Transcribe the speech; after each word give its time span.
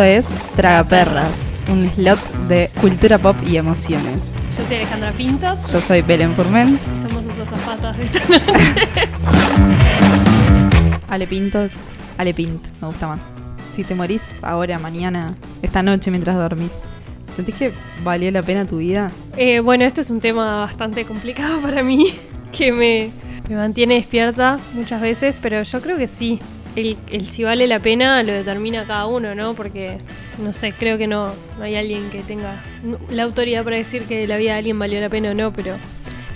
Esto 0.00 0.30
es 0.32 0.54
Tragaperras, 0.56 1.42
un 1.68 1.90
slot 1.90 2.18
de 2.48 2.70
cultura 2.80 3.18
pop 3.18 3.36
y 3.46 3.58
emociones. 3.58 4.16
Yo 4.56 4.64
soy 4.64 4.76
Alejandra 4.76 5.12
Pintos. 5.12 5.70
Yo 5.70 5.78
soy 5.78 6.00
Belén 6.00 6.34
Furment. 6.34 6.80
Somos 6.96 7.26
sus 7.26 7.38
azafatas 7.38 7.98
de 7.98 8.04
esta 8.04 8.20
noche. 8.20 9.10
Ale 11.10 11.26
Pintos, 11.26 11.72
Ale 12.16 12.32
Pint, 12.32 12.66
me 12.80 12.88
gusta 12.88 13.08
más. 13.08 13.30
Si 13.74 13.84
te 13.84 13.94
morís 13.94 14.22
ahora, 14.40 14.78
mañana, 14.78 15.34
esta 15.60 15.82
noche 15.82 16.10
mientras 16.10 16.34
dormís, 16.34 16.78
¿sentís 17.36 17.56
que 17.56 17.74
valió 18.02 18.30
la 18.30 18.42
pena 18.42 18.64
tu 18.64 18.78
vida? 18.78 19.10
Eh, 19.36 19.60
bueno, 19.60 19.84
esto 19.84 20.00
es 20.00 20.08
un 20.08 20.20
tema 20.20 20.60
bastante 20.60 21.04
complicado 21.04 21.60
para 21.62 21.82
mí, 21.82 22.14
que 22.52 22.72
me, 22.72 23.10
me 23.50 23.56
mantiene 23.56 23.96
despierta 23.96 24.58
muchas 24.72 25.02
veces, 25.02 25.34
pero 25.42 25.62
yo 25.62 25.82
creo 25.82 25.98
que 25.98 26.08
sí. 26.08 26.40
El, 26.76 26.96
el 27.10 27.26
si 27.30 27.42
vale 27.44 27.66
la 27.66 27.80
pena 27.80 28.22
lo 28.22 28.32
determina 28.32 28.86
cada 28.86 29.06
uno, 29.06 29.34
¿no? 29.34 29.54
Porque, 29.54 29.98
no 30.38 30.52
sé, 30.52 30.72
creo 30.72 30.98
que 30.98 31.06
no, 31.06 31.32
no 31.58 31.64
hay 31.64 31.74
alguien 31.74 32.10
que 32.10 32.20
tenga 32.20 32.62
la 33.10 33.24
autoridad 33.24 33.64
para 33.64 33.76
decir 33.76 34.04
que 34.04 34.26
la 34.26 34.36
vida 34.36 34.52
de 34.52 34.58
alguien 34.58 34.78
valió 34.78 35.00
la 35.00 35.08
pena 35.08 35.30
o 35.30 35.34
no, 35.34 35.52
pero 35.52 35.76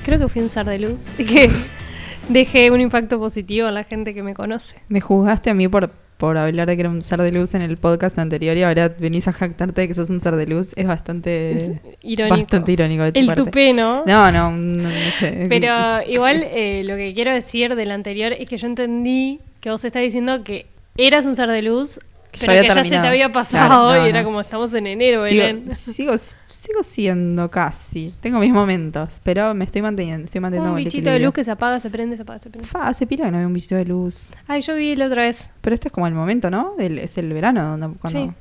creo 0.02 0.19
que 0.19 0.28
fui 0.28 0.42
un 0.42 0.48
ser 0.51 0.66
de 0.66 0.78
luz 0.80 1.06
y 1.19 1.25
que 1.25 1.51
dejé 2.28 2.70
un 2.70 2.80
impacto 2.80 3.19
positivo 3.19 3.69
en 3.69 3.75
la 3.75 3.84
gente 3.84 4.12
que 4.15 4.23
me 4.23 4.34
conoce. 4.34 4.77
Me 4.89 5.01
juzgaste 5.01 5.51
a 5.51 5.55
mí 5.55 5.69
por, 5.69 5.91
por 6.19 6.37
hablar 6.37 6.66
de 6.66 6.75
que 6.77 6.80
era 6.80 6.91
un 6.91 7.01
ser 7.03 7.20
de 7.23 7.30
luz 7.33 7.55
en 7.55 7.62
el 7.62 7.77
podcast 7.77 8.19
anterior 8.19 8.56
y 8.56 8.62
ahora 8.64 8.89
venís 8.98 9.28
a 9.28 9.33
jactarte 9.33 9.83
de 9.83 9.89
que 9.89 9.95
sos 9.95 10.11
un 10.11 10.20
ser 10.20 10.34
de 10.37 10.47
luz. 10.47 10.70
Es 10.77 10.87
bastante 10.87 11.80
Irónico. 12.03 12.37
Bastante 12.37 12.73
irónico 12.73 13.03
de 13.05 13.12
tu 13.12 13.20
El 13.20 13.27
parte. 13.27 13.42
tupé, 13.45 13.73
¿no? 13.73 14.05
No, 14.05 14.33
no, 14.33 14.51
no, 14.51 14.83
no 14.83 15.11
sé. 15.19 15.47
Pero 15.48 16.03
igual 16.09 16.44
eh, 16.50 16.83
lo 16.84 16.97
que 16.97 17.14
quiero 17.14 17.33
decir 17.33 17.77
del 17.77 17.91
anterior 17.92 18.33
es 18.33 18.48
que 18.48 18.56
yo 18.56 18.66
entendí 18.66 19.41
que 19.65 19.70
vos 19.70 19.83
estás 19.83 20.03
diciendo 20.03 20.45
que 20.45 20.67
eras 20.95 21.25
un 21.25 21.34
ser 21.34 21.48
de 21.48 21.62
luz, 21.62 21.98
Que 22.33 22.41
pero 22.41 22.53
ya 22.53 22.59
había 22.59 22.62
que 22.62 22.69
ya 22.69 22.75
se 22.75 22.81
te 22.83 22.83
terminado. 22.91 23.09
había 23.09 23.33
pasado 23.33 23.67
Claro, 23.89 24.01
no, 24.03 24.06
y 24.06 24.11
era 24.11 24.21
no. 24.21 24.27
como 24.27 24.41
estamos 24.43 24.75
en 24.75 24.87
enero, 24.87 25.25
sigo, 25.27 25.43
Belén. 25.43 25.75
sigo, 25.75 26.12
sigo 26.19 26.83
siendo 26.83 27.51
casi. 27.51 28.12
Tengo 28.21 28.41
mis 28.41 28.53
momentos, 28.53 29.23
pero 29.23 29.55
me 29.55 29.65
estoy 29.65 29.81
manteniendo. 29.81 30.27
Estoy 30.27 30.43
manteniendo 30.43 30.71
Un 30.71 30.84
bichito 30.84 31.09
de 31.09 31.19
luz 31.19 31.33
que 31.33 31.45
se 31.45 31.51
apaga, 31.51 31.81
se 31.81 31.89
prende, 31.89 32.15
se 32.17 32.23
apaga, 32.25 32.41
se 32.41 32.51
prende. 32.51 32.69
Fa, 32.69 32.89
hace 32.89 33.06
pila 33.06 33.25
que 33.25 33.31
no 33.31 33.39
veo 33.39 33.47
un 33.47 33.55
bichito 33.55 33.77
de 33.77 33.87
luz. 33.87 34.29
Ay, 34.47 34.61
yo 34.61 34.75
vi 34.75 34.97
la 34.97 35.06
otra 35.06 35.23
vez. 35.23 35.48
Pero 35.62 35.73
este 35.73 35.89
es 35.89 35.93
como 35.93 36.06
el 36.06 36.12
momento, 36.12 36.51
¿no? 36.51 36.75
Es 36.78 37.17
el 37.17 37.33
verano 37.33 37.78
donde, 37.78 37.99
cuando... 37.99 38.21
Sí. 38.21 38.33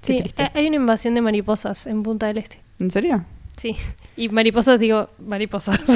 Sí, 0.00 0.24
hay 0.54 0.66
una 0.66 0.76
invasión 0.76 1.14
de 1.14 1.20
mariposas 1.20 1.86
en 1.86 2.02
Punta 2.02 2.26
del 2.28 2.38
Este. 2.38 2.58
¿En 2.78 2.90
serio? 2.90 3.22
Sí. 3.58 3.76
Y 4.16 4.30
mariposas, 4.30 4.80
digo, 4.80 5.10
mariposas. 5.18 5.78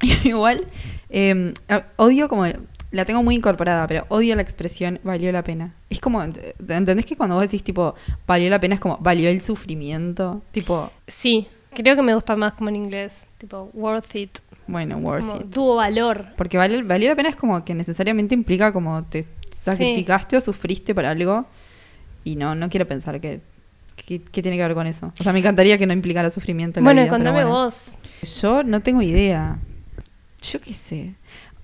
Igual, 0.24 0.66
eh, 1.10 1.54
odio 1.96 2.28
como... 2.28 2.46
La 2.92 3.04
tengo 3.04 3.22
muy 3.22 3.34
incorporada, 3.34 3.86
pero 3.86 4.04
odio 4.10 4.36
la 4.36 4.42
expresión 4.42 5.00
valió 5.02 5.32
la 5.32 5.42
pena. 5.42 5.74
Es 5.90 5.98
como, 5.98 6.22
ent- 6.22 6.54
¿entendés 6.68 7.06
que 7.06 7.16
cuando 7.16 7.34
vos 7.36 7.42
decís 7.42 7.64
tipo 7.64 7.94
valió 8.26 8.48
la 8.50 8.60
pena 8.60 8.74
es 8.74 8.80
como 8.80 8.98
valió 8.98 9.28
el 9.30 9.40
sufrimiento? 9.42 10.42
Tipo, 10.52 10.90
sí, 11.08 11.48
creo 11.74 11.96
que 11.96 12.02
me 12.02 12.14
gusta 12.14 12.36
más 12.36 12.52
como 12.52 12.68
en 12.68 12.76
inglés. 12.76 13.26
Tipo, 13.38 13.70
worth 13.72 14.14
it. 14.14 14.38
bueno, 14.66 14.98
worth 14.98 15.26
Como, 15.26 15.40
it. 15.40 15.50
tuvo 15.50 15.76
valor. 15.76 16.26
Porque 16.36 16.58
vale, 16.58 16.82
valió 16.82 17.08
la 17.08 17.16
pena 17.16 17.30
es 17.30 17.36
como 17.36 17.64
que 17.64 17.74
necesariamente 17.74 18.34
implica 18.34 18.72
como 18.72 19.02
te 19.04 19.24
sacrificaste 19.50 20.36
o 20.36 20.40
sufriste 20.40 20.94
por 20.94 21.04
algo 21.06 21.46
y 22.24 22.36
no, 22.36 22.54
no 22.54 22.68
quiero 22.68 22.86
pensar 22.86 23.20
que, 23.20 23.40
que 23.96 24.18
tiene 24.42 24.56
que 24.58 24.62
ver 24.64 24.74
con 24.74 24.86
eso. 24.86 25.12
O 25.18 25.22
sea, 25.22 25.32
me 25.32 25.38
encantaría 25.38 25.78
que 25.78 25.86
no 25.86 25.92
implicara 25.94 26.30
sufrimiento 26.30 26.78
en 26.78 26.84
la 26.84 26.88
Bueno, 26.88 27.00
y 27.00 27.04
vida, 27.04 27.10
contame 27.16 27.44
bueno. 27.44 27.50
vos. 27.64 27.96
Yo 28.40 28.62
no 28.64 28.80
tengo 28.82 29.00
idea. 29.00 29.58
Yo 30.42 30.60
qué 30.60 30.74
sé. 30.74 31.14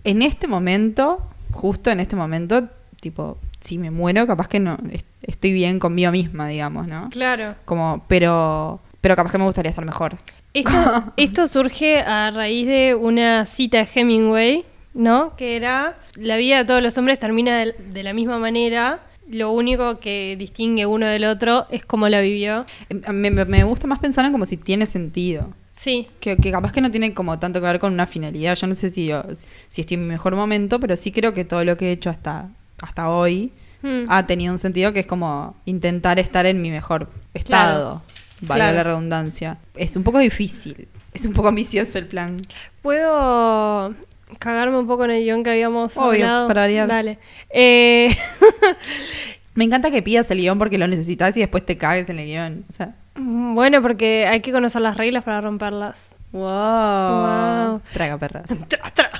En 0.04 0.22
este 0.22 0.46
momento, 0.46 1.20
justo 1.52 1.90
en 1.90 2.00
este 2.00 2.16
momento, 2.16 2.68
tipo, 3.00 3.38
si 3.60 3.78
me 3.78 3.90
muero, 3.90 4.26
capaz 4.26 4.48
que 4.48 4.60
no 4.60 4.76
est- 4.92 5.06
estoy 5.22 5.52
bien 5.52 5.78
conmigo 5.78 6.10
misma, 6.12 6.48
digamos, 6.48 6.86
¿no? 6.88 7.08
Claro. 7.10 7.54
Como, 7.64 8.04
pero 8.08 8.80
pero 9.00 9.14
capaz 9.14 9.30
que 9.32 9.38
me 9.38 9.44
gustaría 9.44 9.70
estar 9.70 9.84
mejor. 9.84 10.16
Esto, 10.54 10.72
esto 11.16 11.46
surge 11.46 12.00
a 12.00 12.30
raíz 12.32 12.66
de 12.66 12.94
una 12.96 13.46
cita 13.46 13.78
de 13.78 13.88
Hemingway, 13.94 14.64
¿no? 14.94 15.36
Que 15.36 15.56
era, 15.56 15.96
la 16.16 16.36
vida 16.36 16.58
de 16.58 16.64
todos 16.64 16.82
los 16.82 16.98
hombres 16.98 17.18
termina 17.20 17.58
de, 17.58 17.72
de 17.78 18.02
la 18.02 18.12
misma 18.12 18.38
manera, 18.38 19.00
lo 19.30 19.50
único 19.52 19.98
que 20.00 20.36
distingue 20.38 20.86
uno 20.86 21.06
del 21.06 21.24
otro 21.24 21.66
es 21.70 21.84
cómo 21.84 22.08
la 22.08 22.20
vivió. 22.20 22.64
Eh, 22.88 23.12
Me, 23.12 23.64
gusta 23.64 23.86
más 23.86 23.98
pensar 23.98 24.24
en 24.24 24.32
como 24.32 24.44
si 24.46 24.56
tiene 24.56 24.86
sentido. 24.86 25.48
Sí, 25.70 26.08
Que, 26.20 26.36
que 26.36 26.50
capaz 26.50 26.72
que 26.72 26.80
no 26.80 26.90
tiene 26.90 27.14
como 27.14 27.38
tanto 27.38 27.60
que 27.60 27.66
ver 27.66 27.78
con 27.78 27.92
una 27.92 28.06
finalidad. 28.06 28.56
Yo 28.56 28.66
no 28.66 28.74
sé 28.74 28.90
si, 28.90 29.06
yo- 29.06 29.24
si 29.68 29.80
estoy 29.82 29.94
en 29.96 30.00
mi 30.02 30.06
mejor 30.08 30.34
momento, 30.34 30.80
pero 30.80 30.96
sí 30.96 31.12
creo 31.12 31.32
que 31.34 31.44
todo 31.44 31.64
lo 31.64 31.76
que 31.76 31.88
he 31.88 31.92
hecho 31.92 32.10
hasta, 32.10 32.48
hasta 32.82 33.08
hoy 33.08 33.52
Mm. 33.80 34.06
ha 34.08 34.26
tenido 34.26 34.52
un 34.52 34.58
sentido 34.58 34.92
que 34.92 34.98
es 35.00 35.06
como 35.06 35.54
intentar 35.64 36.18
estar 36.18 36.46
en 36.46 36.60
mi 36.60 36.70
mejor 36.70 37.08
estado. 37.32 38.02
Claro. 38.44 38.72
la 38.72 38.82
redundancia. 38.82 39.58
Es 39.76 39.94
un 39.94 40.02
poco 40.02 40.18
difícil. 40.18 40.88
Es 41.14 41.26
un 41.26 41.32
poco 41.32 41.48
ambicioso 41.48 41.96
el 41.98 42.06
plan. 42.06 42.38
¿Puedo 42.82 43.94
cagarme 44.38 44.78
un 44.78 44.86
poco 44.86 45.04
en 45.04 45.12
el 45.12 45.22
guion 45.24 45.42
que 45.42 45.50
habíamos 45.50 45.96
Obvio, 45.96 46.10
hablado? 46.24 46.48
para 46.48 46.60
variar. 46.62 46.88
Dale. 46.88 47.18
Eh, 47.50 48.08
Me 49.54 49.64
encanta 49.64 49.90
que 49.90 50.02
pidas 50.02 50.30
el 50.30 50.38
guion 50.38 50.58
porque 50.58 50.78
lo 50.78 50.86
necesitas 50.86 51.36
y 51.36 51.40
después 51.40 51.66
te 51.66 51.76
cagues 51.76 52.08
en 52.10 52.18
el 52.20 52.26
guion. 52.26 52.64
O 52.68 52.72
sea, 52.72 52.94
bueno, 53.16 53.82
porque 53.82 54.26
hay 54.28 54.40
que 54.40 54.52
conocer 54.52 54.82
las 54.82 54.96
reglas 54.96 55.24
para 55.24 55.40
romperlas. 55.40 56.14
wow. 56.30 56.40
Wow. 57.70 57.80
Traga 57.92 58.18
perras. 58.18 58.46
Tra, 58.68 58.90
tra. 58.94 59.10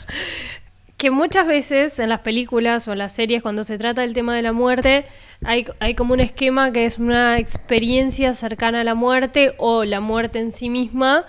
Que 0.96 1.10
muchas 1.12 1.46
veces 1.46 1.98
en 2.00 2.08
las 2.08 2.20
películas 2.20 2.88
o 2.88 2.92
en 2.92 2.98
las 2.98 3.12
series, 3.12 3.40
cuando 3.42 3.62
se 3.62 3.78
trata 3.78 4.00
del 4.00 4.14
tema 4.14 4.34
de 4.34 4.42
la 4.42 4.52
muerte, 4.52 5.06
hay, 5.44 5.64
hay 5.78 5.94
como 5.94 6.14
un 6.14 6.18
esquema 6.20 6.72
que 6.72 6.86
es 6.86 6.98
una 6.98 7.38
experiencia 7.38 8.34
cercana 8.34 8.80
a 8.80 8.84
la 8.84 8.96
muerte 8.96 9.54
o 9.58 9.84
la 9.84 10.00
muerte 10.00 10.40
en 10.40 10.50
sí 10.50 10.70
misma 10.70 11.24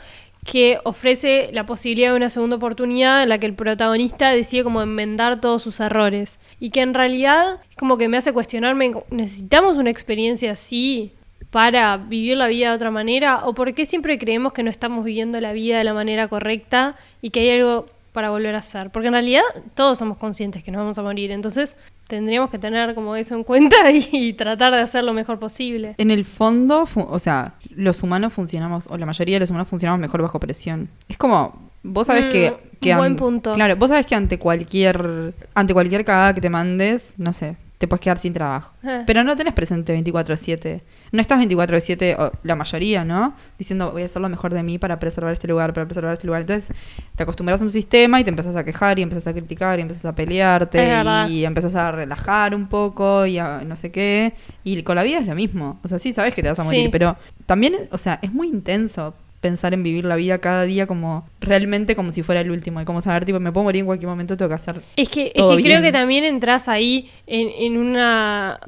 que 0.49 0.79
ofrece 0.83 1.51
la 1.53 1.67
posibilidad 1.67 2.09
de 2.09 2.15
una 2.17 2.31
segunda 2.31 2.55
oportunidad 2.55 3.21
en 3.21 3.29
la 3.29 3.37
que 3.37 3.45
el 3.45 3.53
protagonista 3.53 4.31
decide 4.31 4.63
como 4.63 4.81
enmendar 4.81 5.39
todos 5.39 5.61
sus 5.61 5.79
errores. 5.79 6.39
Y 6.59 6.71
que 6.71 6.81
en 6.81 6.95
realidad 6.95 7.61
es 7.69 7.75
como 7.75 7.99
que 7.99 8.07
me 8.07 8.17
hace 8.17 8.33
cuestionarme, 8.33 8.93
¿necesitamos 9.11 9.77
una 9.77 9.91
experiencia 9.91 10.53
así 10.53 11.13
para 11.51 11.97
vivir 11.97 12.35
la 12.35 12.47
vida 12.47 12.69
de 12.69 12.75
otra 12.75 12.89
manera? 12.89 13.45
¿O 13.45 13.53
por 13.53 13.75
qué 13.75 13.85
siempre 13.85 14.17
creemos 14.17 14.51
que 14.51 14.63
no 14.63 14.71
estamos 14.71 15.05
viviendo 15.05 15.39
la 15.39 15.53
vida 15.53 15.77
de 15.77 15.83
la 15.83 15.93
manera 15.93 16.27
correcta 16.29 16.95
y 17.21 17.29
que 17.29 17.41
hay 17.41 17.51
algo 17.51 17.85
para 18.11 18.29
volver 18.29 18.55
a 18.55 18.59
hacer? 18.59 18.89
Porque 18.89 19.07
en 19.07 19.13
realidad 19.13 19.43
todos 19.73 19.99
somos 19.99 20.17
conscientes 20.17 20.63
que 20.63 20.71
nos 20.71 20.79
vamos 20.79 20.97
a 20.97 21.03
morir, 21.03 21.31
entonces 21.31 21.75
tendríamos 22.07 22.49
que 22.49 22.57
tener 22.57 22.95
como 22.95 23.15
eso 23.15 23.35
en 23.35 23.43
cuenta 23.43 23.75
y, 23.91 24.33
tratar 24.33 24.73
de 24.73 24.81
hacer 24.81 25.03
lo 25.03 25.13
mejor 25.13 25.39
posible. 25.39 25.95
En 25.97 26.11
el 26.11 26.25
fondo, 26.25 26.87
o 26.95 27.19
sea, 27.19 27.53
los 27.69 28.01
humanos 28.03 28.33
funcionamos, 28.33 28.87
o 28.87 28.97
la 28.97 29.05
mayoría 29.05 29.35
de 29.35 29.41
los 29.41 29.49
humanos 29.49 29.67
funcionamos 29.67 29.99
mejor 29.99 30.21
bajo 30.21 30.39
presión. 30.39 30.89
Es 31.07 31.17
como, 31.17 31.69
vos 31.83 32.07
sabés 32.07 32.27
Mm, 32.27 32.29
que... 32.29 32.57
que 32.81 32.95
buen 32.95 33.15
punto. 33.15 33.53
Claro, 33.53 33.75
vos 33.75 33.89
sabés 33.89 34.05
que 34.05 34.15
ante 34.15 34.39
cualquier, 34.39 35.33
ante 35.53 35.73
cualquier 35.73 36.03
cagada 36.05 36.33
que 36.33 36.41
te 36.41 36.49
mandes, 36.49 37.13
no 37.17 37.33
sé, 37.33 37.57
te 37.77 37.87
puedes 37.87 38.01
quedar 38.01 38.17
sin 38.17 38.33
trabajo. 38.33 38.73
Eh. 38.83 39.03
Pero 39.05 39.23
no 39.23 39.35
tenés 39.35 39.53
presente 39.53 39.97
24/7. 39.97 40.81
No 41.11 41.21
estás 41.21 41.39
24/7, 41.39 42.15
o 42.19 42.31
la 42.43 42.55
mayoría, 42.55 43.03
¿no? 43.05 43.33
Diciendo, 43.57 43.91
voy 43.91 44.03
a 44.03 44.05
hacer 44.05 44.21
lo 44.21 44.29
mejor 44.29 44.53
de 44.53 44.63
mí 44.63 44.77
para 44.77 44.99
preservar 44.99 45.33
este 45.33 45.47
lugar, 45.47 45.73
para 45.73 45.85
preservar 45.87 46.13
este 46.13 46.27
lugar. 46.27 46.41
Entonces, 46.41 46.75
te 47.15 47.23
acostumbras 47.23 47.61
a 47.61 47.65
un 47.65 47.71
sistema 47.71 48.19
y 48.19 48.23
te 48.23 48.29
empezás 48.29 48.55
a 48.55 48.63
quejar 48.63 48.99
y 48.99 49.01
empezás 49.01 49.27
a 49.27 49.33
criticar 49.33 49.79
y 49.79 49.81
empezás 49.81 50.05
a 50.05 50.13
pelearte 50.15 50.79
y 51.29 51.45
empezás 51.45 51.75
a 51.75 51.91
relajar 51.91 52.53
un 52.55 52.67
poco 52.67 53.25
y 53.25 53.37
a 53.37 53.61
no 53.65 53.75
sé 53.75 53.91
qué. 53.91 54.33
Y 54.63 54.83
con 54.83 54.95
la 54.95 55.03
vida 55.03 55.19
es 55.19 55.27
lo 55.27 55.35
mismo. 55.35 55.79
O 55.83 55.87
sea, 55.87 55.99
sí, 55.99 56.13
sabes 56.13 56.33
que 56.33 56.41
te 56.43 56.49
vas 56.49 56.59
a 56.59 56.63
morir, 56.63 56.83
Sí. 56.85 56.89
pero 56.89 57.17
también, 57.45 57.75
o 57.91 57.97
sea, 57.97 58.19
es 58.21 58.31
muy 58.31 58.47
intenso 58.47 59.13
pensar 59.41 59.73
en 59.73 59.83
vivir 59.83 60.05
la 60.05 60.15
vida 60.15 60.39
cada 60.39 60.63
día 60.63 60.85
como 60.85 61.27
realmente 61.39 61.95
como 61.95 62.11
si 62.11 62.23
fuera 62.23 62.41
el 62.41 62.51
último 62.51 62.81
y 62.81 62.85
como 62.85 63.01
saber 63.01 63.25
tipo 63.25 63.39
me 63.39 63.51
puedo 63.51 63.63
morir 63.63 63.79
en 63.81 63.85
cualquier 63.85 64.09
momento 64.09 64.35
tengo 64.35 64.49
que 64.49 64.55
hacer 64.55 64.81
Es 64.95 65.09
que, 65.09 65.27
es 65.27 65.33
todo 65.33 65.55
que 65.55 65.63
creo 65.63 65.79
bien. 65.79 65.83
que 65.83 65.91
también 65.91 66.23
entras 66.25 66.67
ahí 66.67 67.09
en, 67.25 67.49
en 67.57 67.77
una. 67.77 68.59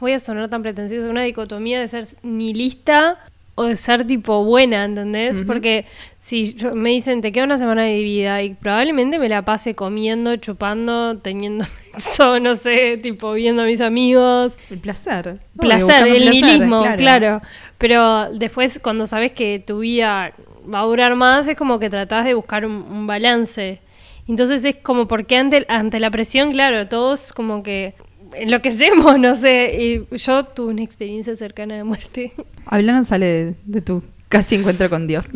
Voy 0.00 0.12
a 0.12 0.18
sonar 0.18 0.48
tan 0.48 0.62
pretenciosa, 0.62 1.08
una 1.08 1.22
dicotomía 1.22 1.80
de 1.80 1.88
ser 1.88 2.06
nihilista 2.22 3.18
o 3.56 3.64
de 3.64 3.76
ser 3.76 4.04
tipo 4.06 4.42
buena, 4.44 4.84
¿entendés? 4.84 5.42
Porque 5.46 5.84
si 6.18 6.54
yo- 6.54 6.74
me 6.74 6.90
dicen, 6.90 7.20
te 7.20 7.30
queda 7.30 7.44
una 7.44 7.56
semana 7.58 7.82
de 7.82 7.98
vida 8.00 8.42
y 8.42 8.54
probablemente 8.54 9.18
me 9.18 9.28
la 9.28 9.44
pase 9.44 9.74
comiendo, 9.76 10.34
chupando, 10.36 11.18
teniendo 11.18 11.64
sexo, 11.96 12.40
no 12.40 12.56
sé, 12.56 12.96
tipo 12.98 13.32
viendo 13.32 13.62
a 13.62 13.64
mis 13.66 13.80
amigos. 13.80 14.58
el 14.70 14.78
placer 14.78 15.38
Placer, 15.58 16.06
el 16.08 16.30
nihilismo, 16.30 16.82
claro. 16.96 17.42
Pero 17.78 18.32
después, 18.32 18.80
cuando 18.82 19.06
sabes 19.06 19.32
que 19.32 19.62
tu 19.64 19.78
vida 19.80 20.32
va 20.72 20.80
a 20.80 20.84
durar 20.84 21.14
más, 21.14 21.46
es 21.46 21.56
como 21.56 21.78
que 21.78 21.88
tratás 21.90 22.24
de 22.24 22.34
buscar 22.34 22.66
un, 22.66 22.72
un 22.72 23.06
balance. 23.06 23.80
Entonces 24.26 24.64
es 24.64 24.76
como 24.76 25.06
porque 25.06 25.36
ante, 25.36 25.66
ante 25.68 26.00
la 26.00 26.10
presión, 26.10 26.52
claro, 26.52 26.88
todos 26.88 27.32
como 27.32 27.62
que 27.62 27.94
enloquecemos, 28.32 29.18
no 29.20 29.34
sé. 29.34 30.06
Y 30.10 30.16
yo 30.16 30.44
tuve 30.44 30.72
una 30.72 30.82
experiencia 30.82 31.36
cercana 31.36 31.76
de 31.76 31.84
muerte. 31.84 32.32
Hablanos 32.66 33.08
sale 33.08 33.26
de, 33.26 33.54
de 33.64 33.80
tu 33.80 34.02
casi 34.28 34.56
encuentro 34.56 34.90
con 34.90 35.06
Dios 35.06 35.28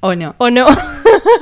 o 0.00 0.14
no 0.14 0.34
¿O 0.38 0.50
no? 0.50 0.66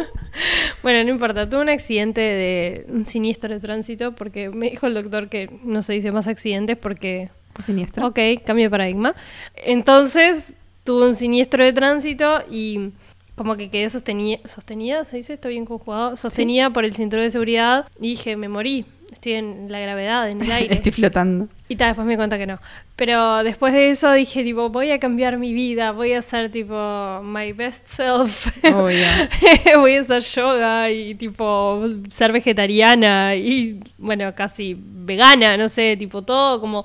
bueno, 0.83 1.05
no 1.05 1.11
importa. 1.11 1.49
Tuve 1.49 1.63
un 1.63 1.69
accidente 1.69 2.21
de 2.21 2.87
un 2.89 3.05
siniestro 3.05 3.53
de 3.53 3.61
tránsito 3.61 4.13
porque 4.13 4.51
me 4.51 4.71
dijo 4.71 4.87
el 4.87 4.95
doctor 4.95 5.29
que 5.29 5.51
no 5.65 5.83
se 5.83 5.95
dice 5.95 6.13
más 6.13 6.29
accidentes 6.29 6.77
porque 6.77 7.31
Siniestro. 7.63 8.07
Ok, 8.07 8.19
cambio 8.45 8.67
de 8.67 8.71
paradigma. 8.71 9.15
Entonces 9.57 10.55
tuve 10.85 11.07
un 11.07 11.15
siniestro 11.15 11.65
de 11.65 11.73
tránsito 11.73 12.43
y 12.51 12.91
como 13.35 13.57
que 13.57 13.71
quedé 13.71 13.89
sostenida, 13.91 14.39
sostenida, 14.45 15.05
¿se 15.05 15.17
dice? 15.17 15.35
¿Está 15.35 15.49
bien 15.49 15.65
conjugado? 15.65 16.17
Sostenida 16.17 16.71
por 16.71 16.85
el 16.85 16.95
cinturón 16.95 17.25
de 17.25 17.31
seguridad 17.31 17.87
y 18.01 18.11
dije, 18.11 18.37
me 18.37 18.49
morí. 18.49 18.85
Estoy 19.23 19.35
en 19.35 19.71
la 19.71 19.79
gravedad, 19.79 20.29
en 20.29 20.43
el 20.43 20.51
aire. 20.51 20.75
Estoy 20.75 20.91
flotando. 20.91 21.47
Y 21.69 21.77
tal, 21.77 21.91
después 21.91 22.05
me 22.05 22.15
di 22.15 22.17
cuenta 22.17 22.39
que 22.39 22.47
no. 22.49 22.59
Pero 22.97 23.45
después 23.45 23.73
de 23.73 23.91
eso 23.91 24.11
dije, 24.13 24.43
tipo, 24.43 24.69
voy 24.69 24.91
a 24.91 24.99
cambiar 24.99 25.39
mi 25.39 25.53
vida, 25.53 25.93
voy 25.93 26.13
a 26.13 26.23
ser, 26.23 26.51
tipo, 26.51 27.21
my 27.23 27.53
best 27.53 27.87
self. 27.87 28.49
Obvio. 28.65 29.07
voy 29.79 29.95
a 29.95 30.01
hacer 30.01 30.23
yoga 30.23 30.91
y, 30.91 31.15
tipo, 31.15 31.85
ser 32.09 32.33
vegetariana 32.33 33.37
y, 33.37 33.79
bueno, 33.97 34.35
casi 34.35 34.77
vegana, 34.77 35.57
no 35.57 35.69
sé, 35.69 35.97
tipo, 35.97 36.23
todo 36.23 36.61
como... 36.61 36.85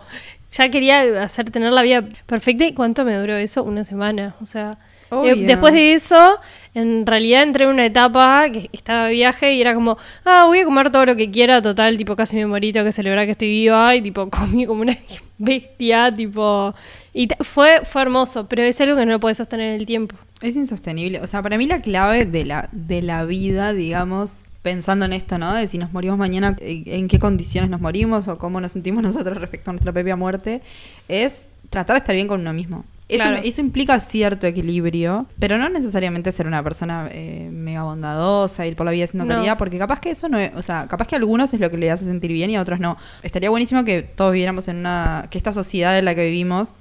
Ya 0.52 0.70
quería 0.70 1.24
hacer 1.24 1.50
tener 1.50 1.74
la 1.74 1.82
vida 1.82 2.08
perfecta. 2.28 2.66
¿Y 2.66 2.74
cuánto 2.74 3.04
me 3.04 3.16
duró 3.16 3.36
eso? 3.36 3.64
Una 3.64 3.84
semana. 3.84 4.36
O 4.42 4.46
sea, 4.46 4.78
eh, 5.12 5.36
después 5.46 5.74
de 5.74 5.94
eso, 5.94 6.40
en 6.78 7.08
realidad 7.08 7.42
entré 7.42 7.64
en 7.64 7.72
una 7.72 7.86
etapa 7.88 8.52
que 8.52 8.70
estaba 8.72 9.08
viaje 9.08 9.54
y 9.56 9.62
era 9.62 9.74
como, 9.74 9.98
ah, 10.26 10.44
voy 10.46 10.60
a 10.60 10.66
comer 10.66 10.92
todo 10.92 11.08
lo 11.08 11.16
que 11.16 11.32
quiera, 11.32 11.60
total, 11.60 11.98
tipo, 11.98 12.16
casi 12.16 12.36
me 12.36 12.46
morí, 12.46 12.72
tengo 12.72 12.86
que 12.86 12.92
celebrar 12.92 13.26
que 13.26 13.32
estoy 13.32 13.48
viva 13.48 13.96
y, 13.96 14.02
tipo, 14.04 14.30
comí 14.30 14.68
como 14.68 14.82
una 14.82 14.96
bestia, 15.40 16.14
tipo... 16.14 16.76
Y 17.16 17.30
fue, 17.40 17.82
fue 17.84 18.04
hermoso, 18.04 18.48
pero 18.48 18.62
es 18.62 18.80
algo 18.80 18.96
que 18.96 19.08
no 19.08 19.14
lo 19.14 19.20
puedes 19.20 19.38
sostener 19.38 19.74
en 19.74 19.80
el 19.80 19.88
tiempo. 19.88 20.16
Es 20.44 20.56
insostenible. 20.56 21.20
O 21.20 21.26
sea, 21.26 21.42
para 21.42 21.58
mí 21.58 21.66
la 21.66 21.82
clave 21.82 22.26
de 22.26 22.46
la, 22.46 22.70
de 22.72 23.02
la 23.02 23.26
vida, 23.26 23.74
digamos, 23.74 24.42
pensando 24.62 25.06
en 25.06 25.14
esto, 25.14 25.40
¿no? 25.40 25.56
De 25.56 25.68
si 25.68 25.80
nos 25.80 25.92
morimos 25.94 26.20
mañana, 26.20 26.56
en 26.60 26.84
en 26.86 27.08
qué 27.08 27.18
condiciones 27.18 27.72
nos 27.72 27.82
morimos 27.82 28.28
o 28.28 28.38
cómo 28.38 28.62
nos 28.62 28.74
sentimos 28.74 29.02
nosotros 29.10 29.38
respecto 29.38 29.72
a 29.72 29.74
nuestra 29.74 29.92
propia 29.92 30.16
muerte, 30.16 30.62
es 31.08 31.48
tratar 31.72 31.96
de 31.96 32.00
estar 32.02 32.14
bien 32.14 32.28
con 32.28 32.42
uno 32.42 32.54
mismo. 32.54 32.86
Eso, 33.10 33.24
Claro. 33.24 33.42
eso 33.44 33.62
implica 33.62 33.98
cierto 34.02 34.48
equilibrio, 34.48 35.28
pero 35.40 35.58
no 35.58 35.70
necesariamente 35.70 36.30
ser 36.34 36.46
una 36.46 36.62
persona 36.62 37.08
eh, 37.12 37.48
mega 37.52 37.84
bondadosa, 37.84 38.68
ir 38.68 38.76
por 38.76 38.86
la 38.86 38.92
vida 38.92 39.06
haciendo 39.06 39.24
No. 39.26 39.34
caridad, 39.36 39.58
porque 39.58 39.78
capaz 39.78 40.02
que 40.02 40.10
eso 40.12 40.28
no 40.28 40.38
es, 40.38 40.52
o 40.56 40.62
sea, 40.62 40.88
capaz 40.88 41.08
que 41.08 41.16
a 41.16 41.18
algunos 41.20 41.54
es 41.54 41.60
lo 41.62 41.72
que 41.72 41.78
le 41.78 41.90
hace 41.90 42.04
sentir 42.04 42.32
bien 42.34 42.50
y 42.50 42.58
a 42.58 42.62
otros 42.62 42.82
no. 42.82 42.98
Estaría 43.24 43.50
buenísimo 43.50 43.86
que 43.86 44.02
todos 44.04 44.34
viviéramos 44.34 44.68
en 44.68 44.78
una, 44.78 45.28
que 45.30 45.38
esta 45.38 45.54
sociedad 45.54 45.98
en 45.98 46.04
la 46.04 46.16
que 46.16 46.26
vivimos 46.26 46.74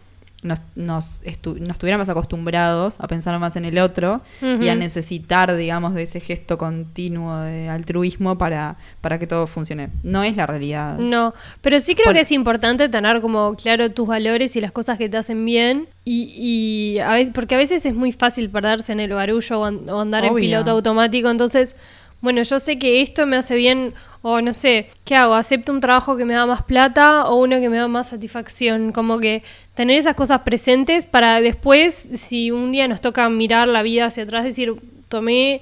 nos, 0.46 0.60
nos, 0.74 1.22
estu- 1.24 1.58
nos 1.58 1.70
estuviéramos 1.70 2.08
acostumbrados 2.08 3.00
a 3.00 3.06
pensar 3.08 3.38
más 3.38 3.56
en 3.56 3.64
el 3.64 3.78
otro 3.78 4.20
y 4.40 4.68
a 4.68 4.74
necesitar, 4.74 5.54
digamos, 5.56 5.94
de 5.94 6.04
ese 6.04 6.20
gesto 6.20 6.56
continuo 6.58 7.38
de 7.40 7.68
altruismo 7.68 8.38
para, 8.38 8.76
para 9.00 9.18
que 9.18 9.26
todo 9.26 9.46
funcione. 9.46 9.90
No 10.02 10.22
es 10.22 10.36
la 10.36 10.46
realidad. 10.46 10.98
No, 10.98 11.34
pero 11.60 11.80
sí 11.80 11.94
creo 11.94 12.06
Por- 12.06 12.14
que 12.14 12.20
es 12.20 12.32
importante 12.32 12.88
tener 12.88 13.20
como 13.20 13.54
claro 13.54 13.90
tus 13.90 14.06
valores 14.06 14.56
y 14.56 14.60
las 14.60 14.72
cosas 14.72 14.98
que 14.98 15.08
te 15.08 15.16
hacen 15.16 15.44
bien. 15.44 15.88
Y, 16.04 16.32
y 16.36 16.98
a 17.00 17.12
veces, 17.12 17.32
porque 17.34 17.56
a 17.56 17.58
veces 17.58 17.84
es 17.84 17.94
muy 17.94 18.12
fácil 18.12 18.48
perderse 18.48 18.92
en 18.92 19.00
el 19.00 19.10
barullo 19.12 19.60
o, 19.60 19.64
an- 19.64 19.88
o 19.90 20.00
andar 20.00 20.24
en 20.24 20.34
piloto 20.36 20.70
automático. 20.70 21.28
Entonces, 21.28 21.76
bueno, 22.26 22.42
yo 22.42 22.58
sé 22.58 22.76
que 22.76 23.02
esto 23.02 23.24
me 23.24 23.36
hace 23.36 23.54
bien, 23.54 23.94
o 24.22 24.40
no 24.40 24.52
sé, 24.52 24.88
¿qué 25.04 25.14
hago? 25.14 25.34
¿Acepto 25.34 25.70
un 25.70 25.80
trabajo 25.80 26.16
que 26.16 26.24
me 26.24 26.34
da 26.34 26.44
más 26.44 26.62
plata 26.64 27.26
o 27.28 27.36
uno 27.40 27.60
que 27.60 27.68
me 27.68 27.76
da 27.76 27.86
más 27.86 28.08
satisfacción? 28.08 28.90
Como 28.90 29.20
que 29.20 29.44
tener 29.74 29.96
esas 29.96 30.16
cosas 30.16 30.40
presentes 30.40 31.04
para 31.04 31.40
después, 31.40 31.94
si 31.94 32.50
un 32.50 32.72
día 32.72 32.88
nos 32.88 33.00
toca 33.00 33.28
mirar 33.28 33.68
la 33.68 33.82
vida 33.82 34.06
hacia 34.06 34.24
atrás, 34.24 34.42
decir, 34.44 34.74
tomé 35.06 35.60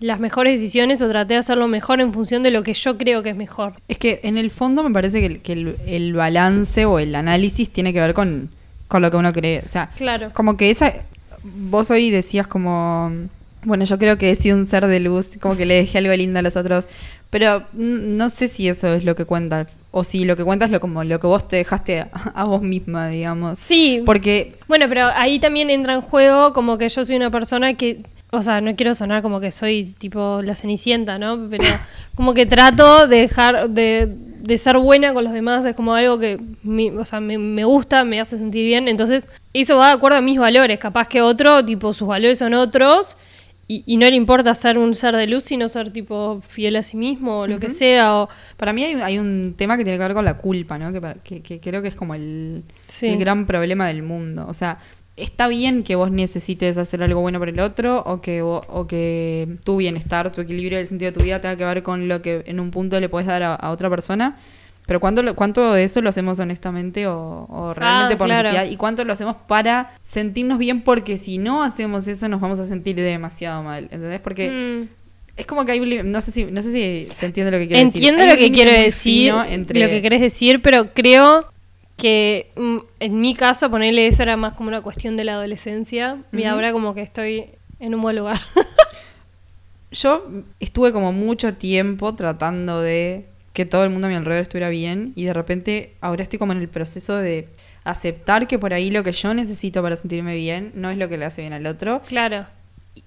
las 0.00 0.18
mejores 0.18 0.60
decisiones 0.60 1.00
o 1.02 1.08
traté 1.08 1.34
de 1.34 1.38
hacerlo 1.38 1.68
mejor 1.68 2.00
en 2.00 2.12
función 2.12 2.42
de 2.42 2.50
lo 2.50 2.64
que 2.64 2.74
yo 2.74 2.98
creo 2.98 3.22
que 3.22 3.30
es 3.30 3.36
mejor. 3.36 3.74
Es 3.86 3.98
que 3.98 4.18
en 4.24 4.36
el 4.36 4.50
fondo 4.50 4.82
me 4.82 4.90
parece 4.92 5.20
que, 5.20 5.26
el, 5.26 5.40
que 5.40 5.52
el- 5.52 5.76
el 5.86 6.12
balance 6.14 6.84
o 6.84 6.98
el 6.98 7.14
análisis 7.14 7.70
tiene 7.70 7.92
que 7.92 8.00
ver 8.00 8.12
con, 8.12 8.50
con 8.88 9.00
lo 9.02 9.12
que 9.12 9.16
uno 9.18 9.32
cree. 9.32 9.62
O 9.64 9.68
sea, 9.68 9.90
Claro. 9.96 10.30
como 10.34 10.56
que 10.56 10.70
esa. 10.70 10.92
Vos 11.44 11.92
hoy 11.92 12.10
decías 12.10 12.48
como. 12.48 13.12
Bueno, 13.64 13.84
yo 13.84 13.98
creo 13.98 14.18
que 14.18 14.30
he 14.30 14.34
sido 14.34 14.56
un 14.56 14.66
ser 14.66 14.86
de 14.86 14.98
luz, 15.00 15.30
como 15.40 15.56
que 15.56 15.66
le 15.66 15.74
dejé 15.74 15.98
algo 15.98 16.12
lindo 16.14 16.38
a 16.38 16.42
los 16.42 16.56
otros. 16.56 16.88
Pero 17.30 17.64
no 17.72 18.28
sé 18.28 18.48
si 18.48 18.68
eso 18.68 18.92
es 18.92 19.04
lo 19.04 19.14
que 19.14 19.24
cuenta. 19.24 19.66
O 19.90 20.04
si 20.04 20.24
lo 20.24 20.36
que 20.36 20.44
cuenta 20.44 20.64
es 20.66 20.70
lo, 20.70 20.80
como 20.80 21.02
lo 21.04 21.18
que 21.20 21.26
vos 21.26 21.46
te 21.48 21.56
dejaste 21.56 22.00
a, 22.00 22.08
a 22.34 22.44
vos 22.44 22.60
misma, 22.62 23.08
digamos. 23.08 23.58
Sí, 23.58 24.02
Porque 24.04 24.48
bueno, 24.68 24.86
pero 24.88 25.06
ahí 25.14 25.38
también 25.38 25.70
entra 25.70 25.94
en 25.94 26.00
juego 26.00 26.52
como 26.52 26.76
que 26.76 26.88
yo 26.88 27.04
soy 27.04 27.16
una 27.16 27.30
persona 27.30 27.74
que, 27.74 28.02
o 28.32 28.42
sea, 28.42 28.60
no 28.60 28.74
quiero 28.76 28.94
sonar 28.94 29.22
como 29.22 29.38
que 29.40 29.52
soy 29.52 29.84
tipo 29.96 30.40
la 30.42 30.54
cenicienta, 30.56 31.18
¿no? 31.18 31.46
Pero 31.48 31.64
como 32.16 32.34
que 32.34 32.44
trato 32.46 33.06
de 33.06 33.18
dejar, 33.18 33.70
de, 33.70 34.08
de 34.10 34.58
ser 34.58 34.76
buena 34.78 35.14
con 35.14 35.24
los 35.24 35.32
demás, 35.32 35.64
es 35.64 35.74
como 35.74 35.94
algo 35.94 36.18
que, 36.18 36.38
mi- 36.62 36.90
o 36.90 37.04
sea, 37.04 37.20
me, 37.20 37.38
me 37.38 37.64
gusta, 37.64 38.04
me 38.04 38.20
hace 38.20 38.36
sentir 38.38 38.64
bien, 38.64 38.88
entonces 38.88 39.28
eso 39.54 39.76
va 39.78 39.88
de 39.88 39.92
acuerdo 39.94 40.18
a 40.18 40.22
mis 40.22 40.38
valores, 40.38 40.78
capaz 40.78 41.06
que 41.08 41.22
otro, 41.22 41.64
tipo, 41.64 41.92
sus 41.94 42.08
valores 42.08 42.38
son 42.38 42.52
otros. 42.54 43.16
Y, 43.74 43.84
y 43.86 43.96
no 43.96 44.06
le 44.06 44.16
importa 44.16 44.54
ser 44.54 44.76
un 44.78 44.94
ser 44.94 45.16
de 45.16 45.26
luz, 45.26 45.44
sino 45.44 45.68
ser 45.68 45.92
tipo 45.92 46.40
fiel 46.42 46.76
a 46.76 46.82
sí 46.82 46.96
mismo 46.96 47.40
o 47.40 47.46
lo 47.46 47.58
que 47.58 47.70
sea. 47.70 48.16
O, 48.16 48.28
para 48.56 48.72
mí 48.72 48.82
hay, 48.84 48.94
hay 49.00 49.18
un 49.18 49.54
tema 49.56 49.76
que 49.76 49.84
tiene 49.84 49.96
que 49.98 50.04
ver 50.04 50.14
con 50.14 50.24
la 50.24 50.36
culpa, 50.36 50.78
¿no? 50.78 50.92
Que, 50.92 51.00
pa- 51.00 51.14
que- 51.24 51.40
que 51.42 51.60
creo 51.60 51.80
que 51.80 51.88
es 51.88 51.94
como 51.94 52.14
el, 52.14 52.62
Sí. 52.86 53.06
el 53.06 53.18
gran 53.18 53.46
problema 53.46 53.86
del 53.86 54.02
mundo. 54.02 54.44
O 54.48 54.54
sea, 54.54 54.78
está 55.16 55.48
bien 55.48 55.84
que 55.84 55.94
vos 55.94 56.10
necesites 56.10 56.76
hacer 56.78 57.02
algo 57.02 57.20
bueno 57.20 57.38
por 57.38 57.48
el 57.48 57.60
otro 57.60 58.02
o 58.04 58.20
que, 58.20 58.42
vo- 58.42 58.64
o 58.68 58.86
que 58.86 59.56
tu 59.64 59.76
bienestar, 59.76 60.32
tu 60.32 60.40
equilibrio 60.40 60.78
del 60.78 60.86
sentido 60.86 61.10
de 61.12 61.18
tu 61.18 61.24
vida 61.24 61.40
tenga 61.40 61.56
que 61.56 61.64
ver 61.64 61.82
con 61.82 62.08
lo 62.08 62.20
que 62.22 62.42
en 62.46 62.60
un 62.60 62.70
punto 62.70 62.98
le 63.00 63.08
puedes 63.08 63.26
dar 63.26 63.42
a, 63.42 63.54
a 63.54 63.70
otra 63.70 63.88
persona. 63.88 64.36
Pero 64.86 64.98
¿cuánto, 65.00 65.22
lo- 65.22 65.34
¿cuánto 65.36 65.72
de 65.72 65.84
eso 65.84 66.00
lo 66.02 66.08
hacemos 66.08 66.38
honestamente 66.40 67.06
o, 67.06 67.46
o 67.48 67.72
realmente 67.74 68.14
Ah, 68.14 68.18
por 68.18 68.26
claro. 68.26 68.48
necesidad? 68.48 68.70
¿Y 68.70 68.76
cuánto 68.76 69.04
lo 69.04 69.12
hacemos 69.12 69.36
para 69.46 69.92
sentirnos 70.02 70.58
bien? 70.58 70.82
Porque 70.82 71.18
si 71.18 71.38
no 71.38 71.62
hacemos 71.62 72.06
eso 72.08 72.28
nos 72.28 72.40
vamos 72.40 72.58
a 72.60 72.66
sentir 72.66 72.96
demasiado 72.96 73.62
mal. 73.62 73.84
¿Entendés? 73.84 74.20
Porque 74.20 74.50
Mm. 74.50 74.88
es 75.36 75.46
como 75.46 75.64
que 75.64 75.72
hay 75.72 75.80
un 75.80 76.10
no 76.10 76.20
sé 76.20 76.32
si 76.32 76.44
no 76.46 76.62
sé 76.62 76.72
si 76.72 77.08
se 77.14 77.26
entiende 77.26 77.52
lo 77.52 77.58
que 77.58 77.68
quiero 77.68 77.84
decir. 77.84 78.02
Entiendo 78.02 78.26
lo 78.32 78.36
que 78.38 78.50
quiero 78.52 78.72
decir, 78.72 79.32
entre 79.50 79.80
lo 79.80 79.88
que 79.88 80.02
querés 80.02 80.20
decir, 80.20 80.60
pero 80.62 80.92
creo 80.92 81.46
que 81.96 82.50
mm, 82.56 82.76
en 83.00 83.20
mi 83.20 83.34
caso 83.36 83.70
ponerle 83.70 84.06
eso 84.08 84.24
era 84.24 84.36
más 84.36 84.54
como 84.54 84.68
una 84.68 84.80
cuestión 84.82 85.16
de 85.16 85.22
la 85.24 85.34
adolescencia 85.34 86.16
y 86.32 86.42
ahora 86.44 86.72
como 86.72 86.94
que 86.94 87.02
estoy 87.02 87.46
en 87.78 87.94
un 87.94 88.02
buen 88.02 88.16
lugar. 88.16 88.40
yo 89.92 90.26
estuve 90.58 90.92
como 90.92 91.12
mucho 91.12 91.54
tiempo 91.54 92.14
tratando 92.14 92.80
de 92.80 93.26
que 93.52 93.66
todo 93.66 93.84
el 93.84 93.90
mundo 93.90 94.06
a 94.06 94.10
mi 94.10 94.16
alrededor 94.16 94.42
estuviera 94.42 94.68
bien 94.70 95.12
y 95.14 95.24
de 95.24 95.32
repente 95.34 95.92
ahora 96.00 96.22
estoy 96.22 96.38
como 96.38 96.52
en 96.52 96.58
el 96.60 96.68
proceso 96.68 97.16
de 97.16 97.48
aceptar 97.84 98.46
que 98.46 98.58
por 98.58 98.72
ahí 98.72 98.90
lo 98.90 99.02
que 99.02 99.12
yo 99.12 99.34
necesito 99.34 99.82
para 99.82 99.96
sentirme 99.96 100.36
bien 100.36 100.72
no 100.74 100.90
es 100.90 100.98
lo 100.98 101.08
que 101.08 101.18
le 101.18 101.24
hace 101.24 101.42
bien 101.42 101.52
al 101.52 101.66
otro 101.66 102.00
claro. 102.08 102.46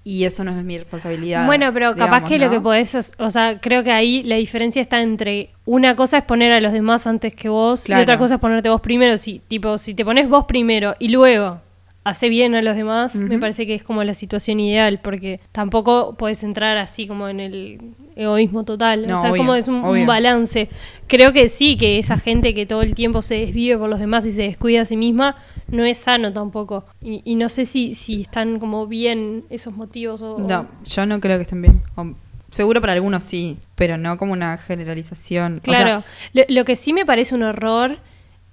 y 0.04 0.24
eso 0.24 0.44
no 0.44 0.56
es 0.56 0.64
mi 0.64 0.76
responsabilidad. 0.78 1.46
Bueno, 1.46 1.72
pero 1.72 1.96
capaz 1.96 2.24
que 2.24 2.38
lo 2.38 2.50
que 2.50 2.60
podés, 2.60 2.94
o 3.18 3.30
sea, 3.30 3.58
creo 3.60 3.82
que 3.82 3.90
ahí 3.90 4.22
la 4.22 4.36
diferencia 4.36 4.82
está 4.82 5.00
entre 5.00 5.50
una 5.64 5.96
cosa 5.96 6.18
es 6.18 6.24
poner 6.24 6.52
a 6.52 6.60
los 6.60 6.72
demás 6.72 7.06
antes 7.06 7.34
que 7.34 7.48
vos 7.48 7.84
Claro. 7.84 8.00
y 8.00 8.02
otra 8.02 8.18
cosa 8.18 8.34
es 8.34 8.40
ponerte 8.40 8.68
vos 8.68 8.80
primero. 8.80 9.16
Si, 9.16 9.40
tipo, 9.48 9.78
si 9.78 9.94
te 9.94 10.04
pones 10.04 10.28
vos 10.28 10.44
primero 10.44 10.94
y 10.98 11.08
luego 11.08 11.60
hace 12.06 12.28
bien 12.28 12.54
a 12.54 12.62
los 12.62 12.76
demás, 12.76 13.16
me 13.16 13.40
parece 13.40 13.66
que 13.66 13.74
es 13.74 13.82
como 13.82 14.04
la 14.04 14.14
situación 14.14 14.60
ideal, 14.60 15.00
porque 15.02 15.40
tampoco 15.50 16.14
podés 16.16 16.44
entrar 16.44 16.76
así 16.78 17.08
como 17.08 17.28
en 17.28 17.40
el 17.40 17.80
egoísmo 18.14 18.62
total. 18.62 19.08
No, 19.08 19.16
o 19.18 19.20
sea, 19.20 19.32
obvio, 19.32 19.40
como 19.42 19.54
es 19.56 19.66
un, 19.66 20.06
balance. 20.06 20.68
Creo 21.08 21.32
que 21.32 21.48
sí, 21.48 21.76
que 21.76 21.98
esa 21.98 22.16
gente 22.16 22.54
que 22.54 22.64
todo 22.64 22.82
el 22.82 22.94
tiempo 22.94 23.22
se 23.22 23.34
desvive 23.34 23.76
por 23.76 23.88
los 23.88 23.98
demás 23.98 24.24
y 24.24 24.30
se 24.30 24.42
descuida 24.42 24.82
a 24.82 24.84
sí 24.84 24.96
misma, 24.96 25.34
no 25.66 25.84
es 25.84 25.98
sano 25.98 26.32
tampoco. 26.32 26.84
Y, 27.02 27.22
y 27.24 27.34
no 27.34 27.48
sé 27.48 27.66
si, 27.66 27.94
si 27.94 28.22
están 28.22 28.60
como 28.60 28.86
bien 28.86 29.42
esos 29.50 29.74
motivos 29.74 30.22
o... 30.22 30.36
o- 30.36 30.48
No, 30.48 30.68
yo 30.84 31.06
no 31.06 31.18
creo 31.20 31.38
que 31.38 31.42
estén 31.42 31.60
bien. 31.60 31.82
O- 31.96 32.14
seguro 32.52 32.80
para 32.80 32.92
algunos 32.92 33.24
sí, 33.24 33.56
pero 33.74 33.98
no 33.98 34.16
como 34.16 34.32
una 34.32 34.56
generalización. 34.58 35.60
O 35.66 35.72
sea, 35.72 35.84
Claro, 35.84 36.04
lo, 36.34 36.44
lo 36.48 36.64
que 36.64 36.76
sí 36.76 36.92
me 36.92 37.04
parece 37.04 37.34
un 37.34 37.42
horror, 37.42 37.98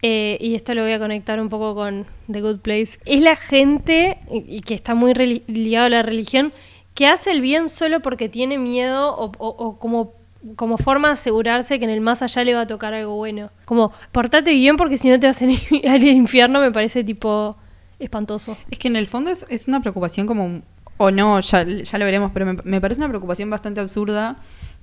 eh, 0.03 0.37
y 0.39 0.53
esto 0.55 0.75
lo 0.75 0.83
voy 0.83 0.91
a 0.91 0.99
conectar 0.99 1.39
un 1.39 1.49
poco 1.49 1.73
con 1.73 2.05
The 2.31 2.41
Good 2.41 2.59
Place, 2.59 2.99
es 3.05 3.21
la 3.21 3.35
gente, 3.35 4.17
y, 4.29 4.59
que 4.61 4.75
está 4.75 4.93
muy 4.95 5.13
ligado 5.47 5.87
a 5.87 5.89
la 5.89 6.01
religión, 6.03 6.53
que 6.93 7.07
hace 7.07 7.31
el 7.31 7.41
bien 7.41 7.69
solo 7.69 8.01
porque 8.01 8.29
tiene 8.29 8.57
miedo 8.59 9.15
o, 9.15 9.31
o- 9.39 9.55
o 9.57 9.79
como, 9.79 10.11
como 10.57 10.77
forma 10.77 11.07
de 11.07 11.13
asegurarse 11.15 11.79
que 11.79 11.85
en 11.85 11.91
el 11.91 12.01
más 12.01 12.21
allá 12.21 12.43
le 12.43 12.53
va 12.53 12.61
a 12.61 12.67
tocar 12.67 12.93
algo 12.93 13.15
bueno. 13.15 13.49
Como, 13.65 13.91
portate 14.11 14.51
bien 14.51 14.75
porque 14.77 14.97
si 14.97 15.09
no 15.09 15.19
te 15.19 15.25
vas 15.27 15.41
a 15.41 15.45
ir 15.47 15.89
al 15.89 16.03
infierno, 16.03 16.59
me 16.59 16.71
parece 16.71 17.03
tipo 17.03 17.55
espantoso. 17.97 18.57
Es 18.69 18.77
que 18.77 18.89
en 18.89 18.95
el 18.97 19.07
fondo 19.07 19.29
es, 19.31 19.45
es 19.49 19.67
una 19.67 19.79
preocupación 19.81 20.27
como, 20.27 20.61
o 20.97 21.11
no, 21.11 21.39
ya, 21.39 21.63
ya 21.65 21.97
lo 21.97 22.05
veremos, 22.05 22.31
pero 22.33 22.45
me, 22.45 22.57
me 22.63 22.81
parece 22.81 22.99
una 22.99 23.07
preocupación 23.07 23.49
bastante 23.49 23.79
absurda 23.79 24.35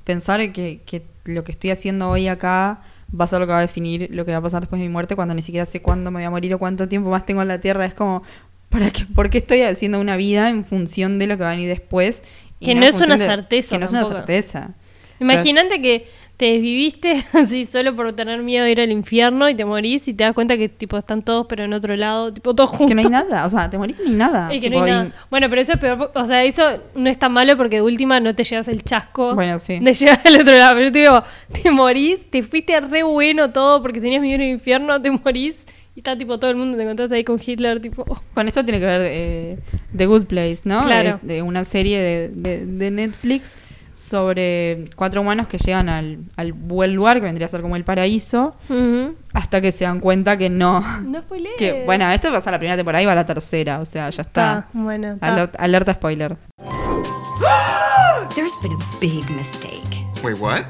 pensar 0.05 0.41
que, 0.53 0.81
que 0.87 1.03
lo 1.27 1.45
que 1.45 1.53
estoy 1.53 1.71
haciendo 1.71 2.09
hoy 2.09 2.27
acá 2.27 2.79
va 3.19 3.25
a 3.25 3.29
ser 3.29 3.41
lo 3.41 3.47
que 3.47 3.53
va 3.53 3.59
a 3.59 3.63
definir 3.63 4.09
lo 4.13 4.25
que 4.25 4.33
va 4.33 4.39
a 4.39 4.43
pasar 4.43 4.61
después 4.63 4.81
de 4.81 4.87
mi 4.87 4.93
muerte 4.93 5.17
cuando 5.17 5.35
ni 5.35 5.43
siquiera 5.43 5.67
sé 5.67 5.81
cuándo 5.83 6.11
me 6.11 6.19
voy 6.19 6.25
a 6.25 6.31
morir 6.31 6.55
o 6.55 6.59
cuánto 6.59 6.89
tiempo 6.89 7.11
más 7.11 7.27
tengo 7.27 7.43
en 7.43 7.49
la 7.49 7.61
Tierra. 7.61 7.85
Es 7.85 7.95
como, 7.95 8.23
¿para 8.69 8.91
qué, 8.91 9.05
¿por 9.07 9.31
qué 9.31 9.39
estoy 9.39 9.63
haciendo 9.63 10.01
una 10.01 10.17
vida 10.17 10.49
en 10.49 10.65
función 10.65 11.19
de 11.19 11.27
lo 11.27 11.37
que 11.37 11.43
va 11.45 11.51
a 11.51 11.55
venir 11.55 11.69
después? 11.69 12.23
y 12.61 12.67
Que 12.67 12.75
no 12.75 12.85
es 12.87 13.01
una 13.01 13.17
de- 13.17 13.25
certeza 13.25 13.75
Que 13.75 13.79
no 13.79 13.85
es 13.87 13.91
una 13.91 14.05
certeza. 14.07 14.71
Imagínate 15.19 15.83
que 15.83 16.07
te 16.41 16.47
desviviste 16.55 17.23
así 17.35 17.67
solo 17.67 17.95
por 17.95 18.15
tener 18.15 18.43
miedo 18.43 18.65
de 18.65 18.71
ir 18.71 18.81
al 18.81 18.91
infierno 18.91 19.47
y 19.51 19.55
te 19.55 19.67
morís 19.67 20.09
y 20.09 20.15
te 20.15 20.25
das 20.25 20.33
cuenta 20.33 20.57
que 20.57 20.71
tipo 20.71 20.97
están 20.97 21.21
todos 21.21 21.45
pero 21.47 21.65
en 21.65 21.75
otro 21.75 21.95
lado, 21.97 22.33
tipo 22.33 22.55
todos 22.55 22.71
juntos. 22.71 22.89
Que 22.89 22.95
no 22.95 23.03
hay 23.03 23.09
nada, 23.11 23.45
o 23.45 23.51
sea, 23.51 23.69
te 23.69 23.77
morís 23.77 24.01
y 24.01 24.05
no 24.05 24.09
hay 24.09 24.15
nada. 24.17 24.55
Y 24.55 24.59
que 24.59 24.69
Tipo, 24.71 24.79
no 24.81 24.85
hay 24.87 24.91
y- 24.91 24.95
nada. 24.95 25.13
Bueno, 25.31 25.51
pero 25.51 25.61
eso 25.61 25.75
es 25.75 25.79
peor, 25.79 26.11
o 26.15 26.25
sea, 26.25 26.43
eso 26.45 26.63
no 26.95 27.11
es 27.11 27.19
tan 27.19 27.31
malo 27.33 27.59
porque 27.59 27.77
de 27.77 27.83
última 27.83 28.21
no 28.21 28.35
te 28.35 28.45
llevas 28.45 28.69
el 28.69 28.83
chasco 28.83 29.35
Bueno, 29.35 29.59
sí. 29.59 29.81
de 29.81 29.93
llegar 29.93 30.19
al 30.25 30.41
otro 30.41 30.57
lado. 30.57 30.75
Pero 30.77 30.91
te 30.93 30.99
digo, 31.01 31.23
te 31.63 31.71
morís, 31.71 32.25
te 32.31 32.43
fuiste 32.43 32.81
re 32.81 33.03
bueno 33.03 33.51
todo 33.51 33.83
porque 33.83 34.01
tenías 34.01 34.23
miedo 34.23 34.37
al 34.43 34.49
infierno, 34.49 35.01
te 35.03 35.11
morís 35.11 35.67
y 35.95 36.01
está 36.01 36.17
tipo 36.17 36.39
todo 36.39 36.51
el 36.51 36.57
mundo, 36.57 36.79
te 36.79 36.85
encontrás 36.85 37.13
ahí 37.13 37.23
con 37.23 37.39
Hitler, 37.45 37.81
tipo, 37.83 38.07
oh, 38.09 38.19
Con 38.33 38.49
esto 38.49 38.65
tiene 38.65 38.81
que 38.81 38.87
ver 38.87 39.01
eh, 39.05 39.59
The 39.95 40.07
Good 40.07 40.25
Place, 40.25 40.61
¿no? 40.65 40.85
Claro. 40.85 41.19
De, 41.21 41.35
de 41.35 41.43
una 41.43 41.65
serie 41.65 41.99
de, 42.01 42.29
de- 42.31 42.65
de 42.65 42.91
Netflix 42.91 43.57
sobre 44.01 44.87
cuatro 44.97 45.21
humanos 45.21 45.47
que 45.47 45.59
llegan 45.59 45.89
al, 45.91 46.19
al 46.37 46.53
buen 46.53 46.95
lugar, 46.95 47.19
que 47.19 47.25
vendría 47.27 47.47
a 47.47 47.49
ser 47.51 47.61
como 47.61 47.77
el 47.77 47.85
paraíso, 47.85 48.55
ujú. 48.69 49.15
hasta 49.35 49.61
que 49.61 49.73
se 49.73 49.85
dan 49.85 50.01
cuenta 50.01 50.37
que 50.39 50.49
no. 50.49 50.81
no 51.03 51.21
spoilees. 51.21 51.57
Que, 51.59 51.85
bueno, 51.85 52.09
esto 52.11 52.31
pasa 52.33 52.51
la 52.51 52.59
primera 52.59 52.77
temporada 52.77 53.03
y 53.03 53.07
va 53.07 53.13
a 53.13 53.17
la 53.17 53.27
tercera, 53.27 53.79
o 53.81 53.85
sea, 53.85 54.09
ya 54.11 54.23
Está, 54.23 54.59
está. 54.61 54.69
bueno, 54.73 55.13
está. 55.13 55.27
Aler- 55.27 55.51
alerta 55.59 55.95
spoiler. 55.95 56.37
There's 58.35 58.55
been 58.63 58.73
a 58.73 58.79
big 59.01 59.29
mistake. 59.31 60.05
Wait, 60.25 60.39
what? 60.39 60.65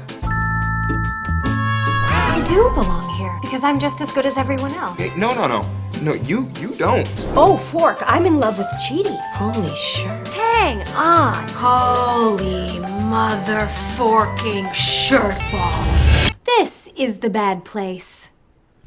I 2.09 2.41
do 2.45 2.69
belong 2.73 3.07
here 3.17 3.31
because 3.41 3.63
I'm 3.63 3.79
just 3.79 4.01
as 4.01 4.11
good 4.11 4.25
as 4.25 4.37
everyone 4.37 4.73
else. 4.73 4.99
Hey, 4.99 5.11
no, 5.17 5.33
no, 5.33 5.47
no. 5.47 5.65
No, 6.01 6.13
you 6.15 6.49
you 6.59 6.73
don't. 6.79 7.07
Oh, 7.35 7.55
Fork, 7.55 7.99
I'm 8.07 8.25
in 8.25 8.39
love 8.39 8.57
with 8.57 8.67
Cheaty. 8.87 9.15
Holy 9.35 9.69
shirt. 9.75 10.27
Hang 10.29 10.81
on. 10.97 11.45
Holy 11.53 12.79
mother 13.11 13.67
forking 13.97 14.65
shirt 14.71 15.35
balls. 15.51 16.31
This 16.45 16.89
is 16.95 17.19
the 17.19 17.27
bad 17.29 17.63
place. 17.69 18.29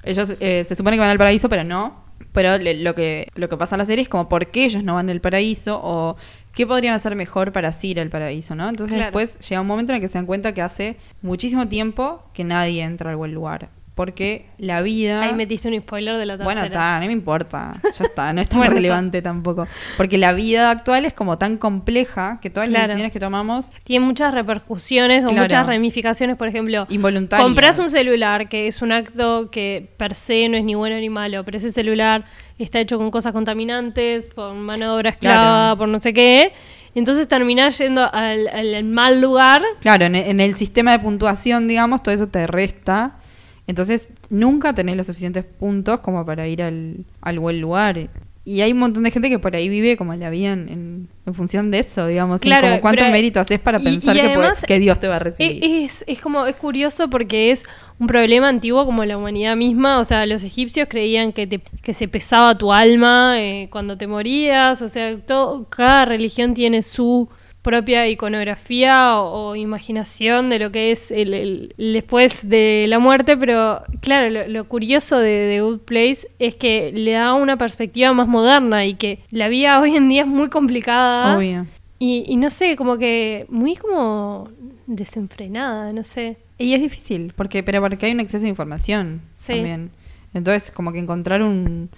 Ellos 0.03 0.35
eh, 0.41 0.65
se 0.65 0.75
supone 0.75 0.97
que 0.97 1.01
van 1.01 1.11
al 1.11 1.19
paraíso, 1.19 1.51
pero 1.51 1.63
no. 1.63 2.03
Pero 2.33 2.57
le- 2.57 2.83
lo 2.83 2.95
que, 2.95 3.29
lo 3.35 3.51
que 3.51 3.57
pasa 3.59 3.75
en 3.77 3.81
la 3.81 3.85
serie 3.85 4.03
es 4.03 4.09
como 4.09 4.29
por 4.31 4.47
qué 4.47 4.65
ellos 4.65 4.83
no 4.83 4.95
van 4.95 5.11
al 5.11 5.21
paraíso 5.21 5.79
o 5.85 6.17
qué 6.55 6.67
podrían 6.67 6.95
hacer 6.95 7.15
mejor 7.17 7.53
para 7.53 7.69
así 7.69 7.91
ir 7.91 8.01
al 8.01 8.09
paraíso, 8.09 8.55
¿no? 8.55 8.67
Entonces 8.69 8.95
Claro. 8.97 9.11
después 9.11 9.39
llega 9.47 9.61
un 9.61 9.67
momento 9.67 9.93
en 9.93 9.97
el 9.97 10.01
que 10.01 10.09
se 10.09 10.17
dan 10.17 10.27
cuenta 10.27 10.55
que 10.55 10.63
hace 10.63 10.97
muchísimo 11.21 11.69
tiempo 11.69 12.23
que 12.33 12.45
nadie 12.45 12.83
entra 12.83 13.11
al 13.11 13.17
buen 13.17 13.35
lugar. 13.35 13.69
Porque 13.95 14.47
la 14.59 14.83
vida... 14.83 15.23
Ahí 15.23 15.35
metiste 15.35 15.69
un 15.69 15.81
spoiler 15.81 16.17
de 16.17 16.27
la 16.27 16.33
tercera. 16.37 16.45
Bueno, 16.45 16.67
está, 16.67 16.99
no 16.99 17.07
me 17.07 17.13
importa. 17.13 17.75
Ya 17.97 18.05
está, 18.05 18.33
no 18.33 18.41
es 18.41 18.49
tan 18.51 18.59
Bueno, 18.59 18.73
está. 18.73 18.75
relevante 18.75 19.23
tampoco. 19.23 19.69
Porque 19.97 20.19
la 20.19 20.33
vida 20.33 20.73
actual 20.73 21.05
es 21.05 21.15
como 21.15 21.39
tan 21.39 21.57
compleja 21.59 22.41
que 22.43 22.51
todas 22.51 22.69
las 22.69 22.73
Claro. 22.79 22.89
decisiones 22.89 23.13
que 23.13 23.21
tomamos 23.21 23.71
Tiene 23.85 24.05
muchas 24.05 24.35
repercusiones 24.35 25.25
o 25.25 25.29
Claro. 25.29 25.43
muchas 25.45 25.67
ramificaciones, 25.69 26.37
por 26.37 26.49
ejemplo, 26.49 26.87
Involuntarias. 26.91 27.47
compras 27.47 27.79
un 27.79 27.89
celular, 27.89 28.49
que 28.49 28.67
es 28.67 28.83
un 28.83 28.91
acto 28.91 29.49
que 29.53 29.93
per 29.97 30.17
se 30.17 30.49
no 30.49 30.57
es 30.57 30.65
ni 30.65 30.75
bueno 30.75 30.97
ni 30.97 31.09
malo, 31.09 31.45
pero 31.45 31.59
ese 31.59 31.71
celular 31.71 32.25
está 32.59 32.81
hecho 32.81 32.99
con 32.99 33.13
cosas 33.13 33.33
contaminantes, 33.33 34.27
por 34.27 34.55
mano 34.55 34.87
de 34.87 34.99
obra 34.99 35.11
esclava, 35.11 35.37
Claro. 35.37 35.79
por 35.79 35.89
no 35.89 36.01
sé 36.01 36.13
qué. 36.13 36.53
Entonces 36.97 37.29
terminás 37.29 37.79
yendo 37.79 38.03
al, 38.13 38.49
al- 38.49 38.75
al 38.75 38.85
mal 38.85 39.21
lugar. 39.21 39.63
Claro, 39.81 40.05
en, 40.05 40.17
en 40.17 40.41
el 40.41 40.57
sistema 40.57 40.91
de 40.91 40.99
puntuación, 40.99 41.69
digamos, 41.69 42.03
todo 42.03 42.13
eso 42.13 42.27
te 42.29 42.47
resta. 42.49 43.19
Entonces, 43.67 44.11
nunca 44.31 44.75
tenés 44.75 44.97
los 44.97 45.07
suficientes 45.07 45.45
puntos 45.45 46.01
como 46.01 46.25
para 46.27 46.47
ir 46.49 46.63
al, 46.63 46.97
al 47.23 47.39
buen 47.39 47.61
lugar. 47.61 48.09
Y 48.47 48.61
hay 48.61 48.73
un 48.73 48.79
montón 48.79 49.05
de 49.05 49.11
gente 49.11 49.31
que 49.31 49.39
por 49.39 49.57
ahí 49.57 49.71
vive 49.71 49.97
como 49.97 50.15
la 50.15 50.29
vida 50.29 50.53
en, 50.53 50.69
en- 50.69 51.09
en 51.25 51.35
función 51.35 51.71
de 51.71 51.79
eso, 51.79 52.07
digamos. 52.07 52.43
en 52.43 52.47
Claro, 52.49 52.69
como 52.69 52.81
cuánto 52.83 53.01
pero- 53.01 53.11
mérito 53.13 53.41
haces 53.41 53.59
para 53.59 53.81
y- 53.81 53.85
pensar 53.85 54.15
y 54.15 54.21
que, 54.21 54.27
además- 54.27 54.63
que 54.67 54.79
Dios 54.79 55.01
te 55.01 55.09
va 55.09 55.17
a 55.17 55.19
recibir. 55.19 55.65
E- 55.65 55.85
Es, 55.85 56.05
es 56.07 56.21
como, 56.21 56.45
es 56.45 56.55
curioso 56.57 57.09
porque 57.09 57.51
es 57.53 57.65
un 57.99 58.07
problema 58.07 58.51
antiguo 58.51 58.85
como 58.85 59.03
la 59.07 59.17
humanidad 59.17 59.57
misma. 59.57 59.99
O 59.99 60.05
sea, 60.05 60.27
los 60.27 60.45
egipcios 60.45 60.87
creían 60.91 61.33
que, 61.33 61.47
te- 61.47 61.63
que 61.83 61.95
se 61.95 62.07
pesaba 62.07 62.59
tu 62.59 62.71
alma 62.71 63.37
eh, 63.41 63.69
cuando 63.71 63.97
te 63.97 64.07
morías. 64.07 64.83
O 64.83 64.89
sea, 64.89 65.17
todo, 65.17 65.65
cada 65.71 66.05
religión 66.05 66.53
tiene 66.53 66.83
su 66.83 67.31
propia 67.65 68.07
iconografía 68.09 69.17
o, 69.19 69.49
o 69.51 69.57
imaginación 69.57 70.51
de 70.51 70.59
lo 70.61 70.71
que 70.71 70.93
es 70.93 71.11
el, 71.11 71.35
el- 71.35 71.75
el 71.79 71.93
después 71.95 72.49
de 72.49 72.85
la 72.89 73.01
muerte, 73.01 73.37
pero 73.37 73.81
claro, 74.01 74.31
lo, 74.31 74.47
lo 74.47 74.69
curioso 74.69 75.19
de 75.19 75.49
The 75.51 75.61
Good 75.63 75.79
Place 75.81 76.29
es 76.39 76.55
que 76.55 76.93
le 76.95 77.13
da 77.13 77.35
una 77.35 77.57
perspectiva 77.57 78.13
más 78.13 78.29
moderna 78.29 78.85
y 78.87 78.95
que 78.95 79.19
la 79.31 79.49
vida 79.49 79.81
hoy 79.81 79.97
en 79.97 80.09
día 80.09 80.23
es 80.23 80.29
muy 80.29 80.49
complicada. 80.51 81.37
Obvio. 81.37 81.67
Y, 81.99 82.25
y 82.29 82.37
no 82.37 82.51
sé, 82.51 82.77
como 82.77 82.99
que 82.99 83.47
muy 83.49 83.77
como 83.77 84.49
desenfrenada, 84.87 85.93
no 85.93 86.05
sé. 86.05 86.37
Y 86.59 86.75
es 86.75 86.81
difícil, 86.81 87.33
porque 87.35 87.63
pero 87.63 87.81
porque 87.81 88.07
hay 88.07 88.13
un 88.13 88.21
exceso 88.21 88.43
de 88.45 88.51
información 88.51 89.21
Sí. 89.35 89.55
también. 89.55 89.91
Entonces, 90.35 90.71
como 90.71 90.93
que 90.93 90.99
encontrar 90.99 91.43
un, 91.43 91.89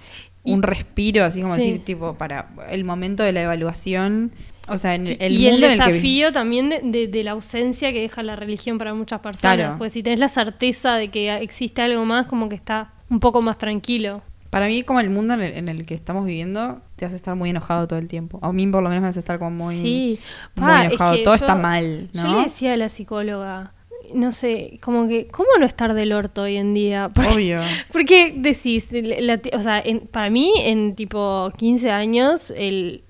Y- 0.45 0.53
un 0.55 0.63
respiro, 0.63 1.25
así 1.25 1.41
como 1.43 1.55
Sí. 1.57 1.63
decir, 1.63 1.85
tipo, 1.85 2.15
para 2.15 2.49
el 2.71 2.85
momento 2.85 3.23
de 3.23 3.33
la 3.33 3.43
evaluación. 3.43 4.31
O 4.69 4.77
sea, 4.77 4.95
en 4.95 5.07
el, 5.07 5.17
el 5.21 5.33
y 5.39 5.47
el 5.47 5.61
que 5.61 5.69
desafío 5.69 6.33
también 6.33 6.69
de, 6.71 6.81
de- 6.83 7.07
de 7.07 7.25
la 7.25 7.33
ausencia 7.33 7.93
que 7.93 8.01
deja 8.01 8.23
la 8.23 8.35
religión 8.37 8.79
para 8.79 8.95
muchas 8.95 9.21
personas. 9.21 9.57
Claro. 9.57 9.79
Pues 9.79 9.93
si 9.93 10.03
tenés 10.03 10.19
la 10.19 10.29
certeza 10.29 10.97
de 10.97 11.09
que 11.09 11.33
existe 11.37 11.83
algo 11.83 12.05
más, 12.05 12.27
como 12.27 12.49
que 12.49 12.57
está 12.57 12.93
un 13.09 13.21
poco 13.21 13.43
más 13.43 13.59
tranquilo. 13.59 14.23
Para 14.51 14.67
mí, 14.69 14.83
como 14.83 15.01
el 15.01 15.11
mundo 15.11 15.35
en 15.35 15.41
el, 15.43 15.53
en 15.53 15.69
el 15.69 15.87
que 15.87 15.95
estamos 15.95 16.25
viviendo, 16.25 16.81
te 16.97 17.05
hace 17.05 17.17
estar 17.17 17.35
muy 17.37 17.51
enojado 17.51 17.87
todo 17.87 17.99
el 17.99 18.09
tiempo. 18.09 18.39
A 18.43 18.53
mí, 18.53 18.67
por 18.67 18.83
lo 18.83 18.89
menos, 18.89 19.03
me 19.03 19.09
hace 19.09 19.19
estar 19.21 19.39
como 19.39 19.51
muy, 19.51 19.77
sí, 19.77 20.19
muy 20.57 20.67
Pa, 20.67 20.81
es 20.83 20.89
enojado. 20.91 21.17
que 21.17 21.23
Todo 21.23 21.35
yo- 21.37 21.45
está 21.45 21.55
mal, 21.55 22.09
Yo 22.13 22.23
¿no? 22.23 22.37
le 22.39 22.43
decía 22.45 22.73
a 22.73 22.77
la 22.77 22.89
psicóloga, 22.89 23.73
no 24.15 24.31
sé, 24.33 24.79
como 24.83 25.09
que, 25.09 25.27
¿cómo 25.29 25.49
no 25.59 25.67
estar 25.67 25.93
del 25.95 26.13
orto 26.13 26.43
hoy 26.43 26.57
en 26.57 26.75
día? 26.75 27.09
Porque- 27.15 27.31
Obvio. 27.35 27.61
Porque 27.93 28.33
decís, 28.37 28.89
la- 28.93 29.41
o 29.53 29.63
sea, 29.63 29.81
en- 29.85 30.01
para 30.01 30.31
mí 30.31 30.53
en 30.59 30.95
tipo 30.95 31.53
15 31.59 31.91
años 31.91 32.53
el, 32.57 33.03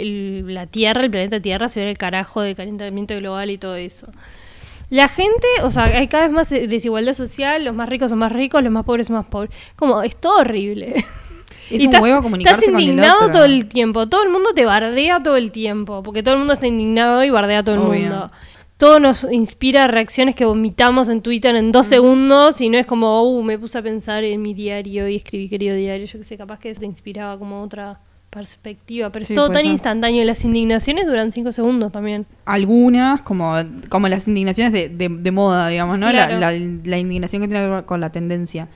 el- 0.00 0.54
la 0.54 0.66
Tierra, 0.66 1.02
el 1.02 1.10
planeta 1.10 1.40
Tierra 1.40 1.68
se 1.68 1.80
ve 1.80 1.90
el 1.90 1.98
carajo 1.98 2.40
de 2.42 2.54
calentamiento 2.54 3.14
global 3.16 3.50
y 3.50 3.58
todo 3.58 3.76
eso. 3.76 4.08
La 4.88 5.08
gente, 5.08 5.46
o 5.62 5.70
sea, 5.70 5.84
hay 5.84 6.06
cada 6.06 6.24
vez 6.24 6.32
más 6.32 6.48
desigualdad 6.50 7.12
social, 7.14 7.64
los 7.64 7.74
más 7.74 7.88
ricos 7.88 8.10
son 8.10 8.20
más 8.20 8.30
ricos, 8.32 8.62
los 8.62 8.72
más 8.72 8.84
pobres 8.84 9.08
son 9.08 9.16
más 9.16 9.26
pobres. 9.26 9.50
Como, 9.74 10.02
es 10.02 10.16
todo 10.16 10.38
horrible. 10.40 10.94
Es 11.68 11.82
Y 11.82 11.86
un 11.88 11.94
estás- 11.94 12.00
huevo 12.00 12.22
comunicarse 12.22 12.60
Estás 12.60 12.70
con 12.72 12.80
el 12.80 12.88
indignado 12.90 13.16
otro. 13.22 13.32
todo 13.32 13.44
el 13.44 13.66
tiempo, 13.66 14.08
todo 14.08 14.22
el 14.22 14.28
mundo 14.28 14.50
te 14.54 14.64
bardea 14.64 15.20
todo 15.20 15.36
el 15.36 15.50
tiempo, 15.50 16.00
porque 16.04 16.22
todo 16.22 16.34
el 16.34 16.38
mundo 16.38 16.52
está 16.52 16.68
indignado 16.68 17.24
y 17.24 17.30
bardea 17.30 17.58
a 17.58 17.64
todo 17.64 17.74
el 17.74 17.80
Obvio. 17.80 18.00
mundo. 18.02 18.30
Todo 18.76 19.00
nos 19.00 19.26
inspira 19.32 19.88
reacciones 19.88 20.36
que 20.36 20.44
vomitamos 20.44 21.08
en 21.08 21.22
Twitter 21.22 21.56
en 21.56 21.70
Mm. 21.70 21.72
dos 21.72 21.88
segundos 21.88 22.60
y 22.60 22.68
no 22.68 22.78
es 22.78 22.86
como, 22.86 23.20
uh, 23.24 23.42
me 23.42 23.58
puse 23.58 23.78
a 23.78 23.82
pensar 23.82 24.22
en 24.22 24.42
mi 24.42 24.54
diario 24.54 25.08
y 25.08 25.16
escribí 25.16 25.48
querido 25.48 25.74
diario. 25.74 26.06
Yo 26.06 26.20
que 26.20 26.24
sé, 26.24 26.36
capaz 26.36 26.60
que 26.60 26.70
eso 26.70 26.78
te 26.78 26.86
inspiraba 26.86 27.36
como 27.36 27.60
otra 27.60 27.98
perspectiva, 28.30 29.10
pero 29.10 29.24
Sí, 29.24 29.32
es 29.32 29.36
todo 29.36 29.48
tan 29.48 29.62
ser. 29.62 29.70
instantáneo. 29.70 30.24
Las 30.24 30.44
indignaciones 30.44 31.06
duran 31.06 31.32
cinco 31.32 31.52
segundos 31.52 31.92
también. 31.92 32.26
Algunas, 32.44 33.22
como, 33.22 33.54
como 33.88 34.08
las 34.08 34.28
indignaciones 34.28 34.72
de, 34.72 34.88
de- 34.88 35.08
de 35.08 35.30
moda, 35.30 35.68
digamos, 35.68 35.98
¿no? 35.98 36.06
La- 36.12 36.28
Claro. 36.28 36.40
La, 36.40 36.50
la 36.52 36.98
indignación 36.98 37.42
que 37.42 37.48
tiene 37.48 37.64
que 37.64 37.70
ver 37.70 37.84
con 37.84 38.00
la 38.00 38.10
tendencia. 38.10 38.68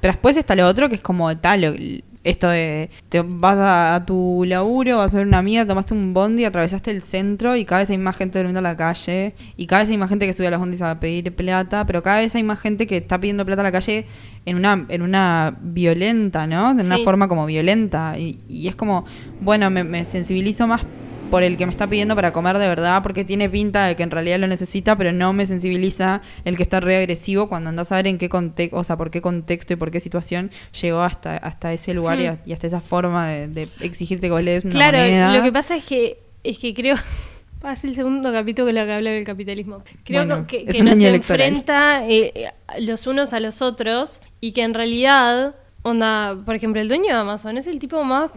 Pero 0.00 0.12
después 0.12 0.36
está 0.36 0.54
lo 0.56 0.66
otro 0.66 0.88
que 0.88 0.96
es 0.96 1.00
como 1.00 1.34
tal, 1.38 2.02
esto 2.24 2.48
de 2.48 2.90
te 3.08 3.20
vas 3.22 3.56
a, 3.58 3.94
a 3.94 4.04
tu 4.06 4.44
laburo, 4.46 4.96
vas 4.98 5.14
a 5.14 5.18
ver 5.18 5.26
una 5.26 5.38
amiga, 5.38 5.64
tomaste 5.66 5.94
un 5.94 6.12
bondi, 6.12 6.44
atravesaste 6.44 6.90
el 6.90 7.02
centro 7.02 7.54
y 7.54 7.64
cada 7.64 7.80
vez 7.82 7.90
hay 7.90 7.98
más 7.98 8.16
gente 8.16 8.38
durmiendo 8.38 8.58
en 8.60 8.64
la 8.64 8.76
calle 8.76 9.34
y 9.56 9.66
cada 9.66 9.82
vez 9.82 9.90
hay 9.90 9.98
más 9.98 10.08
gente 10.08 10.26
que 10.26 10.32
sube 10.32 10.46
a 10.48 10.50
los 10.50 10.58
bondis 10.60 10.82
a 10.82 10.98
pedir 10.98 11.32
plata, 11.36 11.86
pero 11.86 12.02
cada 12.02 12.20
vez 12.20 12.34
hay 12.34 12.42
más 12.42 12.58
gente 12.58 12.86
que 12.86 12.96
está 12.96 13.20
pidiendo 13.20 13.44
plata 13.46 13.60
a 13.60 13.64
la 13.64 13.72
calle 13.72 14.06
en 14.46 14.56
una 14.56 14.84
en 14.88 15.02
una 15.02 15.56
violenta, 15.62 16.46
¿no? 16.46 16.74
De 16.74 16.82
una 16.84 16.96
Sí. 16.96 17.04
forma 17.04 17.28
como 17.28 17.46
violenta 17.46 18.18
y, 18.18 18.38
y 18.48 18.68
es 18.68 18.74
como, 18.76 19.04
bueno, 19.40 19.70
me, 19.70 19.84
me 19.84 20.04
sensibilizo 20.04 20.66
más 20.66 20.82
por 21.30 21.42
el 21.42 21.56
que 21.56 21.66
me 21.66 21.70
está 21.70 21.86
pidiendo 21.88 22.14
para 22.14 22.32
comer 22.32 22.58
de 22.58 22.68
verdad, 22.68 23.02
porque 23.02 23.24
tiene 23.24 23.48
pinta 23.50 23.86
de 23.86 23.96
que 23.96 24.02
en 24.04 24.10
realidad 24.10 24.38
lo 24.38 24.46
necesita, 24.46 24.96
pero 24.96 25.12
no 25.12 25.32
me 25.32 25.46
sensibiliza 25.46 26.22
el 26.44 26.56
que 26.56 26.62
está 26.62 26.80
re 26.80 26.96
agresivo 26.96 27.48
cuando 27.48 27.70
andas 27.70 27.90
a 27.92 27.96
ver 27.96 28.06
en 28.06 28.18
qué 28.18 28.28
contexto, 28.28 28.76
o 28.76 28.84
sea, 28.84 28.96
por 28.96 29.10
qué 29.10 29.20
contexto 29.20 29.72
y 29.72 29.76
por 29.76 29.90
qué 29.90 30.00
situación 30.00 30.50
llegó 30.80 31.02
hasta, 31.02 31.36
hasta 31.36 31.72
ese 31.72 31.92
lugar 31.94 32.20
y, 32.20 32.24
Hmm. 32.26 32.30
a- 32.30 32.38
y 32.46 32.52
hasta 32.52 32.66
esa 32.66 32.80
forma 32.80 33.26
de, 33.26 33.48
de 33.48 33.68
exigirte 33.80 34.28
que 34.28 34.32
vos 34.32 34.42
le 34.42 34.52
des 34.52 34.64
una 34.64 34.74
Claro, 34.74 34.98
moneda. 34.98 35.36
lo 35.36 35.42
que 35.42 35.52
pasa 35.52 35.76
es 35.76 35.84
que, 35.84 36.18
es 36.44 36.58
que 36.58 36.72
creo. 36.74 36.94
Es 37.72 37.82
el 37.82 37.94
segundo 37.94 38.30
capítulo 38.30 38.66
que 38.66 38.74
lo 38.74 38.84
que 38.84 38.92
habla 38.92 39.08
del 39.10 39.24
capitalismo. 39.24 39.82
Creo 40.04 40.26
Bueno, 40.26 40.46
que, 40.46 40.64
es 40.66 40.76
que 40.76 40.82
un 40.82 40.88
nos 40.88 40.98
electoral. 40.98 41.48
enfrenta 41.48 42.06
eh, 42.06 42.52
los 42.80 43.06
unos 43.06 43.32
a 43.32 43.40
los 43.40 43.62
otros 43.62 44.20
y 44.42 44.52
que 44.52 44.60
en 44.60 44.74
realidad, 44.74 45.54
onda, 45.80 46.36
por 46.44 46.54
ejemplo, 46.56 46.82
el 46.82 46.88
dueño 46.88 47.06
de 47.06 47.12
Amazon 47.12 47.56
es 47.56 47.66
el 47.66 47.78
tipo 47.78 48.04
más 48.04 48.30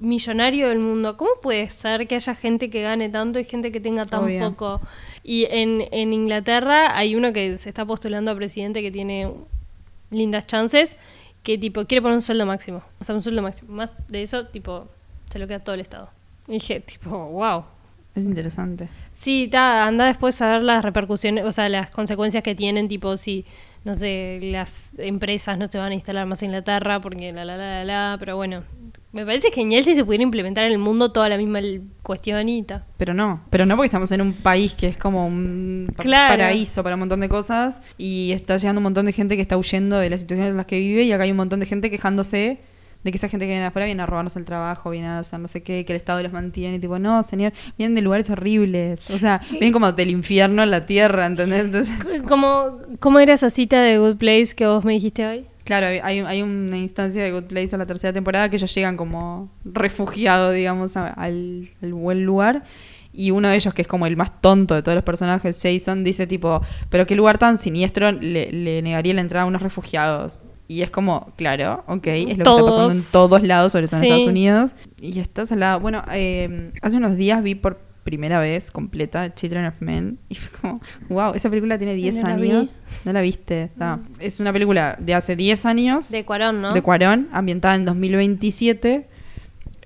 millonario 0.00 0.68
del 0.68 0.78
mundo. 0.78 1.16
¿Cómo 1.16 1.30
puede 1.40 1.70
ser 1.70 2.08
que 2.08 2.16
haya 2.16 2.34
gente 2.34 2.70
que 2.70 2.82
gane 2.82 3.08
tanto 3.08 3.38
y 3.38 3.44
gente 3.44 3.70
que 3.70 3.80
tenga 3.80 4.04
tan 4.06 4.24
Obvio. 4.24 4.50
poco? 4.50 4.80
Y 5.22 5.46
en, 5.50 5.84
en 5.92 6.12
Inglaterra 6.12 6.96
hay 6.96 7.14
uno 7.14 7.32
que 7.32 7.56
se 7.56 7.68
está 7.68 7.84
postulando 7.84 8.30
a 8.30 8.34
presidente 8.34 8.82
que 8.82 8.90
tiene 8.90 9.30
lindas 10.10 10.46
chances, 10.46 10.96
que 11.42 11.58
tipo 11.58 11.84
quiere 11.84 12.02
poner 12.02 12.16
un 12.16 12.22
sueldo 12.22 12.46
máximo. 12.46 12.82
O 12.98 13.04
sea, 13.04 13.14
un 13.14 13.22
sueldo 13.22 13.42
máximo. 13.42 13.72
Más 13.74 13.92
de 14.08 14.22
eso, 14.22 14.46
tipo, 14.46 14.88
se 15.30 15.38
lo 15.38 15.46
queda 15.46 15.60
todo 15.60 15.74
el 15.74 15.80
Estado. 15.80 16.08
Y 16.48 16.54
dije, 16.54 16.80
tipo, 16.80 17.10
wow. 17.10 17.64
Es 18.14 18.24
interesante. 18.24 18.88
Sí, 19.14 19.48
ta, 19.50 19.86
anda 19.86 20.06
después 20.06 20.40
a 20.42 20.48
ver 20.48 20.62
las 20.62 20.84
repercusiones, 20.84 21.44
o 21.44 21.52
sea, 21.52 21.68
las 21.68 21.90
consecuencias 21.90 22.42
que 22.42 22.54
tienen, 22.54 22.88
tipo 22.88 23.16
si, 23.16 23.44
no 23.84 23.94
sé, 23.94 24.40
las 24.42 24.98
empresas 24.98 25.58
no 25.58 25.68
se 25.68 25.78
van 25.78 25.92
a 25.92 25.94
instalar 25.94 26.26
más 26.26 26.42
en 26.42 26.48
Inglaterra 26.48 27.00
porque 27.00 27.30
la 27.30 27.44
la 27.44 27.56
la 27.56 27.84
la 27.84 27.84
la, 27.84 28.16
pero 28.18 28.36
bueno, 28.36 28.64
me 29.12 29.26
parece 29.26 29.50
genial 29.50 29.82
si 29.84 29.94
se 29.94 30.04
pudiera 30.04 30.22
implementar 30.22 30.64
en 30.66 30.72
el 30.72 30.78
mundo 30.78 31.10
toda 31.12 31.28
la 31.28 31.36
misma 31.36 31.60
cuestionita. 32.02 32.86
Pero 32.96 33.14
no, 33.14 33.40
pero 33.50 33.66
no 33.66 33.76
porque 33.76 33.86
estamos 33.86 34.10
en 34.12 34.20
un 34.20 34.32
país 34.32 34.74
que 34.74 34.86
es 34.88 34.96
como 34.96 35.26
un 35.26 35.92
Claro. 35.96 36.28
paraíso 36.36 36.82
para 36.82 36.94
un 36.96 37.00
montón 37.00 37.20
de 37.20 37.28
cosas 37.28 37.82
y 37.98 38.32
está 38.32 38.56
llegando 38.56 38.78
un 38.78 38.84
montón 38.84 39.06
de 39.06 39.12
gente 39.12 39.36
que 39.36 39.42
está 39.42 39.56
huyendo 39.56 39.98
de 39.98 40.10
las 40.10 40.20
situaciones 40.20 40.50
en 40.52 40.56
las 40.56 40.66
que 40.66 40.78
vive 40.78 41.02
y 41.04 41.12
acá 41.12 41.24
hay 41.24 41.30
un 41.30 41.36
montón 41.36 41.60
de 41.60 41.66
gente 41.66 41.90
quejándose 41.90 42.58
de 43.02 43.10
que 43.10 43.16
esa 43.16 43.28
gente 43.28 43.44
que 43.46 43.48
viene 43.48 43.62
de 43.62 43.68
afuera 43.68 43.86
viene 43.86 44.02
a 44.02 44.06
robarnos 44.06 44.36
el 44.36 44.44
trabajo, 44.44 44.90
viene 44.90 45.06
a 45.06 45.20
hacer 45.20 45.40
no 45.40 45.48
sé 45.48 45.62
qué, 45.62 45.86
que 45.86 45.92
el 45.94 45.96
Estado 45.96 46.22
los 46.22 46.32
mantiene, 46.32 46.76
y 46.76 46.78
tipo, 46.80 46.98
no, 46.98 47.22
señor, 47.22 47.54
vienen 47.78 47.94
de 47.94 48.02
lugares 48.02 48.28
horribles, 48.28 49.08
o 49.10 49.16
sea, 49.16 49.40
vienen 49.50 49.72
como 49.72 49.90
del 49.92 50.10
infierno 50.10 50.60
a 50.60 50.66
la 50.66 50.84
tierra, 50.84 51.24
¿entendés? 51.24 51.64
Entonces, 51.64 51.94
C- 52.06 52.22
¿Cómo, 52.24 52.76
¿Cómo 52.98 53.18
era 53.18 53.32
esa 53.32 53.48
cita 53.48 53.80
de 53.80 53.96
Good 53.98 54.18
Place 54.18 54.54
que 54.54 54.66
vos 54.66 54.84
me 54.84 54.92
dijiste 54.92 55.26
hoy? 55.26 55.46
Claro, 55.78 55.86
hay, 55.86 56.18
hay 56.18 56.42
una 56.42 56.78
instancia 56.78 57.22
de 57.22 57.30
Good 57.30 57.44
Place 57.44 57.74
a 57.76 57.78
la 57.78 57.86
tercera 57.86 58.12
temporada 58.12 58.48
que 58.50 58.56
ellos 58.56 58.74
llegan 58.74 58.96
como 58.96 59.50
refugiados, 59.64 60.52
digamos, 60.54 60.96
a- 60.96 61.08
al, 61.08 61.70
al 61.80 61.94
buen 61.94 62.24
lugar. 62.24 62.64
Y 63.12 63.30
uno 63.30 63.48
de 63.48 63.54
ellos, 63.54 63.72
que 63.72 63.82
es 63.82 63.88
como 63.88 64.06
el 64.06 64.16
más 64.16 64.40
tonto 64.40 64.74
de 64.74 64.82
todos 64.82 64.94
los 64.96 65.04
personajes, 65.04 65.60
Jason, 65.62 66.02
dice 66.04 66.26
tipo, 66.26 66.60
pero 66.88 67.06
qué 67.06 67.14
lugar 67.14 67.38
tan 67.38 67.58
siniestro 67.58 68.10
le, 68.12 68.50
le 68.52 68.82
negaría 68.82 69.14
la 69.14 69.20
entrada 69.20 69.44
a 69.44 69.46
unos 69.46 69.62
refugiados. 69.62 70.42
Y 70.66 70.82
es 70.82 70.90
como, 70.90 71.32
claro, 71.36 71.82
ok, 71.86 72.06
es 72.06 72.20
lo 72.20 72.26
que 72.26 72.32
está 72.32 72.42
pasando 72.44 72.82
en 72.82 72.88
Todos. 72.98 73.10
todos 73.12 73.42
lados, 73.42 73.72
sobre 73.72 73.86
todo 73.88 73.96
en 73.96 74.00
Sí. 74.02 74.06
Estados 74.06 74.28
Unidos. 74.28 74.70
Y 75.00 75.18
estás 75.20 75.50
al 75.52 75.60
lado. 75.60 75.78
Bueno, 75.80 76.02
eh, 76.12 76.72
hace 76.82 76.96
unos 76.96 77.16
días 77.16 77.42
vi 77.42 77.54
por 77.56 77.78
primera 78.04 78.38
vez 78.40 78.70
completa 78.70 79.34
Children 79.34 79.66
of 79.66 79.74
Men. 79.80 80.18
Y 80.28 80.34
fue 80.36 80.60
como, 80.60 80.80
wow, 81.08 81.34
esa 81.34 81.48
película 81.50 81.78
tiene 81.78 81.94
10 81.94 82.16
No 82.16 82.28
la 82.28 82.36
vi. 82.36 82.50
años. 82.50 82.80
No 83.04 83.12
la 83.12 83.20
viste. 83.20 83.70
Es 84.18 84.40
una 84.40 84.52
película 84.52 84.96
de 84.98 85.14
hace 85.14 85.36
10 85.36 85.66
años 85.66 86.10
De 86.10 86.24
Cuarón, 86.24 86.62
¿no? 86.62 86.72
de 86.72 86.82
Cuarón, 86.82 87.28
ambientada 87.32 87.74
en 87.74 87.84
2027. 87.84 89.06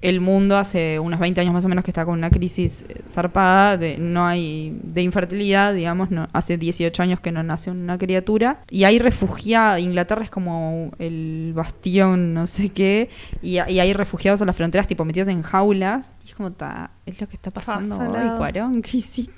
El 0.00 0.20
mundo 0.20 0.58
hace 0.58 0.98
unos 0.98 1.18
20 1.18 1.40
años 1.40 1.54
más 1.54 1.64
o 1.64 1.68
menos 1.70 1.82
que 1.82 1.90
está 1.90 2.04
con 2.04 2.12
una 2.18 2.28
crisis 2.28 2.84
eh, 2.90 3.00
zarpada, 3.08 3.78
de, 3.78 3.96
no 3.96 4.26
hay 4.26 4.78
de 4.82 5.00
infertilidad, 5.00 5.72
digamos, 5.72 6.10
no, 6.10 6.28
hace 6.34 6.58
18 6.58 7.02
años 7.02 7.20
que 7.20 7.32
no 7.32 7.42
nace 7.42 7.70
una 7.70 7.96
criatura. 7.96 8.60
Y 8.68 8.84
hay 8.84 8.98
refugiados, 8.98 9.80
Inglaterra 9.80 10.22
es 10.22 10.28
como 10.28 10.90
el 10.98 11.52
bastión, 11.54 12.34
no 12.34 12.46
sé 12.46 12.68
qué, 12.68 13.08
y, 13.40 13.52
y 13.52 13.58
hay 13.80 13.94
refugiados 13.94 14.42
a 14.42 14.44
las 14.44 14.54
fronteras 14.54 14.86
tipo 14.86 15.06
metidos 15.06 15.28
en 15.28 15.40
jaulas. 15.40 16.12
Y 16.24 16.28
es 16.28 16.34
como, 16.36 16.50
ta, 16.52 16.90
es 17.04 17.20
lo 17.20 17.28
que 17.28 17.36
está 17.36 17.50
pasando 17.50 17.98
hoy, 17.98 18.08
lado. 18.10 18.38
Cuarón, 18.38 18.80
¿qué 18.80 18.96
hiciste? 18.96 19.32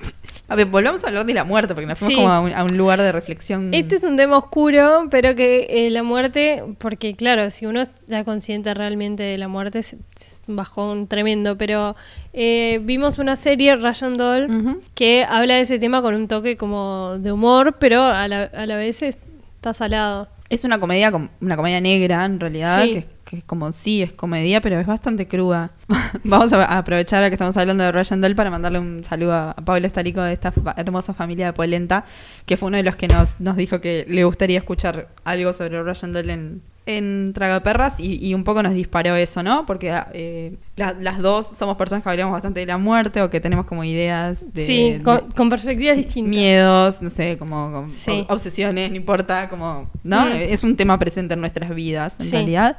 A 0.48 0.54
ver, 0.54 0.66
volvamos 0.66 1.02
a 1.02 1.08
hablar 1.08 1.26
de 1.26 1.34
la 1.34 1.42
muerte, 1.42 1.74
porque 1.74 1.86
nos 1.88 1.98
fuimos 1.98 2.14
Sí. 2.14 2.22
como 2.22 2.30
a 2.32 2.40
un, 2.40 2.52
a 2.52 2.62
un 2.62 2.76
lugar 2.78 3.02
de 3.02 3.10
reflexión. 3.10 3.74
Este 3.74 3.96
es 3.96 4.04
un 4.04 4.16
tema 4.16 4.38
oscuro, 4.38 5.08
pero 5.10 5.34
que 5.34 5.66
eh, 5.68 5.90
la 5.90 6.04
muerte, 6.04 6.62
porque 6.78 7.14
claro, 7.14 7.50
si 7.50 7.66
uno 7.66 7.82
está 7.82 8.22
consciente 8.22 8.72
realmente 8.72 9.24
de 9.24 9.36
la 9.38 9.48
muerte, 9.48 9.80
es, 9.80 9.94
es 10.14 10.40
un 10.46 10.54
bajón 10.54 11.08
tremendo, 11.08 11.58
pero 11.58 11.96
eh, 12.32 12.78
vimos 12.84 13.18
una 13.18 13.34
serie, 13.34 13.74
Ryan 13.74 14.14
Doll, 14.14 14.80
que 14.94 15.26
habla 15.28 15.54
de 15.56 15.62
ese 15.62 15.80
tema 15.80 16.00
con 16.02 16.14
un 16.14 16.28
toque 16.28 16.56
como 16.56 17.16
de 17.18 17.32
humor, 17.32 17.74
pero 17.80 18.04
a 18.04 18.28
la, 18.28 18.44
a 18.44 18.66
la 18.66 18.76
vez 18.76 19.02
es- 19.02 19.18
está 19.56 19.74
salado. 19.74 20.28
Es 20.48 20.64
una 20.64 20.78
comedia, 20.78 21.10
com- 21.10 21.28
una 21.40 21.56
comedia 21.56 21.80
negra 21.80 22.24
en 22.24 22.38
realidad, 22.38 22.84
Sí. 22.84 22.92
que, 22.92 23.06
que 23.24 23.36
es 23.38 23.44
como 23.44 23.72
sí, 23.72 24.02
es 24.02 24.12
comedia, 24.12 24.60
pero 24.60 24.78
es 24.78 24.86
bastante 24.86 25.26
cruda. 25.26 25.70
Vamos 26.24 26.52
a, 26.52 26.78
aprovechar 26.78 27.22
a 27.24 27.28
que 27.28 27.34
estamos 27.34 27.56
hablando 27.56 27.82
de 27.84 27.92
Ryan 27.92 28.20
Doll 28.20 28.34
para 28.36 28.50
mandarle 28.50 28.78
un 28.78 29.02
saludo 29.04 29.34
a, 29.34 29.54
Pablo 29.54 29.86
Estarico 29.86 30.22
de 30.22 30.32
esta 30.32 30.52
hermosa 30.76 31.14
familia 31.14 31.46
de 31.46 31.52
Polenta, 31.52 32.04
que 32.46 32.56
fue 32.56 32.68
uno 32.68 32.76
de 32.76 32.84
los 32.84 32.94
que 32.96 33.08
nos, 33.08 33.40
nos 33.40 33.56
dijo 33.56 33.80
que 33.80 34.06
le 34.08 34.24
gustaría 34.24 34.58
escuchar 34.58 35.08
algo 35.24 35.52
sobre 35.52 35.82
Ryan 35.82 36.12
Doll 36.12 36.30
en, 36.30 36.62
en 36.86 37.32
Tragaperras 37.34 37.98
y, 38.00 38.24
y 38.24 38.32
un 38.34 38.44
poco 38.44 38.62
nos 38.62 38.72
disparó 38.72 39.16
eso, 39.16 39.42
¿no? 39.42 39.66
Porque 39.66 39.92
eh, 40.12 40.54
la- 40.76 40.92
las 41.00 41.18
dos 41.18 41.46
somos 41.46 41.76
personas 41.76 42.02
que 42.04 42.10
hablamos 42.10 42.32
bastante 42.32 42.60
de 42.60 42.66
la 42.66 42.78
muerte 42.78 43.20
o 43.22 43.28
que 43.28 43.40
tenemos 43.40 43.66
como 43.66 43.82
ideas 43.84 44.54
de, 44.54 44.62
sí, 44.62 44.92
de- 44.92 45.02
con, 45.02 45.48
perspectivas 45.50 45.96
distintas. 45.96 46.30
miedos, 46.30 47.02
no 47.02 47.10
sé, 47.10 47.36
como, 47.38 47.70
como 47.72 47.90
Sí. 47.90 48.24
obsesiones, 48.28 48.88
no 48.90 48.96
importa, 48.96 49.48
como, 49.48 49.90
¿no? 50.04 50.26
Mm. 50.26 50.32
Es 50.32 50.62
un 50.62 50.76
tema 50.76 50.98
presente 50.98 51.34
en 51.34 51.40
nuestras 51.40 51.74
vidas, 51.74 52.16
en 52.20 52.26
Sí. 52.26 52.32
realidad. 52.32 52.78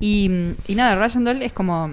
Y, 0.00 0.30
y 0.66 0.74
nada, 0.74 0.96
Ryan 0.96 1.24
Doll 1.24 1.42
es 1.42 1.52
como 1.52 1.90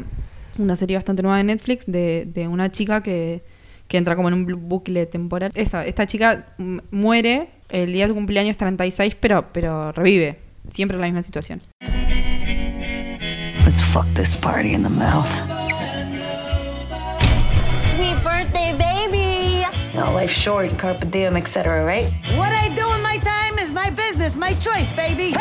una 0.58 0.76
serie 0.76 0.95
bastante 0.98 1.22
nueva 1.22 1.38
de 1.38 1.43
Netflix 1.43 1.84
de, 1.86 2.26
de 2.34 2.48
una 2.48 2.72
chica 2.72 3.04
que, 3.04 3.43
que 3.88 3.98
entra 3.98 4.15
como 4.15 4.30
en 4.30 4.34
un 4.34 4.69
bucle 4.69 5.06
temporal. 5.06 5.52
Esa, 5.56 5.86
esta 5.86 6.08
chica 6.08 6.48
muere 6.91 7.50
el 7.69 7.91
día 7.93 8.06
de 8.06 8.10
su 8.10 8.15
cumpleaños 8.15 8.58
36, 8.58 9.15
pero, 9.19 9.45
pero 9.52 9.91
revive. 9.91 10.39
Siempre 10.71 10.97
la 10.97 11.05
misma 11.05 11.21
situación. 11.21 11.62
Let's 13.65 13.82
fuck 13.82 14.05
this 14.13 14.36
party 14.36 14.73
in 14.73 14.84
the 14.84 14.89
mouth. 14.89 15.29
Sweet 17.95 18.23
birthday, 18.23 18.75
baby! 18.77 19.65
You 19.93 19.99
know, 19.99 20.13
life's 20.13 20.34
short, 20.34 20.77
carpe 20.77 21.10
diem, 21.12 21.36
etc., 21.38 21.84
right? 21.84 22.05
What 22.36 22.51
I 22.51 22.69
do 22.69 22.91
in 22.95 23.01
my 23.01 23.17
time 23.17 23.60
is 23.60 23.71
my 23.71 23.89
business, 23.89 24.36
my 24.36 24.53
choice, 24.53 24.89
baby. 24.95 25.34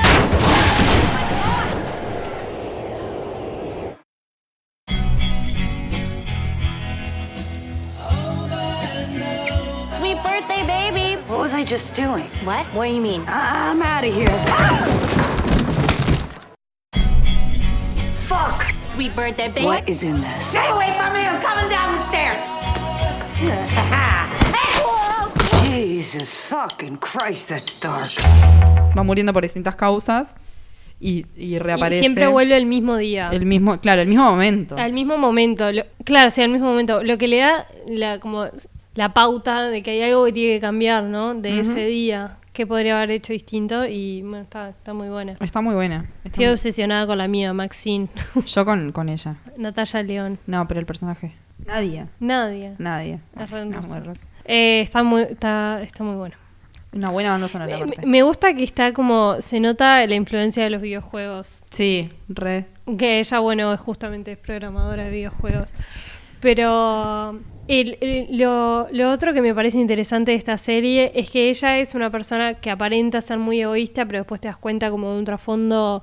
Sweet 9.97 10.17
birthday, 10.23 10.67
baby! 10.67 11.08
What 11.29 11.39
was 11.41 11.53
I 11.55 11.65
just 11.65 11.95
doing? 11.95 12.29
What? 12.45 12.67
What 12.75 12.87
do 12.89 12.95
you 12.95 13.01
mean? 13.03 13.23
I'm 13.29 13.83
out 13.83 14.05
of 14.05 14.15
here. 14.15 14.29
Fuck! 18.27 18.65
Sweet 18.93 19.15
birthday, 19.15 19.49
baby! 19.53 19.67
What 19.67 19.89
is 19.89 20.03
in 20.03 20.21
this? 20.21 20.47
Stay 20.47 20.67
away 20.69 20.91
from 20.97 21.13
me, 21.13 21.21
I'm 21.21 21.41
coming 21.41 21.69
down 21.69 21.95
the 21.97 22.03
stairs. 22.09 22.39
Jesus 25.71 26.49
fucking 26.49 26.97
Christ, 26.97 27.51
that's 27.51 27.79
dark. 27.81 28.11
Va 28.97 29.03
muriendo 29.03 29.33
por 29.33 29.43
distintas 29.43 29.77
causas 29.77 30.35
y, 30.99 31.25
y 31.37 31.55
Y 31.55 31.59
reaparece. 31.59 32.01
siempre 32.01 32.27
vuelve 32.27 32.57
el 32.57 32.67
mismo 32.67 32.97
día. 32.97 33.29
el 33.33 33.47
mismo, 33.47 33.79
claro, 33.81 34.03
el 34.03 34.09
mismo 34.09 34.25
momento. 34.25 34.77
Al 34.77 34.93
mismo 34.93 35.19
momento, 35.19 35.71
lo- 35.71 35.85
claro, 36.05 36.31
sí, 36.31 36.43
al 36.43 36.49
mismo 36.49 36.67
momento. 36.69 37.03
Lo 37.05 37.17
que 37.19 37.29
le 37.29 37.39
da 37.39 37.67
la, 37.87 38.19
como 38.19 38.47
la 38.99 39.15
pauta 39.15 39.63
de 39.69 39.81
que 39.83 39.93
hay 39.93 40.03
algo 40.03 40.25
que 40.25 40.33
tiene 40.33 40.55
que 40.55 40.61
cambiar, 40.61 41.05
¿no? 41.05 41.33
De 41.35 41.61
ese 41.61 41.87
día, 41.87 42.39
que 42.53 42.67
podría 42.67 42.97
haber 42.97 43.13
hecho 43.13 43.33
distinto 43.33 43.87
y 43.87 44.23
bueno, 44.23 44.41
está, 44.41 44.71
está 44.71 44.93
muy 44.93 45.09
buena. 45.09 45.37
Está 45.41 45.61
muy 45.61 45.75
buena. 45.77 46.07
Está 46.25 46.29
Estoy 46.31 46.45
muy- 46.47 46.53
obsesionada 46.55 47.07
con 47.07 47.17
la 47.17 47.29
mía, 47.29 47.53
Maxine, 47.53 48.09
Yo 48.47 48.65
con, 48.65 48.91
con 48.91 49.09
ella. 49.09 49.37
Natalia 49.57 50.03
León, 50.03 50.39
No, 50.49 50.67
pero 50.67 50.81
el 50.81 50.87
personaje. 50.87 51.33
No, 51.65 51.81
hermoso. 53.77 53.89
muy 53.95 54.03
hermoso. 54.03 54.27
Eh, 54.45 54.81
está 54.81 55.03
muy, 55.05 55.23
está, 55.23 55.81
está 55.83 56.03
muy 56.03 56.17
bueno. 56.17 56.35
Una 56.93 57.11
buena 57.11 57.31
banda 57.31 57.47
sonora, 57.49 57.79
Me, 57.87 58.07
me 58.07 58.23
gusta 58.23 58.55
que 58.55 58.65
está 58.65 58.93
como, 58.93 59.41
se 59.43 59.61
nota 59.61 60.05
la 60.07 60.15
influencia 60.17 60.65
de 60.65 60.71
los 60.71 60.81
videojuegos. 60.83 61.63
Sí, 61.71 62.11
re. 62.29 62.67
Que 62.99 63.21
ella, 63.21 63.39
bueno, 63.39 63.73
es 63.75 63.79
justamente 63.81 64.33
es 64.33 64.39
programadora 64.39 65.05
de 65.05 65.11
videojuegos. 65.11 65.69
Pero 66.41 67.39
el- 67.69 67.99
el- 68.01 68.39
lo, 68.39 68.89
lo 68.91 69.11
otro 69.11 69.33
que 69.33 69.43
me 69.43 69.55
parece 69.55 69.79
interesante 69.79 70.33
de 70.33 70.37
esta 70.39 70.59
serie 70.59 71.13
es 71.15 71.31
que 71.31 71.51
ella 71.51 71.79
es 71.79 71.95
una 71.95 72.11
persona 72.11 72.55
que 72.55 72.71
aparenta 72.71 73.21
ser 73.21 73.39
muy 73.39 73.61
egoísta, 73.61 74.05
pero 74.07 74.21
después 74.21 74.41
te 74.41 74.49
das 74.49 74.57
cuenta 74.57 74.91
como 74.91 75.13
de 75.13 75.19
un 75.19 75.25
trasfondo 75.25 76.03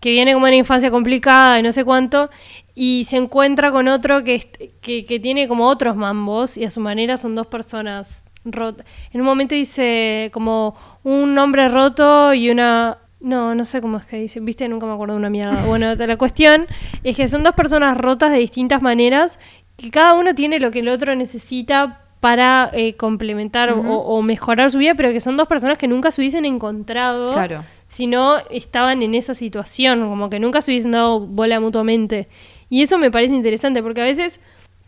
que 0.00 0.10
viene 0.10 0.34
como 0.34 0.44
una 0.46 0.54
infancia 0.54 0.90
complicada 0.90 1.58
y 1.58 1.62
no 1.62 1.72
sé 1.72 1.82
cuánto, 1.84 2.28
y 2.74 3.04
se 3.04 3.16
encuentra 3.16 3.70
con 3.70 3.88
otro 3.88 4.22
que, 4.22 4.40
que, 4.82 5.06
que 5.06 5.18
tiene 5.20 5.48
como 5.48 5.66
otros 5.66 5.96
mambos 5.96 6.56
y 6.58 6.64
a 6.64 6.70
su 6.70 6.80
manera 6.80 7.16
son 7.16 7.34
dos 7.34 7.46
personas 7.46 8.26
rotas. 8.44 8.86
En 9.12 9.20
un 9.22 9.26
momento 9.26 9.54
dice 9.54 10.30
como 10.32 10.76
un 11.02 11.36
hombre 11.38 11.68
roto 11.68 12.34
y 12.34 12.50
una... 12.50 12.98
No, 13.18 13.54
no 13.54 13.64
sé 13.64 13.80
cómo 13.80 13.96
es 13.96 14.04
que 14.04 14.18
dice, 14.18 14.40
viste, 14.40 14.68
nunca 14.68 14.84
me 14.86 14.92
acuerdo 14.92 15.14
de 15.14 15.18
una 15.18 15.30
mierda. 15.30 15.64
Bueno, 15.64 15.94
la 15.94 16.16
cuestión 16.18 16.66
es 17.02 17.16
que 17.16 17.26
son 17.26 17.42
dos 17.42 17.54
personas 17.54 17.96
rotas 17.96 18.30
de 18.30 18.36
distintas 18.38 18.82
maneras, 18.82 19.40
que 19.76 19.90
cada 19.90 20.14
uno 20.14 20.34
tiene 20.34 20.58
lo 20.58 20.70
que 20.70 20.80
el 20.80 20.88
otro 20.88 21.14
necesita 21.14 22.00
para 22.20 22.70
eh, 22.72 22.94
complementar 22.94 23.70
o, 23.70 23.78
o 23.80 24.22
mejorar 24.22 24.70
su 24.70 24.78
vida, 24.78 24.94
pero 24.94 25.12
que 25.12 25.20
son 25.20 25.36
dos 25.36 25.46
personas 25.46 25.78
que 25.78 25.86
nunca 25.86 26.10
se 26.10 26.20
hubiesen 26.20 26.44
encontrado 26.44 27.30
Claro. 27.32 27.62
si 27.86 28.06
no 28.06 28.38
estaban 28.50 29.02
en 29.02 29.14
esa 29.14 29.34
situación, 29.34 30.00
como 30.08 30.30
que 30.30 30.40
nunca 30.40 30.62
se 30.62 30.70
hubiesen 30.70 30.92
dado 30.92 31.20
bola 31.20 31.60
mutuamente. 31.60 32.26
Y 32.68 32.82
eso 32.82 32.98
me 32.98 33.10
parece 33.10 33.34
interesante, 33.34 33.82
porque 33.82 34.00
a 34.00 34.04
veces 34.04 34.40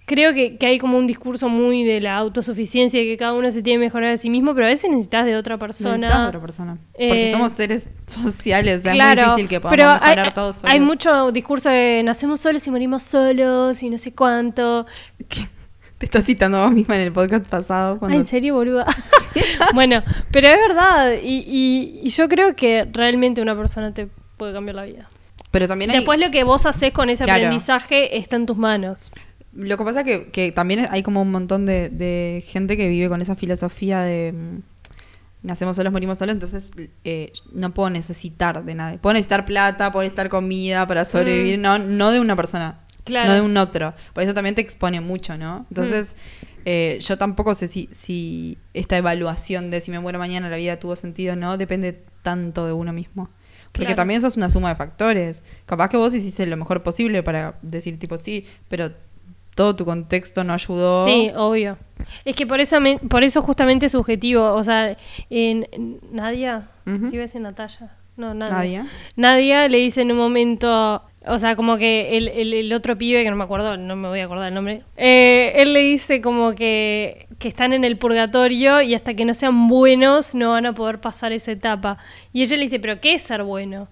creo 0.09 0.35
que, 0.35 0.57
que 0.57 0.66
hay 0.66 0.79
como 0.81 0.99
un 0.99 1.07
discurso 1.07 1.49
muy 1.49 1.85
de 1.85 2.01
la 2.01 2.16
autosuficiencia 2.16 3.01
y 3.01 3.05
que 3.07 3.16
cada 3.16 3.35
uno 3.35 3.49
se 3.53 3.62
tiene 3.62 3.79
que 3.79 3.87
mejorar 3.87 4.11
a 4.14 4.16
sí 4.16 4.29
mismo, 4.31 4.53
pero 4.55 4.66
a 4.66 4.71
veces 4.71 4.90
necesitas 4.90 5.25
de 5.27 5.37
otra 5.37 5.57
persona. 5.59 5.97
Necesitas 5.97 6.23
de 6.23 6.27
otra 6.29 6.40
persona. 6.40 6.79
Porque 6.92 7.25
Eh, 7.29 7.31
somos 7.31 7.53
seres 7.53 7.88
sociales, 8.07 8.81
o 8.81 8.83
sea, 8.83 8.92
claro, 8.94 9.21
es 9.21 9.27
muy 9.29 9.37
difícil 9.37 9.49
que 9.49 9.61
podamos 9.61 9.79
pero 9.79 9.92
mejorar 9.94 10.27
hay, 10.27 10.33
todos 10.35 10.57
solos. 10.57 10.73
hay 10.73 10.81
mucho 10.81 11.31
discurso 11.31 11.68
de 11.71 12.03
nacemos 12.05 12.40
solos 12.40 12.66
y 12.66 12.71
morimos 12.73 13.05
solos 13.05 13.81
y 13.83 13.90
no 13.90 13.99
sé 13.99 14.12
cuánto. 14.14 14.87
Te 15.99 16.07
estás 16.07 16.25
citando 16.25 16.62
vos 16.62 16.73
misma 16.73 16.94
en 16.97 17.03
el 17.03 17.12
podcast 17.12 17.47
pasado. 17.47 17.99
Cuando... 17.99 18.16
¿En 18.16 18.25
serio, 18.25 18.55
boluda? 18.55 18.87
bueno, 19.75 20.03
pero 20.31 20.49
es 20.49 20.59
verdad. 20.68 21.12
Y, 21.23 21.38
y- 21.47 22.01
y 22.05 22.09
yo 22.11 22.29
creo 22.29 22.55
que 22.57 22.87
realmente 22.92 23.42
una 23.42 23.57
persona 23.57 23.92
te 23.92 24.09
puede 24.37 24.53
cambiar 24.53 24.77
la 24.77 24.85
vida. 24.85 25.09
Pero 25.51 25.66
también 25.66 25.90
hay... 25.90 25.97
Después 25.97 26.21
lo 26.21 26.31
que 26.31 26.44
vos 26.44 26.66
haces 26.66 26.92
con 26.92 27.09
ese 27.11 27.25
Claro. 27.25 27.38
aprendizaje 27.47 28.16
está 28.18 28.37
en 28.37 28.47
tus 28.47 28.57
manos. 28.57 29.11
Lo 29.59 29.77
que 29.77 29.85
pasa 29.85 30.05
que, 30.05 30.29
que 30.31 30.53
también 30.53 30.87
hay 30.90 31.03
como 31.03 31.21
un 31.23 31.31
montón 31.31 31.66
de, 31.66 31.88
de 31.90 32.44
gente 32.47 32.77
que 32.77 32.88
vive 32.88 33.09
con 33.09 33.21
esa 33.21 33.35
filosofía 33.35 34.01
de 34.03 34.33
mm, 34.33 34.59
nacemos 35.42 35.77
solos, 35.77 35.92
morimos 35.92 36.18
solos, 36.18 36.33
entonces 36.35 36.71
eh, 37.05 37.33
no 37.53 37.73
puedo 37.75 37.90
necesitar 37.90 38.64
de 38.64 38.75
nadie. 38.75 38.99
Puedo 38.99 39.14
necesitar 39.14 39.44
plata, 39.44 39.90
puedo 39.92 40.03
necesitar 40.05 40.29
comida 40.29 40.87
para 40.87 41.05
sobrevivir, 41.05 41.59
no, 41.59 41.79
no 41.79 42.11
de 42.11 42.21
una 42.21 42.37
persona, 42.37 42.81
Mm. 42.81 43.03
Claro. 43.09 43.29
no 43.29 43.35
de 43.37 43.40
un 43.40 43.57
otro. 43.57 43.94
Por 44.12 44.23
eso 44.23 44.35
también 44.35 44.55
te 44.55 44.61
expone 44.61 45.01
mucho, 45.01 45.38
¿no? 45.38 45.64
Entonces, 45.71 46.14
Mm. 46.14 46.61
eh, 46.66 46.99
yo 47.01 47.16
tampoco 47.16 47.55
sé 47.55 47.66
si, 47.66 47.88
si 47.90 48.59
esta 48.75 48.99
evaluación 48.99 49.71
de 49.71 49.81
si 49.81 49.90
me 49.90 49.99
muero 49.99 50.18
mañana 50.18 50.51
la 50.51 50.57
vida 50.59 50.79
tuvo 50.79 50.94
sentido 50.94 51.33
o 51.33 51.37
no, 51.37 51.57
depende 51.57 52.05
tanto 52.23 52.66
de 52.66 52.73
uno 52.75 52.92
mismo. 52.92 53.31
Porque 53.73 53.87
Claro. 53.87 53.97
también 53.97 54.18
eso 54.18 54.27
es 54.27 54.37
una 54.37 54.51
suma 54.51 54.68
de 54.71 54.75
factores. 54.77 55.42
Capaz 55.66 55.88
que 55.88 55.97
vos 55.97 56.14
hiciste 56.14 56.44
lo 56.47 56.57
mejor 56.59 56.83
posible 56.83 57.23
para 57.23 57.59
decir 57.62 57.99
tipo 57.99 58.18
sí, 58.18 58.44
pero 58.68 58.92
todo 59.59 59.75
tu 59.75 59.85
contexto 59.85 60.44
no 60.44 60.53
ayudó. 60.55 61.05
Sí, 61.05 61.33
obvio. 61.37 61.77
Es 62.25 62.37
que 62.37 62.47
por 62.47 62.61
eso, 62.61 62.81
me- 62.81 62.99
por 63.01 63.25
eso 63.25 63.42
justamente 63.42 63.87
es 63.87 63.92
subjetivo. 63.92 64.55
O 64.55 64.62
sea, 64.62 64.97
en, 65.31 65.66
Nadia, 66.12 66.68
Ujú. 66.87 67.09
¿sí 67.11 67.16
iba 67.16 67.25
a 67.25 67.27
decir 67.27 67.40
Natalia? 67.40 67.90
No, 68.16 68.35
Nadia. 68.35 68.55
Nadia. 68.55 68.87
Nadia 69.16 69.68
le 69.68 69.79
dice 69.79 70.03
en 70.03 70.12
un 70.12 70.18
momento, 70.18 71.03
o 71.27 71.38
sea, 71.40 71.57
como 71.57 71.77
que 71.77 72.16
el, 72.16 72.29
el- 72.29 72.55
el 72.55 72.73
otro 72.73 72.97
pibe, 72.97 73.25
que 73.25 73.31
no 73.31 73.37
me 73.37 73.42
acuerdo, 73.44 73.77
no 73.77 73.97
me 73.97 74.07
voy 74.09 74.21
a 74.21 74.25
acordar 74.27 74.47
el 74.49 74.55
nombre, 74.55 74.83
eh, 74.97 75.53
él 75.57 75.73
le 75.73 75.81
dice 75.81 76.21
como 76.21 76.55
que, 76.55 77.27
que 77.40 77.49
están 77.49 77.73
en 77.73 77.83
el 77.83 77.97
purgatorio 77.99 78.81
y 78.81 78.94
hasta 78.94 79.14
que 79.14 79.25
no 79.25 79.35
sean 79.35 79.66
buenos 79.66 80.35
no 80.37 80.51
van 80.53 80.66
a 80.66 80.73
poder 80.73 81.01
pasar 81.01 81.33
esa 81.33 81.51
etapa. 81.51 81.99
Y 82.33 82.42
ella 82.42 82.57
le 82.57 82.62
dice, 82.62 82.79
pero 82.79 83.01
¿qué 83.01 83.14
es 83.14 83.23
ser 83.23 83.42
bueno? 83.42 83.88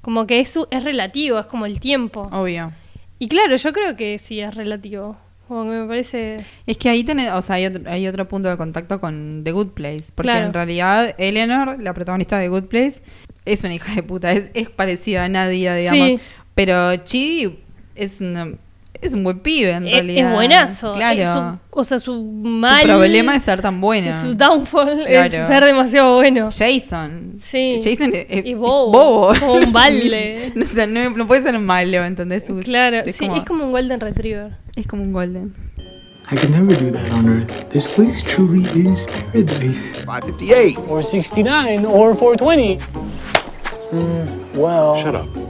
Como 0.00 0.26
que 0.28 0.38
es, 0.40 0.56
es 0.70 0.84
relativo, 0.84 1.40
es 1.40 1.46
como 1.46 1.66
el 1.66 1.80
tiempo. 1.80 2.28
Obvio. 2.32 2.70
Y 3.18 3.28
claro, 3.28 3.56
yo 3.56 3.72
creo 3.72 3.96
que 3.96 4.18
sí 4.18 4.40
es 4.40 4.54
relativo. 4.54 5.16
Como 5.48 5.64
que 5.64 5.70
me 5.78 5.86
parece... 5.88 6.36
Es 6.66 6.76
que 6.76 6.90
ahí 6.90 7.04
tenés, 7.04 7.30
o 7.32 7.40
sea, 7.40 7.56
hay 7.56 7.66
otro, 7.66 7.82
hay 7.90 8.06
otro 8.06 8.28
punto 8.28 8.48
de 8.50 8.56
contacto 8.58 9.00
con 9.00 9.40
The 9.44 9.52
Good 9.52 9.68
Place. 9.68 10.04
Porque 10.14 10.30
Claro. 10.30 10.46
en 10.48 10.52
realidad, 10.52 11.14
Eleanor, 11.18 11.82
la 11.82 11.94
protagonista 11.94 12.38
de 12.38 12.48
Good 12.48 12.64
Place, 12.64 13.00
es 13.46 13.64
una 13.64 13.72
hija 13.74 13.94
de 13.94 14.02
puta. 14.02 14.30
Es, 14.32 14.50
es 14.54 14.68
parecida 14.68 15.24
a 15.24 15.28
Nadia, 15.28 15.74
digamos. 15.74 16.06
Sí. 16.06 16.20
Pero 16.54 16.96
Chidi 16.96 17.58
es, 17.94 18.20
una- 18.20 18.52
es 19.00 19.14
un 19.14 19.24
buen 19.24 19.38
pibe, 19.40 19.70
en 19.70 19.86
Es, 19.86 19.92
realidad. 19.94 20.28
es 20.30 20.34
buenazo. 20.34 20.92
Claro. 20.94 21.22
Es 21.22 21.30
su- 21.30 21.58
o 21.80 21.84
sea, 21.84 21.98
su 21.98 22.22
mal... 22.24 22.82
Su 22.82 22.88
problema 22.88 23.36
es 23.36 23.42
ser 23.44 23.62
tan 23.62 23.80
buena. 23.80 24.12
sí, 24.12 24.28
su 24.28 24.34
downfall 24.34 25.00
es 25.00 25.06
Claro. 25.28 25.46
ser 25.48 25.64
demasiado 25.64 26.14
bueno. 26.16 26.48
Jason. 26.50 27.34
Sí. 27.40 27.78
Jason 27.82 28.12
es, 28.14 28.26
es- 28.28 28.46
Y 28.46 28.54
bobo, 28.54 28.90
bobo. 28.92 29.34
como 29.38 29.52
un 29.54 29.72
balde. 29.72 30.52
no, 30.54 30.64
o 30.64 30.66
sea, 30.66 30.86
no, 30.86 31.10
no 31.10 31.26
puede 31.26 31.42
ser 31.42 31.58
malo, 31.58 32.04
¿entendés? 32.04 32.46
Su- 32.46 32.56
Claro, 32.60 32.98
es 33.04 33.16
sí, 33.16 33.26
como, 33.26 33.36
es 33.38 33.44
como 33.44 33.64
un 33.66 33.72
Golden 33.72 34.00
Retriever. 34.00 34.56
es 34.76 34.86
como 34.86 35.02
un 35.02 35.12
golden. 35.12 35.54
I 36.30 36.34
could 36.36 36.50
never 36.50 36.76
do 36.76 36.92
that 36.92 37.10
on 37.12 37.26
Earth. 37.26 37.68
This 37.70 37.88
place 37.88 38.22
truly 38.22 38.62
is 38.74 39.06
paradise. 39.32 39.94
558. 40.04 40.76
Or 40.88 41.02
69, 41.02 41.86
or 41.86 42.14
420. 42.14 42.78
Mm, 43.92 44.58
well. 44.58 44.94
Shut 45.02 45.14
up. 45.14 45.47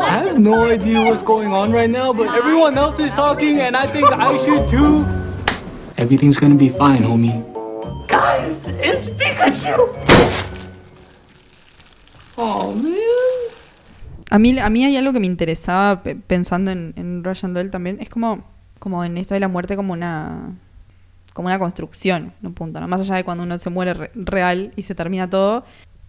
I 0.00 0.18
have 0.28 0.38
no 0.38 0.66
idea 0.66 1.02
what's 1.02 1.22
going 1.22 1.52
on 1.52 1.72
right 1.72 1.90
now, 1.90 2.12
but 2.12 2.28
everyone 2.36 2.76
else 2.78 2.98
is 3.00 3.12
talking, 3.12 3.60
and 3.60 3.76
I 3.76 3.86
think 3.86 4.06
I 4.12 4.36
should 4.38 4.68
too. 4.68 5.04
Everything's 5.96 6.38
gonna 6.38 6.54
be 6.56 6.68
fine, 6.68 7.02
homie. 7.02 7.42
Guys, 8.08 8.68
it's 8.80 9.08
Pikachu! 9.10 9.88
Oh, 12.36 12.72
man. 12.74 12.92
A 14.30 14.38
mí, 14.38 14.58
a 14.58 14.68
mí 14.68 14.84
hay 14.84 14.96
algo 14.96 15.12
que 15.12 15.20
me 15.20 15.26
interesaba 15.26 16.02
pe- 16.02 16.16
pensando 16.16 16.70
en, 16.70 16.92
en 16.96 17.24
Russian 17.24 17.54
Doll 17.54 17.70
también. 17.70 17.98
Es 18.00 18.10
como, 18.10 18.42
como 18.78 19.04
en 19.04 19.16
esto 19.18 19.34
de 19.34 19.40
la 19.40 19.48
muerte 19.48 19.76
como 19.76 19.92
una 19.92 20.52
como 21.32 21.48
una 21.48 21.58
construcción, 21.58 22.32
en 22.40 22.46
un 22.46 22.54
punto, 22.54 22.80
¿no? 22.80 22.88
Más 22.88 23.02
allá 23.02 23.16
de 23.16 23.24
cuando 23.24 23.42
uno 23.44 23.58
se 23.58 23.68
muere 23.68 23.92
re- 23.92 24.10
real 24.14 24.72
y 24.74 24.82
se 24.82 24.94
termina 24.94 25.28
todo. 25.28 25.64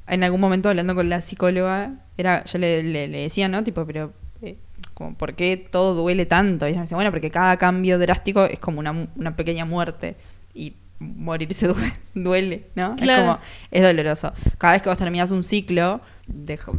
En 0.07 0.23
algún 0.23 0.39
momento 0.41 0.69
hablando 0.69 0.95
con 0.95 1.09
la 1.09 1.21
psicóloga, 1.21 1.91
era, 2.17 2.43
yo 2.45 2.57
le, 2.59 2.83
le- 2.83 3.07
le 3.07 3.21
decía, 3.23 3.47
¿no? 3.49 3.63
Tipo, 3.63 3.85
pero 3.85 4.13
eh, 4.41 4.57
como, 4.93 5.15
¿por 5.15 5.35
qué 5.35 5.57
todo 5.57 5.93
duele 5.95 6.25
tanto? 6.25 6.65
Y 6.65 6.69
ella 6.71 6.79
me 6.79 6.83
decía, 6.83 6.95
bueno, 6.97 7.11
porque 7.11 7.29
cada 7.31 7.57
cambio 7.57 7.99
drástico 7.99 8.45
es 8.45 8.59
como 8.59 8.79
una, 8.79 8.93
una 9.15 9.35
pequeña 9.35 9.65
muerte. 9.65 10.15
Y 10.53 10.73
morirse 10.99 11.67
due- 11.73 11.93
duele, 12.15 12.67
¿no? 12.75 12.95
Claro. 12.95 13.21
Es 13.21 13.27
como, 13.27 13.39
es 13.71 13.81
doloroso. 13.83 14.33
Cada 14.57 14.73
vez 14.73 14.81
que 14.81 14.89
vos 14.89 14.97
terminás 14.97 15.31
un 15.31 15.43
ciclo, 15.43 16.01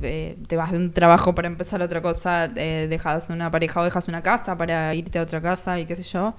eh, 0.02 0.36
te 0.46 0.56
vas 0.56 0.72
de 0.72 0.78
un 0.78 0.92
trabajo 0.92 1.34
para 1.34 1.48
empezar 1.48 1.80
otra 1.82 2.02
cosa, 2.02 2.50
eh, 2.56 2.86
dejas 2.90 3.30
una 3.30 3.50
pareja 3.50 3.80
o 3.80 3.84
dejas 3.84 4.08
una 4.08 4.22
casa 4.22 4.56
para 4.56 4.94
irte 4.94 5.18
a 5.18 5.22
otra 5.22 5.40
casa 5.40 5.78
y 5.78 5.84
qué 5.86 5.94
sé 5.96 6.02
yo. 6.02 6.34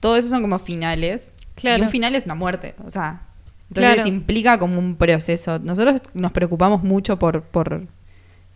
Todo 0.00 0.16
eso 0.16 0.28
son 0.28 0.42
como 0.42 0.58
finales. 0.58 1.32
Claro. 1.54 1.78
Y 1.78 1.82
un 1.82 1.90
final 1.90 2.14
es 2.14 2.24
una 2.24 2.34
muerte. 2.34 2.74
O 2.84 2.90
sea, 2.90 3.22
entonces 3.80 3.94
Claro. 3.94 4.08
implica 4.08 4.58
como 4.58 4.78
un 4.78 4.96
proceso. 4.96 5.58
Nosotros 5.58 6.02
nos 6.14 6.32
preocupamos 6.32 6.82
mucho 6.82 7.18
por, 7.18 7.42
por 7.42 7.86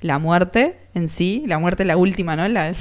la 0.02 0.18
muerte 0.18 0.76
en 0.94 1.08
sí, 1.08 1.42
la 1.46 1.58
muerte 1.58 1.84
la 1.84 1.96
última, 1.96 2.36
¿no? 2.36 2.46
La, 2.48 2.74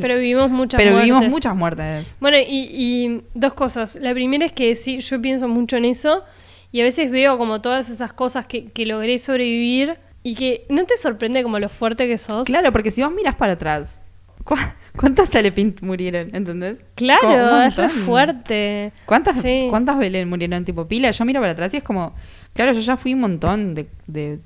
Pero 0.00 0.16
vivimos 0.16 0.50
muchas 0.50 0.80
pero 0.82 0.96
vivimos 0.96 1.28
muchas 1.28 1.54
muertes. 1.54 2.16
Bueno, 2.20 2.38
y, 2.38 2.68
y 2.72 3.22
dos 3.34 3.52
cosas. 3.54 3.96
La 3.96 4.12
primera 4.14 4.46
es 4.46 4.52
que 4.52 4.74
sí, 4.74 4.98
yo 5.00 5.20
pienso 5.20 5.48
mucho 5.48 5.76
en 5.76 5.84
eso 5.84 6.24
y 6.72 6.80
a 6.80 6.84
veces 6.84 7.10
veo 7.10 7.36
como 7.38 7.60
todas 7.60 7.90
esas 7.90 8.12
cosas 8.12 8.46
que, 8.46 8.66
que 8.72 8.86
logré 8.86 9.18
sobrevivir 9.18 9.98
y 10.22 10.34
que 10.34 10.64
no 10.68 10.84
te 10.84 10.96
sorprende 10.96 11.42
como 11.42 11.58
lo 11.58 11.68
fuerte 11.68 12.08
que 12.08 12.18
sos. 12.18 12.46
Claro, 12.46 12.72
porque 12.72 12.90
si 12.90 13.02
vos 13.02 13.12
miras 13.12 13.36
para 13.36 13.52
atrás, 13.52 14.00
¿cu- 14.46 14.54
¿cuántas 14.96 15.28
Salepint 15.28 15.82
murieron? 15.82 16.34
¿Entendés? 16.34 16.82
Claro, 16.94 17.60
es 17.62 17.76
re 17.76 17.88
fuerte. 17.90 18.92
¿Cuántas, 19.04 19.42
Sí. 19.42 19.66
¿Cuántas 19.68 19.98
Belén 19.98 20.28
murieron 20.30 20.64
tipo 20.64 20.86
pila? 20.88 21.10
Yo 21.10 21.24
miro 21.26 21.40
para 21.40 21.52
atrás 21.52 21.74
y 21.74 21.76
es 21.76 21.82
como, 21.82 22.14
claro, 22.54 22.72
yo 22.72 22.80
ya 22.80 22.96
fui 22.96 23.12
un 23.12 23.20
montón 23.20 23.74
de, 23.74 23.88
de- 24.06 24.38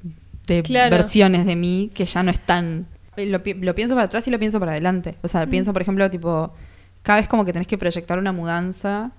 de 0.48 0.62
Claro. 0.64 0.90
versiones 0.96 1.46
de 1.46 1.54
mí 1.54 1.90
que 1.94 2.04
ya 2.06 2.24
no 2.24 2.32
están. 2.32 2.86
Eh, 3.16 3.26
Lo, 3.26 3.42
pi- 3.42 3.54
lo 3.54 3.74
pienso 3.76 3.94
para 3.94 4.06
atrás 4.06 4.26
y 4.26 4.30
lo 4.32 4.38
pienso 4.40 4.58
para 4.58 4.72
adelante. 4.72 5.14
O 5.22 5.26
Mm. 5.26 5.28
sea, 5.28 5.46
pienso, 5.46 5.72
por 5.72 5.82
ejemplo, 5.82 6.10
tipo, 6.10 6.52
cada 7.02 7.20
vez 7.20 7.28
como 7.28 7.44
que 7.44 7.52
tenés 7.52 7.68
que 7.68 7.78
proyectar 7.78 8.18
una 8.18 8.32
mudanza 8.32 9.12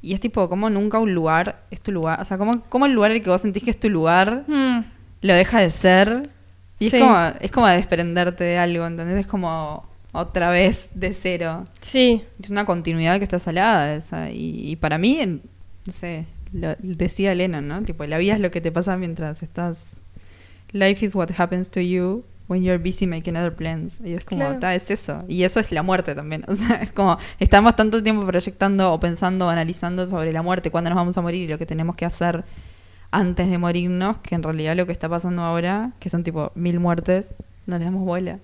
y 0.00 0.14
es 0.14 0.20
tipo, 0.20 0.48
como 0.48 0.70
nunca 0.70 0.98
un 1.00 1.12
lugar 1.14 1.62
es 1.72 1.80
tu 1.80 1.90
lugar. 1.90 2.20
O 2.20 2.24
sea, 2.24 2.38
como, 2.38 2.52
como 2.68 2.86
el 2.86 2.92
lugar 2.92 3.10
el 3.10 3.22
que 3.22 3.30
vos 3.30 3.40
sentís 3.40 3.64
que 3.64 3.70
es 3.70 3.80
tu 3.80 3.88
lugar 3.90 4.44
Mm, 4.46 4.80
lo 5.22 5.34
deja 5.34 5.60
de 5.60 5.70
ser 5.70 6.20
y 6.78 6.90
Sí. 6.90 6.96
es, 6.96 7.02
como, 7.02 7.18
es 7.40 7.50
como 7.50 7.66
desprenderte 7.66 8.44
de 8.44 8.58
algo, 8.58 8.86
¿entendés? 8.86 9.18
Es 9.18 9.26
como 9.26 9.87
otra 10.12 10.50
vez 10.50 10.88
de 10.94 11.12
cero. 11.12 11.66
sí, 11.80 12.24
Es 12.42 12.50
una 12.50 12.64
continuidad 12.64 13.18
que 13.18 13.24
está 13.24 13.38
salada 13.38 13.94
esa. 13.94 14.30
Y, 14.30 14.70
y 14.70 14.76
para 14.76 14.98
mí, 14.98 15.40
no 15.86 15.92
sé, 15.92 16.26
lo, 16.52 16.74
decía 16.80 17.34
Lennon, 17.34 17.66
¿no? 17.68 17.82
Tipo, 17.82 18.04
la 18.06 18.18
vida 18.18 18.34
es 18.34 18.40
lo 18.40 18.50
que 18.50 18.60
te 18.60 18.72
pasa 18.72 18.96
mientras 18.96 19.42
estás... 19.42 20.00
Life 20.72 21.04
is 21.04 21.14
what 21.14 21.30
happens 21.38 21.70
to 21.70 21.80
you 21.80 22.24
when 22.46 22.62
you're 22.62 22.82
busy 22.82 23.06
making 23.06 23.36
other 23.36 23.54
plans. 23.54 24.00
Y 24.04 24.14
es 24.14 24.24
como, 24.24 24.40
Claro. 24.40 24.58
ta, 24.58 24.74
es 24.74 24.90
eso. 24.90 25.24
Y 25.28 25.44
eso 25.44 25.60
es 25.60 25.70
la 25.72 25.82
muerte 25.82 26.14
también. 26.14 26.44
O 26.48 26.56
sea, 26.56 26.76
es 26.82 26.92
como, 26.92 27.18
estamos 27.38 27.76
tanto 27.76 28.02
tiempo 28.02 28.26
proyectando 28.26 28.92
o 28.92 29.00
pensando 29.00 29.46
o 29.46 29.48
analizando 29.48 30.06
sobre 30.06 30.32
la 30.32 30.42
muerte, 30.42 30.70
cuándo 30.70 30.90
nos 30.90 30.96
vamos 30.96 31.16
a 31.16 31.22
morir 31.22 31.42
y 31.42 31.48
lo 31.48 31.58
que 31.58 31.66
tenemos 31.66 31.96
que 31.96 32.04
hacer 32.04 32.44
antes 33.10 33.48
de 33.48 33.56
morirnos, 33.56 34.18
que 34.18 34.34
en 34.34 34.42
realidad 34.42 34.76
lo 34.76 34.84
que 34.84 34.92
está 34.92 35.08
pasando 35.08 35.42
ahora, 35.42 35.92
que 36.00 36.10
son 36.10 36.22
tipo 36.24 36.52
mil 36.54 36.78
muertes, 36.80 37.34
no 37.66 37.78
le 37.78 37.84
damos 37.84 38.04
bola. 38.04 38.38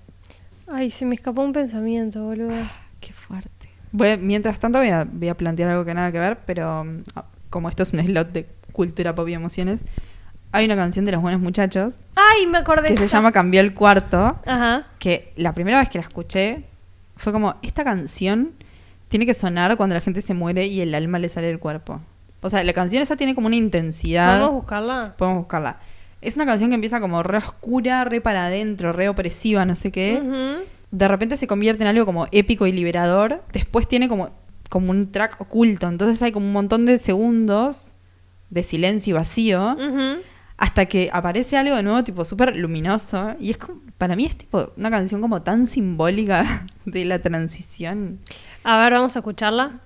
Ay, 0.71 0.91
se 0.91 1.05
me 1.05 1.15
escapó 1.15 1.43
un 1.43 1.53
pensamiento, 1.53 2.23
boludo. 2.25 2.55
Qué 3.01 3.13
fuerte. 3.13 3.71
Voy 3.93 4.17
mientras 4.19 4.59
tanto 4.59 4.79
voy 4.79 4.89
a, 4.89 5.05
voy 5.11 5.29
a 5.29 5.37
plantear 5.37 5.71
algo 5.71 5.85
que 5.85 5.95
nada 5.95 6.11
que 6.11 6.19
ver, 6.19 6.39
pero 6.47 6.85
mm, 6.85 7.03
ah, 7.17 7.25
como 7.51 7.69
esto 7.69 7.83
es 7.83 7.93
un 7.93 8.01
slot 8.05 8.33
de 8.33 8.49
cultura 8.73 9.15
pop 9.15 9.29
y 9.29 9.35
emociones, 9.35 9.85
hay 10.53 10.65
una 10.65 10.77
canción 10.77 11.05
de 11.05 11.13
los 11.13 11.21
buenos 11.21 11.41
muchachos 11.41 12.01
Ay, 12.17 12.47
me 12.47 12.59
acordé. 12.59 12.89
que 12.89 12.97
se 12.97 13.09
llama 13.09 13.31
Cambió 13.33 13.61
el 13.61 13.75
cuarto, 13.75 14.39
Ajá. 14.47 14.87
que 14.99 15.33
la 15.37 15.53
primera 15.53 15.79
vez 15.79 15.89
que 15.91 15.99
la 15.99 16.05
escuché 16.07 16.65
fue 17.17 17.33
como, 17.33 17.55
esta 17.63 17.85
canción 17.85 18.53
tiene 19.09 19.27
que 19.27 19.35
sonar 19.35 19.77
cuando 19.77 19.95
la 19.95 20.01
gente 20.01 20.23
se 20.23 20.35
muere 20.35 20.67
y 20.67 20.81
el 20.81 20.95
alma 20.95 21.19
le 21.21 21.29
sale 21.29 21.47
del 21.47 21.61
cuerpo. 21.61 22.01
O 22.41 22.51
sea, 22.51 22.63
la 22.65 22.73
canción 22.73 23.03
esa 23.03 23.17
tiene 23.17 23.35
como 23.35 23.47
una 23.47 23.57
intensidad. 23.57 24.39
¿Podemos 24.39 24.53
buscarla? 24.55 25.15
Podemos 25.17 25.39
buscarla. 25.43 25.79
Es 26.25 26.37
una 26.37 26.47
canción 26.47 26.71
que 26.71 26.75
empieza 26.75 27.01
como 27.01 27.23
re 27.23 27.39
oscura, 27.39 28.05
re 28.05 28.21
para 28.21 28.47
adentro, 28.47 28.93
re 28.93 29.09
opresiva, 29.09 29.65
no 29.65 29.77
sé 29.77 29.93
qué 29.93 30.21
de 30.95 31.09
repente 31.09 31.37
se 31.37 31.49
convierte 31.49 31.83
en 31.83 31.89
algo 31.89 32.07
como 32.07 32.29
épico 32.31 32.69
y 32.69 32.73
liberador. 32.73 33.43
Después 33.53 33.89
tiene 33.89 34.09
como, 34.09 34.31
como 34.71 34.93
un 34.93 35.11
track 35.11 35.41
oculto. 35.41 35.89
Entonces 35.89 36.23
hay 36.23 36.31
como 36.31 36.47
un 36.47 36.53
montón 36.53 36.87
de 36.87 37.01
segundos 37.01 37.95
de 38.51 38.63
silencio 38.63 39.11
y 39.11 39.15
vacío. 39.15 39.77
Hasta 40.57 40.87
que 40.87 41.11
aparece 41.13 41.57
algo 41.57 41.75
de 41.75 41.83
nuevo, 41.83 42.05
tipo 42.05 42.25
súper 42.25 42.55
luminoso. 42.55 43.35
Y 43.41 43.51
es 43.51 43.59
como, 43.59 43.81
para 43.99 44.15
mí 44.15 44.25
es 44.25 44.37
tipo 44.39 44.73
una 44.77 44.89
canción 44.89 45.21
como 45.21 45.43
tan 45.43 45.67
simbólica 45.67 46.65
de 46.85 47.05
la 47.05 47.21
transición. 47.21 48.21
A 48.63 48.79
ver, 48.79 48.93
vamos 48.93 49.17
a 49.17 49.19
escucharla. 49.19 49.81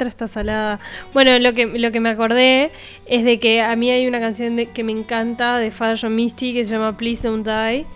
Letra 0.00 0.08
está 0.08 0.28
salada. 0.28 0.80
Bueno, 1.12 1.38
lo 1.38 1.52
que, 1.52 1.66
lo 1.66 1.92
que 1.92 2.00
me 2.00 2.08
acordé 2.08 2.70
es 3.06 3.24
de 3.24 3.38
que 3.38 3.60
a 3.60 3.76
mí 3.76 3.90
hay 3.90 4.06
una 4.06 4.20
canción 4.20 4.56
que 4.66 4.84
me 4.84 4.92
encanta 4.92 5.58
de 5.58 5.72
John 6.00 6.14
Misty 6.14 6.54
que 6.54 6.64
se 6.64 6.72
llama 6.72 6.96
Please 6.96 7.26
Don't 7.26 7.46
Die, 7.46 7.86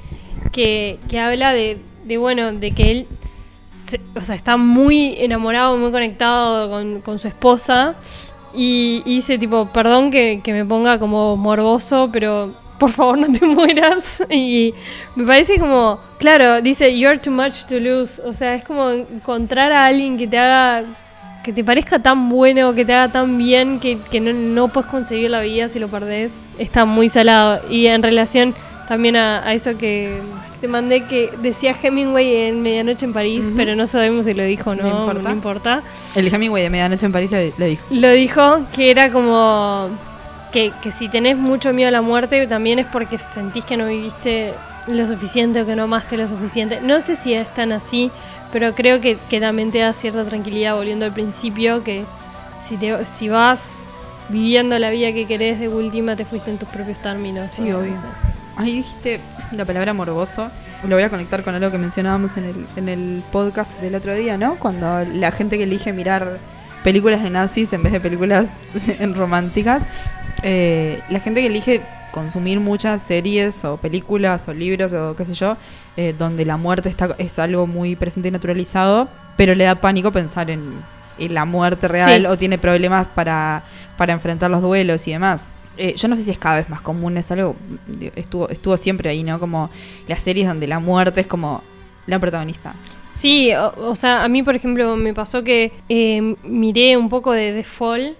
que, 0.52 0.98
que 1.08 1.20
habla 1.20 1.52
de, 1.52 1.78
de, 2.04 2.18
bueno, 2.18 2.52
de 2.52 2.72
que 2.72 2.90
él 2.90 3.06
o 4.14 4.20
sea, 4.20 4.34
está 4.36 4.56
muy 4.56 5.16
enamorado, 5.18 5.76
muy 5.76 5.90
conectado 5.90 6.70
con, 6.70 7.00
con 7.00 7.18
su 7.18 7.26
esposa 7.26 7.94
y, 8.54 9.02
y 9.04 9.16
dice 9.16 9.36
tipo, 9.36 9.66
perdón 9.72 10.10
que, 10.10 10.40
que 10.44 10.52
me 10.52 10.64
ponga 10.64 10.98
como 10.98 11.36
morboso, 11.36 12.08
pero 12.12 12.54
por 12.78 12.92
favor 12.92 13.18
no 13.18 13.32
te 13.32 13.44
mueras. 13.46 14.22
Y 14.30 14.74
me 15.16 15.24
parece 15.24 15.58
como, 15.58 15.98
claro, 16.18 16.60
dice, 16.60 16.96
you're 16.98 17.18
too 17.18 17.30
much 17.30 17.64
to 17.68 17.80
lose. 17.80 18.20
O 18.22 18.32
sea, 18.32 18.54
es 18.54 18.64
como 18.64 18.90
encontrar 18.90 19.72
a 19.72 19.86
alguien 19.86 20.16
que 20.18 20.26
te 20.26 20.38
haga, 20.38 20.84
que 21.44 21.52
te 21.52 21.62
parezca 21.62 22.00
tan 22.00 22.28
bueno, 22.30 22.72
que 22.74 22.84
te 22.84 22.94
haga 22.94 23.12
tan 23.12 23.38
bien, 23.38 23.78
que, 23.78 23.98
que 24.10 24.18
no, 24.18 24.32
no 24.32 24.68
puedes 24.68 24.90
conseguir 24.90 25.30
la 25.30 25.40
vida 25.40 25.68
si 25.68 25.78
lo 25.78 25.88
perdés. 25.88 26.32
Está 26.58 26.86
muy 26.86 27.08
salado. 27.08 27.60
Y 27.70 27.86
en 27.86 28.02
relación 28.02 28.54
también 28.88 29.14
a, 29.14 29.46
a 29.46 29.52
eso 29.52 29.76
que 29.76 30.18
te 30.60 30.68
mandé 30.68 31.02
que 31.02 31.30
decía 31.42 31.76
Hemingway 31.80 32.48
en 32.48 32.62
Medianoche 32.62 33.04
en 33.04 33.12
París, 33.12 33.48
pero 33.54 33.76
no 33.76 33.86
sabemos 33.86 34.24
si 34.24 34.32
lo 34.32 34.42
dijo 34.42 34.70
o 34.70 34.74
no, 34.74 35.12
No 35.12 35.30
importa. 35.30 35.82
El 36.16 36.34
Hemingway 36.34 36.62
de 36.62 36.70
Medianoche 36.70 37.04
en 37.04 37.12
París 37.12 37.30
lo, 37.30 37.38
lo 37.58 37.66
dijo. 37.66 37.84
Lo 37.90 38.10
dijo 38.10 38.62
que 38.72 38.90
era 38.90 39.12
como 39.12 39.90
que, 40.50 40.72
que 40.82 40.92
si 40.92 41.08
tenés 41.08 41.36
mucho 41.36 41.74
miedo 41.74 41.88
a 41.88 41.92
la 41.92 42.00
muerte 42.00 42.46
también 42.46 42.78
es 42.78 42.86
porque 42.86 43.18
sentís 43.18 43.64
que 43.64 43.76
no 43.76 43.86
viviste 43.86 44.54
lo 44.86 45.06
suficiente 45.06 45.62
o 45.62 45.66
que 45.66 45.76
no 45.76 45.84
amaste 45.84 46.16
lo 46.16 46.28
suficiente. 46.28 46.80
No 46.82 47.00
sé 47.00 47.16
si 47.16 47.34
es 47.34 47.52
tan 47.52 47.72
así, 47.72 48.10
pero 48.54 48.72
creo 48.72 49.00
que, 49.00 49.18
que 49.28 49.40
también 49.40 49.72
te 49.72 49.80
da 49.80 49.92
cierta 49.92 50.24
tranquilidad 50.24 50.76
volviendo 50.76 51.04
al 51.04 51.12
principio, 51.12 51.82
que 51.82 52.04
si, 52.60 52.76
te, 52.76 53.04
si 53.04 53.28
vas 53.28 53.82
viviendo 54.28 54.78
la 54.78 54.90
vida 54.90 55.12
que 55.12 55.26
querés 55.26 55.58
de 55.58 55.68
última 55.68 56.14
te 56.14 56.24
fuiste 56.24 56.52
en 56.52 56.58
tus 56.58 56.68
propios 56.68 57.02
términos. 57.02 57.50
Sí, 57.50 57.72
obvio. 57.72 57.96
Ahí 58.54 58.76
dijiste 58.76 59.18
la 59.50 59.64
palabra 59.64 59.92
morboso. 59.92 60.52
Lo 60.86 60.94
voy 60.94 61.02
a 61.02 61.10
conectar 61.10 61.42
con 61.42 61.56
algo 61.56 61.72
que 61.72 61.78
mencionábamos 61.78 62.36
en 62.36 62.44
el, 62.44 62.66
en 62.76 62.88
el 62.88 63.24
podcast 63.32 63.72
del 63.80 63.96
otro 63.96 64.14
día, 64.14 64.38
¿no? 64.38 64.54
Cuando 64.54 65.04
la 65.04 65.32
gente 65.32 65.58
que 65.58 65.64
elige 65.64 65.92
mirar 65.92 66.38
películas 66.84 67.24
de 67.24 67.30
nazis 67.30 67.72
en 67.72 67.82
vez 67.82 67.92
de 67.92 67.98
películas 67.98 68.50
en 69.00 69.16
románticas, 69.16 69.84
eh, 70.44 71.00
la 71.10 71.18
gente 71.18 71.40
que 71.40 71.48
elige 71.48 71.80
consumir 72.14 72.60
muchas 72.60 73.02
series 73.02 73.64
o 73.64 73.76
películas 73.76 74.46
o 74.48 74.54
libros 74.54 74.92
o 74.92 75.16
qué 75.16 75.24
sé 75.24 75.34
yo, 75.34 75.56
eh, 75.96 76.14
donde 76.16 76.44
la 76.44 76.56
muerte 76.56 76.88
está, 76.88 77.14
es 77.18 77.38
algo 77.40 77.66
muy 77.66 77.96
presente 77.96 78.28
y 78.28 78.30
naturalizado, 78.30 79.08
pero 79.36 79.54
le 79.56 79.64
da 79.64 79.74
pánico 79.80 80.12
pensar 80.12 80.48
en, 80.48 80.62
en 81.18 81.34
la 81.34 81.44
muerte 81.44 81.88
real 81.88 82.20
Sí. 82.20 82.26
o 82.26 82.38
tiene 82.38 82.56
problemas 82.56 83.08
para, 83.08 83.64
para 83.96 84.12
enfrentar 84.12 84.48
los 84.50 84.62
duelos 84.62 85.06
y 85.08 85.10
demás. 85.10 85.48
Eh, 85.76 85.94
yo 85.96 86.06
no 86.06 86.14
sé 86.14 86.22
si 86.22 86.30
es 86.30 86.38
cada 86.38 86.56
vez 86.58 86.68
más 86.70 86.80
común, 86.80 87.16
es 87.16 87.32
algo, 87.32 87.56
estuvo, 88.14 88.48
estuvo 88.48 88.76
siempre 88.76 89.10
ahí, 89.10 89.24
¿no? 89.24 89.40
Como 89.40 89.70
las 90.06 90.22
series 90.22 90.46
donde 90.46 90.68
la 90.68 90.78
muerte 90.78 91.20
es 91.20 91.26
como 91.26 91.62
la 92.06 92.20
protagonista. 92.20 92.74
Sí, 93.10 93.52
o, 93.54 93.90
o 93.90 93.96
sea, 93.96 94.22
a 94.24 94.28
mí 94.28 94.42
por 94.44 94.54
ejemplo 94.54 94.94
me 94.96 95.12
pasó 95.14 95.42
que 95.42 95.72
eh, 95.88 96.36
miré 96.44 96.96
un 96.96 97.08
poco 97.08 97.32
de 97.32 97.52
The 97.52 97.62
Fall 97.64 98.16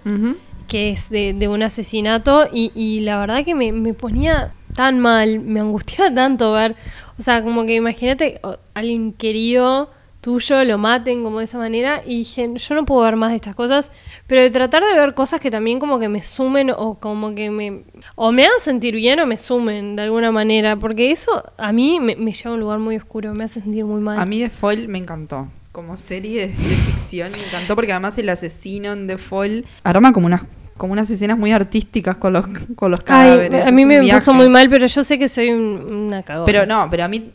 que 0.67 0.89
es 0.89 1.09
de, 1.09 1.33
de 1.33 1.47
un 1.47 1.63
asesinato 1.63 2.47
y, 2.51 2.71
y 2.75 3.01
la 3.01 3.19
verdad 3.19 3.43
que 3.43 3.55
me, 3.55 3.93
ponía 3.93 4.53
tan 4.75 4.99
mal, 4.99 5.39
me 5.39 5.59
angustiaba 5.59 6.11
tanto 6.15 6.51
ver, 6.51 6.75
o 7.17 7.21
sea, 7.21 7.43
como 7.43 7.65
que 7.65 7.75
imagínate 7.75 8.39
alguien 8.73 9.13
querido 9.13 9.89
tuyo 10.25 10.63
lo 10.63 10.79
maten 10.79 11.23
como 11.23 11.37
de 11.37 11.45
esa 11.45 11.59
manera 11.59 12.01
y 12.03 12.17
dije, 12.17 12.51
yo 12.55 12.73
no 12.73 12.83
puedo 12.83 13.01
ver 13.01 13.15
más 13.15 13.29
de 13.29 13.35
estas 13.35 13.53
cosas, 13.53 13.91
pero 14.25 14.41
de 14.41 14.49
tratar 14.49 14.83
de 14.83 14.99
ver 14.99 15.13
cosas 15.13 15.39
que 15.39 15.51
también 15.51 15.79
como 15.79 15.99
que 15.99 16.09
me 16.09 16.23
sumen 16.23 16.71
o 16.71 16.95
como 16.95 17.35
que 17.35 17.51
me 17.51 17.83
o 18.15 18.31
me 18.31 18.45
hagan 18.45 18.59
sentir 18.59 18.95
bien 18.95 19.19
o 19.19 19.27
me 19.27 19.37
sumen 19.37 19.95
de 19.95 20.01
alguna 20.01 20.31
manera, 20.31 20.77
porque 20.77 21.11
eso 21.11 21.43
a 21.57 21.71
mí 21.71 21.99
me, 21.99 22.15
me 22.15 22.33
lleva 22.33 22.49
a 22.49 22.53
un 22.55 22.59
lugar 22.59 22.79
muy 22.79 22.95
oscuro, 22.95 23.35
me 23.35 23.43
hace 23.43 23.61
sentir 23.61 23.85
muy 23.85 24.01
mal. 24.01 24.17
A 24.17 24.25
mí 24.25 24.39
The 24.39 24.49
Fall 24.49 24.87
me 24.87 24.97
encantó. 24.97 25.47
Como 25.75 25.97
serie 25.97 26.47
de, 26.47 26.53
ficción 26.55 27.31
me 27.33 27.45
encantó 27.47 27.75
porque 27.75 27.91
además 27.91 28.17
el 28.17 28.29
asesino 28.29 28.93
en 28.93 29.07
The 29.07 29.17
Fall 29.17 29.65
arma 29.83 30.13
como 30.13 30.25
unas 30.27 30.43
como 30.77 30.93
unas 30.93 31.09
escenas 31.09 31.37
muy 31.37 31.51
artísticas 31.51 32.15
con 32.15 32.31
los 32.31 32.47
con 32.77 32.91
los 32.91 33.01
Ay, 33.01 33.05
cadáveres. 33.05 33.65
a 33.65 33.69
es 33.69 33.73
mí 33.73 33.85
me 33.85 33.99
viaje. 33.99 34.19
puso 34.19 34.33
muy 34.33 34.49
mal, 34.49 34.69
pero 34.69 34.85
yo 34.87 35.03
sé 35.03 35.19
que 35.19 35.27
soy 35.27 35.49
un- 35.49 35.83
una 36.07 36.23
cagona. 36.23 36.45
Pero 36.45 36.65
no, 36.65 36.87
pero 36.89 37.03
a 37.03 37.07
mí 37.09 37.31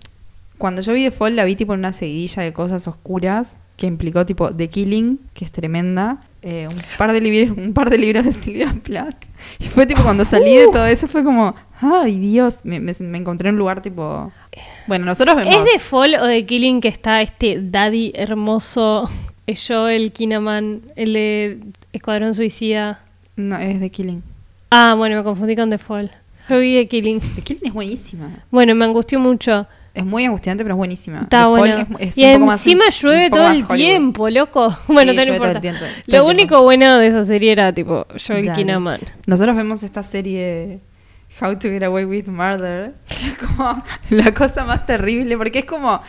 cuando 0.57 0.81
yo 0.81 0.93
vi 0.95 1.05
The 1.05 1.11
Fall 1.11 1.37
la 1.37 1.45
vi 1.45 1.55
tipo 1.55 1.75
en 1.75 1.81
una 1.81 1.93
seguidilla 1.93 2.43
de 2.43 2.53
cosas 2.55 2.87
oscuras 2.89 3.57
que 3.77 3.87
implicó 3.87 4.25
tipo 4.27 4.55
The 4.55 4.69
Killing, 4.69 5.19
que 5.35 5.45
es 5.45 5.53
tremenda, 5.53 6.23
eh, 6.43 6.67
un 6.71 6.79
par 6.99 7.13
de 7.13 7.21
libros, 7.21 7.57
un 7.59 7.73
par 7.75 7.89
de 7.91 7.99
libros 7.99 8.25
de 8.25 8.33
Silvia 8.33 8.75
Plath. 8.83 9.17
Y 9.61 9.69
fue 9.69 9.87
tipo 9.87 10.03
cuando 10.03 10.25
salí 10.25 10.57
de 10.57 10.67
todo 10.69 10.87
eso 10.87 11.07
fue 11.07 11.23
como, 11.23 11.55
ay 11.81 12.19
Dios, 12.19 12.65
me, 12.65 12.81
me- 12.81 12.95
me 12.99 13.19
encontré 13.19 13.51
en 13.51 13.55
un 13.55 13.59
lugar 13.59 13.83
tipo 13.83 14.33
bueno, 14.87 15.05
nosotros 15.05 15.37
vemos 15.37 15.55
¿Es 15.55 15.65
de 15.73 15.79
Fall 15.79 16.15
o 16.15 16.25
de 16.25 16.45
Killing 16.47 16.81
que 16.81 16.89
está 16.89 17.21
este 17.23 17.59
daddy 17.63 18.13
hermoso, 18.15 19.09
eh, 19.47 19.55
Joel 19.57 20.13
Kinnaman, 20.13 20.81
el 20.97 21.13
de 21.13 21.61
Escuadrón 21.93 22.35
Suicida? 22.35 23.01
No, 23.37 23.57
es 23.59 23.79
The 23.81 23.91
Killing. 23.91 24.23
Ah, 24.71 24.95
bueno, 24.97 25.17
me 25.17 25.23
confundí 25.25 25.55
con 25.57 25.69
The 25.71 25.79
Fall. 25.79 26.11
Yo 26.49 26.59
vi 26.59 26.75
de 26.75 26.89
Killing. 26.89 27.21
The 27.37 27.43
Killing 27.43 27.67
es 27.67 27.73
buenísima. 27.73 28.31
Bueno, 28.51 28.75
me 28.75 28.85
angustió 28.87 29.21
mucho. 29.21 29.67
Es 29.93 30.05
muy 30.05 30.25
angustiante, 30.25 30.63
pero 30.63 30.75
es 30.75 30.79
buenísima. 30.79 31.21
Está 31.23 31.47
bueno. 31.49 31.87
es- 31.99 32.17
es 32.17 32.19
y 32.19 32.39
más- 32.39 32.61
encima 32.67 32.85
llueve 32.91 33.29
todo 33.31 33.43
el 33.47 33.49
Hollywood. 33.65 33.75
tiempo, 33.75 34.31
loco. 34.31 34.77
Bueno, 34.87 35.13
Sí, 35.13 35.19
no, 35.19 35.25
importa. 35.35 35.61
tiempo, 35.61 35.81
Lo 36.07 36.27
único 36.27 36.63
bueno 36.63 36.97
de 36.99 37.07
esa 37.09 37.25
serie 37.25 37.53
era 37.53 37.73
tipo 37.73 38.07
Joel 38.25 38.47
Dale. 38.47 38.57
Kinnaman. 38.59 39.01
Nosotros 39.27 39.57
vemos 39.57 39.83
esta 39.83 40.03
serie 40.05 40.79
How 41.41 41.55
to 41.57 41.69
Get 41.69 41.83
Away 41.83 42.05
with 42.05 42.27
Murder, 42.29 42.95
que 43.09 43.27
es 43.29 43.39
como 43.39 43.83
la 44.11 44.33
cosa 44.33 44.65
más 44.65 44.87
terrible, 44.87 45.37
porque 45.37 45.61
es 45.61 45.65
como 45.65 46.01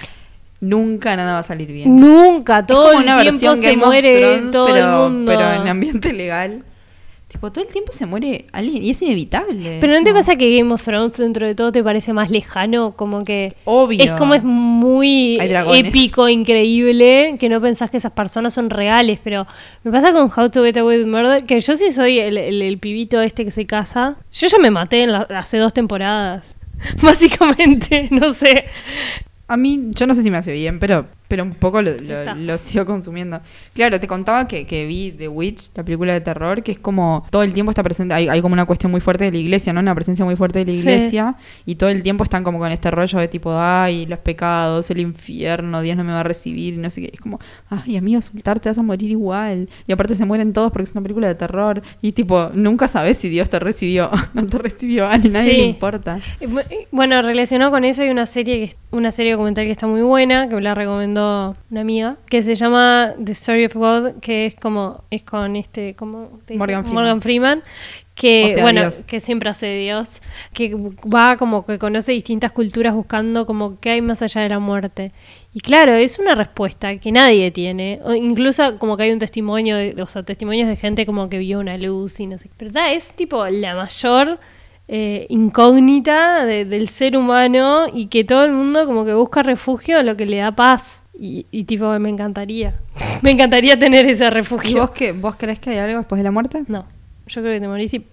nunca 0.59 1.15
nada 1.15 1.33
va 1.33 1.39
a 1.39 1.43
salir 1.43 1.71
bien. 1.71 1.95
Nunca, 1.95 2.59
Es 2.59 2.65
todo 2.67 2.87
como 2.89 2.99
el 2.99 3.05
una 3.05 3.21
tiempo 3.21 3.55
se 3.55 3.67
Game 3.71 3.83
muere 3.83 4.19
Thrones, 4.19 4.51
todo 4.51 4.65
pero, 4.67 4.77
el 5.05 5.09
mundo. 5.11 5.31
pero 5.31 5.53
en 5.61 5.67
ambiente 5.67 6.13
legal. 6.13 6.63
Tipo, 7.31 7.49
todo 7.49 7.63
el 7.65 7.71
tiempo 7.71 7.93
se 7.93 8.05
muere 8.05 8.45
alguien 8.51 8.83
y 8.83 8.89
es 8.89 9.01
inevitable. 9.01 9.77
Pero 9.79 9.93
¿no 9.97 10.03
te 10.03 10.11
pasa 10.13 10.35
que 10.35 10.57
Game 10.57 10.73
of 10.73 10.83
Thrones 10.83 11.15
dentro 11.17 11.47
de 11.47 11.55
todo 11.55 11.71
te 11.71 11.81
parece 11.81 12.11
más 12.11 12.29
lejano? 12.29 12.93
Como 12.97 13.23
que 13.23 13.55
Obvio. 13.63 14.03
es 14.03 14.11
como 14.11 14.33
es 14.33 14.43
muy 14.43 15.39
épico, 15.75 16.27
increíble, 16.27 17.37
que 17.39 17.47
no 17.47 17.61
pensás 17.61 17.89
que 17.89 17.97
esas 17.97 18.11
personas 18.11 18.53
son 18.53 18.69
reales. 18.69 19.19
Pero 19.23 19.47
me 19.83 19.91
pasa 19.91 20.11
con 20.11 20.29
How 20.35 20.49
to 20.49 20.63
Get 20.63 20.77
Away 20.77 20.99
with 20.99 21.07
Murder, 21.07 21.45
que 21.45 21.59
yo 21.61 21.75
sí 21.77 21.91
soy 21.91 22.19
el, 22.19 22.37
el- 22.37 22.61
el 22.61 22.77
pibito 22.77 23.21
este 23.21 23.45
que 23.45 23.51
se 23.51 23.65
casa. 23.65 24.17
Yo 24.33 24.47
ya 24.47 24.59
me 24.59 24.69
maté 24.69 25.03
en 25.03 25.13
la- 25.13 25.27
hace 25.29 25.57
dos 25.57 25.73
temporadas. 25.73 26.57
Básicamente, 27.01 28.07
no 28.11 28.31
sé. 28.31 28.65
A 29.47 29.55
mí, 29.57 29.79
yo 29.91 30.05
no 30.07 30.15
sé 30.15 30.23
si 30.23 30.31
me 30.31 30.37
hace 30.37 30.51
bien, 30.53 30.79
pero, 30.79 31.05
pero 31.31 31.43
un 31.45 31.53
poco 31.53 31.81
lo, 31.81 31.91
lo- 32.35 32.57
sigo 32.57 32.85
consumiendo. 32.85 33.39
Claro, 33.73 34.01
te 34.01 34.05
contaba 34.05 34.49
que, 34.49 34.65
que 34.67 34.85
vi 34.85 35.13
The 35.13 35.29
Witch, 35.29 35.69
la 35.77 35.85
película 35.85 36.11
de 36.11 36.19
terror, 36.19 36.61
que 36.61 36.73
es 36.73 36.79
como 36.79 37.25
todo 37.29 37.41
el 37.43 37.53
tiempo 37.53 37.71
está 37.71 37.81
presente, 37.83 38.13
hay, 38.13 38.27
hay 38.27 38.41
como 38.41 38.51
una 38.51 38.65
cuestión 38.65 38.91
muy 38.91 38.99
fuerte 38.99 39.23
de 39.23 39.31
la 39.31 39.37
iglesia, 39.37 39.71
¿no? 39.71 39.79
Una 39.79 39.95
presencia 39.95 40.25
muy 40.25 40.35
fuerte 40.35 40.59
de 40.59 40.65
la 40.65 40.71
Sí. 40.73 40.79
iglesia, 40.79 41.35
y 41.65 41.75
todo 41.75 41.89
el 41.89 42.03
tiempo 42.03 42.25
están 42.25 42.43
como 42.43 42.59
con 42.59 42.69
este 42.69 42.91
rollo 42.91 43.17
de 43.17 43.29
tipo, 43.29 43.53
ay, 43.57 44.05
los 44.07 44.19
pecados, 44.19 44.91
el 44.91 44.99
infierno, 44.99 45.81
Dios 45.81 45.95
no 45.95 46.03
me 46.03 46.11
va 46.11 46.19
a 46.19 46.23
recibir, 46.23 46.73
y 46.73 46.77
no 46.77 46.89
sé 46.89 47.01
qué. 47.03 47.11
Es 47.13 47.21
como, 47.21 47.39
ay, 47.69 47.95
amigo, 47.95 48.21
soltar, 48.21 48.59
te 48.59 48.67
vas 48.67 48.77
a 48.77 48.83
morir 48.83 49.09
igual. 49.11 49.69
Y 49.87 49.93
aparte 49.93 50.15
se 50.15 50.25
mueren 50.25 50.51
todos 50.51 50.69
porque 50.73 50.83
es 50.83 50.91
una 50.91 51.01
película 51.01 51.29
de 51.29 51.35
terror. 51.35 51.81
Y 52.01 52.11
tipo, 52.11 52.51
nunca 52.53 52.89
sabes 52.89 53.17
si 53.17 53.29
Dios 53.29 53.49
te 53.49 53.57
recibió, 53.59 54.11
no 54.33 54.45
te 54.47 54.57
recibió, 54.57 55.07
a 55.07 55.17
nadie 55.17 55.51
Sí. 55.53 55.57
le 55.61 55.67
importa. 55.67 56.19
Bueno, 56.91 57.21
relacionado 57.21 57.71
con 57.71 57.85
eso 57.85 58.01
hay 58.01 58.09
una 58.09 58.25
serie 58.25 58.57
que 58.57 58.63
es- 58.65 58.77
una 58.91 59.11
serie 59.11 59.31
documental 59.31 59.63
que 59.63 59.71
está 59.71 59.87
muy 59.87 60.01
buena, 60.01 60.49
que 60.49 60.55
me 60.55 60.61
la 60.61 60.75
recomendó 60.75 61.20
una 61.69 61.81
amiga, 61.81 62.17
que 62.29 62.41
se 62.41 62.55
llama 62.55 63.13
The 63.23 63.31
Story 63.31 63.65
of 63.65 63.75
God, 63.75 64.19
que 64.21 64.45
es 64.45 64.55
como 64.55 65.03
es 65.09 65.23
con 65.23 65.55
este 65.55 65.95
como? 65.95 66.39
Morgan 66.49 66.83
Freeman. 66.83 66.93
Morgan 66.93 67.21
Freeman, 67.21 67.63
que 68.15 68.45
O 68.45 68.49
sea, 68.49 68.63
bueno, 68.63 68.81
Dios. 68.81 69.03
que 69.07 69.19
siempre 69.19 69.49
hace 69.49 69.73
Dios, 69.75 70.21
que 70.53 70.75
va 70.75 71.37
como 71.37 71.65
que 71.65 71.79
conoce 71.79 72.11
distintas 72.11 72.51
culturas 72.51 72.93
buscando 72.93 73.45
como 73.45 73.79
qué 73.79 73.91
hay 73.91 74.01
más 74.01 74.21
allá 74.21 74.41
de 74.41 74.49
la 74.49 74.59
muerte. 74.59 75.11
Y 75.53 75.61
claro, 75.61 75.93
es 75.93 76.19
una 76.19 76.35
respuesta 76.35 76.97
que 76.97 77.11
nadie 77.11 77.51
tiene. 77.51 77.99
O 78.03 78.13
incluso 78.13 78.77
como 78.77 78.97
que 78.97 79.03
hay 79.03 79.11
un 79.11 79.19
testimonio, 79.19 79.75
de, 79.75 79.95
o 80.01 80.07
sea, 80.07 80.23
testimonios 80.23 80.67
de 80.67 80.75
gente 80.75 81.05
como 81.05 81.29
que 81.29 81.39
vio 81.39 81.59
una 81.59 81.77
luz 81.77 82.19
y 82.19 82.27
no 82.27 82.37
sé. 82.37 82.49
Pero 82.57 82.71
ta, 82.71 82.91
es 82.91 83.13
tipo 83.13 83.45
la 83.47 83.75
mayor 83.75 84.39
eh, 84.93 85.25
incógnita 85.29 86.45
de- 86.45 86.65
del 86.65 86.89
ser 86.89 87.15
humano 87.15 87.85
y 87.93 88.07
que 88.07 88.25
todo 88.25 88.43
el 88.43 88.51
mundo 88.51 88.85
como 88.85 89.05
que 89.05 89.13
busca 89.13 89.41
refugio 89.41 89.99
en 89.99 90.05
lo 90.05 90.17
que 90.17 90.25
le 90.25 90.37
da 90.37 90.51
paz. 90.51 91.05
Y, 91.17 91.45
y 91.49 91.63
tipo, 91.63 91.97
me 91.99 92.09
encantaría. 92.09 92.75
me 93.21 93.31
encantaría 93.31 93.79
tener 93.79 94.05
ese 94.05 94.25
¿Y 94.25 94.29
refugio. 94.31 94.81
vos, 94.81 94.91
qué, 94.91 95.13
vos 95.13 95.35
crees 95.37 95.59
que 95.59 95.69
hay 95.69 95.77
algo 95.77 95.99
después 95.99 96.17
de 96.19 96.23
la 96.23 96.31
muerte? 96.31 96.63
No, 96.67 96.85
yo 97.27 97.41
creo 97.41 97.53
que 97.53 97.59
te 97.61 97.67
morís 97.69 97.93
y, 97.93 98.05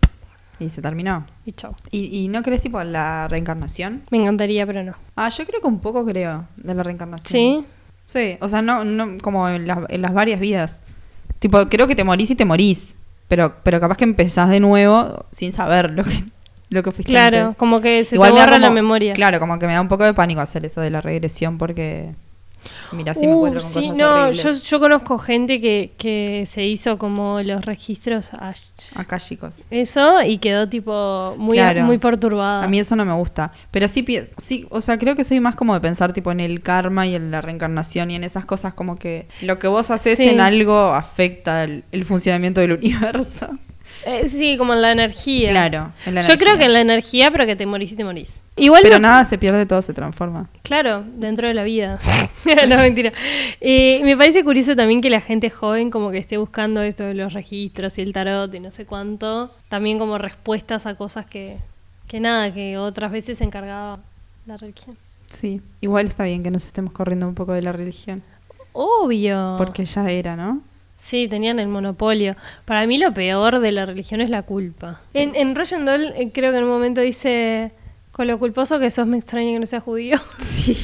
Y 0.61 0.69
se 0.69 0.81
terminó. 0.81 1.27
y 1.45 1.51
chao. 1.53 1.75
¿Y, 1.91 2.17
y 2.25 2.29
no 2.29 2.43
crees 2.45 2.63
tipo 2.63 2.81
la 2.85 3.27
reencarnación? 3.29 4.03
Me 4.11 4.19
encantaría, 4.19 4.65
pero 4.67 4.85
no. 4.85 4.93
Ah, 5.17 5.31
yo 5.31 5.45
creo 5.47 5.61
que 5.61 5.67
un 5.67 5.81
poco 5.81 6.05
creo 6.05 6.45
de 6.59 6.75
la 6.75 6.83
reencarnación. 6.85 7.65
¿Sí? 7.65 7.67
Sí, 8.07 8.37
o 8.41 8.49
sea, 8.49 8.63
no, 8.63 8.85
no 8.85 9.19
como 9.21 9.49
en, 9.49 9.67
las- 9.67 9.81
en 9.89 10.01
las 10.01 10.15
varias 10.15 10.39
vidas. 10.39 10.81
Tipo, 11.41 11.69
creo 11.69 11.87
que 11.89 11.97
te 11.97 12.05
morís 12.05 12.31
y 12.31 12.37
te 12.37 12.45
morís. 12.45 12.95
Pero, 13.27 13.57
pero 13.63 13.79
capaz 13.81 13.97
que 13.99 14.05
empezás 14.05 14.49
de 14.49 14.61
nuevo 14.61 15.27
sin 15.31 15.53
saber 15.53 15.91
lo 15.93 16.03
que, 16.05 16.13
lo 16.71 16.83
que 16.83 16.91
fuiste 16.91 17.13
Claro, 17.13 17.39
antes. 17.43 17.57
como 17.57 17.81
que 17.81 18.05
se 18.05 18.17
Igual 18.17 18.35
te 18.35 18.41
borra 18.41 18.59
la 18.59 18.71
memoria. 18.71 19.13
Claro, 19.15 19.41
como 19.41 19.59
que 19.59 19.67
me 19.67 19.75
da 19.75 19.81
un 19.81 19.89
poco 19.89 20.05
de 20.05 20.15
pánico 20.15 20.41
hacer 20.41 20.65
eso 20.67 20.81
de 20.81 20.91
la 20.91 21.01
regresión 21.01 21.59
porque... 21.59 22.15
Mira, 22.91 23.15
si 23.15 23.27
me 23.27 23.35
Uh, 23.35 23.37
encuentro 23.47 23.61
con 23.63 23.71
sí, 23.71 23.81
cosas 23.89 23.97
no, 23.99 24.15
horribles. 24.25 24.43
yo, 24.43 24.53
yo 24.53 24.81
conozco 24.81 25.19
gente 25.19 25.61
que, 25.61 25.93
que 25.97 26.45
se 26.47 26.65
hizo 26.67 26.99
como 26.99 27.41
los 27.41 27.65
registros 27.65 28.33
Acá, 28.97 29.19
chicos. 29.21 29.61
eso 29.71 30.23
y 30.23 30.39
quedó 30.39 30.69
tipo 30.69 31.35
muy, 31.39 31.57
Claro. 31.57 31.85
muy 31.85 31.99
perturbada. 31.99 32.65
A 32.65 32.69
mí 32.69 32.81
eso 32.81 32.97
no 32.97 33.05
me 33.05 33.13
gusta. 33.15 33.53
Pero 33.71 33.87
sí, 33.87 34.05
sí, 34.39 34.67
o 34.71 34.81
sea, 34.81 34.99
creo 34.99 35.15
que 35.15 35.23
soy 35.25 35.39
más 35.41 35.55
como 35.55 35.73
de 35.73 35.81
pensar 35.81 36.13
tipo 36.13 36.33
en 36.33 36.41
el 36.41 36.61
karma 36.61 37.07
y 37.07 37.15
en 37.15 37.31
la 37.31 37.41
reencarnación 37.41 38.11
y 38.11 38.17
en 38.17 38.25
esas 38.25 38.45
cosas 38.45 38.75
como 38.75 38.97
que 38.97 39.29
lo 39.41 39.59
que 39.61 39.69
vos 39.69 39.91
haces 39.93 40.17
Sí. 40.17 40.29
en 40.29 40.41
algo 40.41 40.93
afecta 40.95 41.63
el, 41.65 41.85
el 41.93 42.05
funcionamiento 42.05 42.61
del 42.61 42.73
universo. 42.73 43.49
Eh, 44.05 44.29
sí, 44.29 44.57
como 44.57 44.75
en 44.75 44.83
la 44.83 44.93
energía. 44.93 45.51
Claro, 45.51 45.93
en 46.07 46.15
la 46.15 46.21
Yo 46.23 46.37
creo 46.37 46.57
que 46.57 46.65
en 46.65 46.73
la 46.73 46.81
energía, 46.81 47.31
pero 47.31 47.47
que 47.47 47.57
te 47.57 47.67
morís 47.67 47.93
y 47.93 47.97
te 47.97 48.05
morís. 48.05 48.43
Igual 48.57 48.83
Pero 48.83 48.97
me- 48.97 49.03
nada 49.03 49.25
se 49.25 49.39
pierde, 49.39 49.67
todo 49.67 49.83
se 49.83 49.93
transforma. 49.93 50.49
Claro, 50.63 51.05
dentro 51.17 51.47
de 51.49 51.55
la 51.55 51.63
vida. 51.65 51.99
no, 52.69 52.77
mentira. 52.79 53.13
Eh, 53.61 54.01
me 54.05 54.17
parece 54.17 54.43
curioso 54.45 54.75
también 54.75 55.01
que 55.01 55.11
la 55.11 55.21
gente 55.21 55.51
joven 55.51 55.91
como 55.91 56.11
que 56.11 56.19
esté 56.19 56.37
buscando 56.39 56.83
esto 56.83 57.05
de 57.05 57.15
los 57.15 57.33
registros 57.33 57.99
y 57.99 58.03
el 58.03 58.13
tarot 58.13 58.53
y 58.55 58.61
no 58.61 58.71
sé 58.71 58.85
cuánto, 58.85 59.51
también 59.69 59.99
como 59.99 60.19
respuestas 60.19 60.87
a 60.87 60.95
cosas 60.97 61.27
que, 61.27 61.57
que 62.07 62.19
nada, 62.21 62.53
que 62.53 62.79
otras 62.79 63.13
veces 63.13 63.39
se 63.39 63.45
encargaba 63.45 64.01
la 64.47 64.57
religión. 64.57 64.97
Sí, 65.31 65.61
igual 65.81 66.07
está 66.07 66.25
bien 66.25 66.43
que 66.43 66.51
nos 66.51 66.65
estemos 66.65 66.93
corriendo 66.93 67.29
un 67.29 67.35
poco 67.35 67.53
de 67.53 67.63
la 67.63 67.73
religión. 67.73 68.23
Obvio. 68.73 69.55
Porque 69.59 69.85
ya 69.85 70.09
era, 70.11 70.37
¿no? 70.37 70.61
Sí, 71.01 71.29
tenían 71.29 71.59
el 71.59 71.69
monopolio. 71.69 72.37
Para 72.65 72.87
mí 72.87 72.99
lo 72.99 73.13
peor 73.15 73.61
de 73.61 73.73
la 73.73 73.87
religión 73.87 74.21
es 74.21 74.31
la 74.31 74.43
culpa. 74.43 75.01
En, 75.15 75.35
en 75.35 75.55
Russian 75.55 75.85
Doll 75.85 76.13
eh, 76.17 76.31
creo 76.33 76.53
que 76.53 76.59
en 76.59 76.65
un 76.65 76.71
momento 76.71 77.01
dice, 77.01 77.73
con 78.13 78.27
lo 78.27 78.39
culposo 78.39 78.79
que 78.79 78.91
sos 78.91 79.07
me 79.07 79.17
extraña 79.17 79.53
que 79.53 79.61
no 79.61 79.67
seas 79.67 79.83
judío. 79.83 80.19
Sí. 80.39 80.77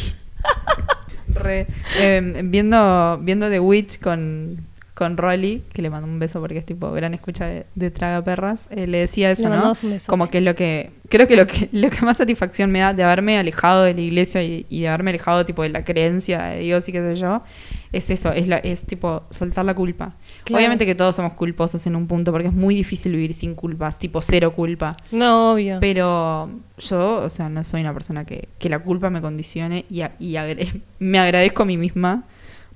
Re, 1.28 1.66
eh, 1.98 2.42
viendo, 2.44 3.18
viendo 3.20 3.50
The 3.50 3.58
Witch 3.58 3.98
con, 3.98 4.64
con 4.94 5.16
Rolly, 5.16 5.64
que 5.72 5.82
le 5.82 5.90
mando 5.90 6.06
un 6.06 6.20
beso 6.20 6.40
porque 6.40 6.56
es 6.58 6.64
tipo 6.64 6.92
gran 6.92 7.14
escucha 7.14 7.46
de, 7.46 7.66
de 7.74 7.90
Traga 7.90 8.22
Perras, 8.22 8.68
eh, 8.70 8.86
le 8.86 8.98
decía 8.98 9.28
eso, 9.32 9.42
Le 9.42 9.48
¿no? 9.48 9.54
mandamos 9.56 9.82
un 9.82 9.90
beso. 9.90 10.08
Como 10.08 10.28
que 10.30 10.38
es 10.38 10.44
lo 10.44 10.54
que, 10.54 10.90
creo 11.08 11.26
que 11.26 11.34
lo 11.34 11.48
que, 11.48 11.68
lo 11.72 11.90
que 11.90 12.00
más 12.02 12.16
satisfacción 12.18 12.70
me 12.70 12.78
da 12.78 12.94
de 12.94 13.02
haberme 13.02 13.36
alejado 13.36 13.82
de 13.82 13.92
la 13.94 14.00
iglesia 14.00 14.44
y, 14.44 14.66
y 14.68 14.82
de 14.82 14.88
haberme 14.88 15.10
alejado 15.10 15.44
tipo 15.44 15.62
de 15.64 15.70
la 15.70 15.84
creencia 15.84 16.42
de 16.44 16.60
Dios 16.60 16.88
y 16.88 16.92
qué 16.92 17.02
sé 17.02 17.16
yo, 17.16 17.42
es 17.90 18.08
eso, 18.10 18.32
es, 18.32 18.46
la, 18.46 18.58
es 18.58 18.84
tipo 18.84 19.24
soltar 19.30 19.64
la 19.64 19.74
culpa. 19.74 20.14
Claro. 20.44 20.58
Obviamente 20.60 20.86
que 20.86 20.94
todos 20.94 21.16
somos 21.16 21.34
culposos 21.34 21.84
en 21.88 21.96
un 21.96 22.06
punto 22.06 22.30
porque 22.30 22.46
es 22.46 22.54
muy 22.54 22.76
difícil 22.76 23.12
vivir 23.12 23.34
sin 23.34 23.56
culpas, 23.56 23.98
tipo 23.98 24.22
cero 24.22 24.52
culpa. 24.54 24.90
No, 25.10 25.54
obvio. 25.54 25.78
Pero 25.80 26.48
yo, 26.78 27.16
o 27.24 27.30
sea, 27.30 27.48
no 27.48 27.64
soy 27.64 27.80
una 27.80 27.94
persona 27.94 28.24
que, 28.24 28.48
que 28.60 28.68
la 28.68 28.78
culpa 28.78 29.10
me 29.10 29.20
condicione 29.20 29.86
y, 29.90 30.02
a- 30.02 30.12
y 30.20 30.34
agre- 30.34 30.80
me 31.00 31.18
agradezco 31.18 31.64
a 31.64 31.66
mí 31.66 31.76
misma 31.76 32.22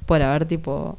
por 0.07 0.20
haber, 0.22 0.46
tipo, 0.46 0.98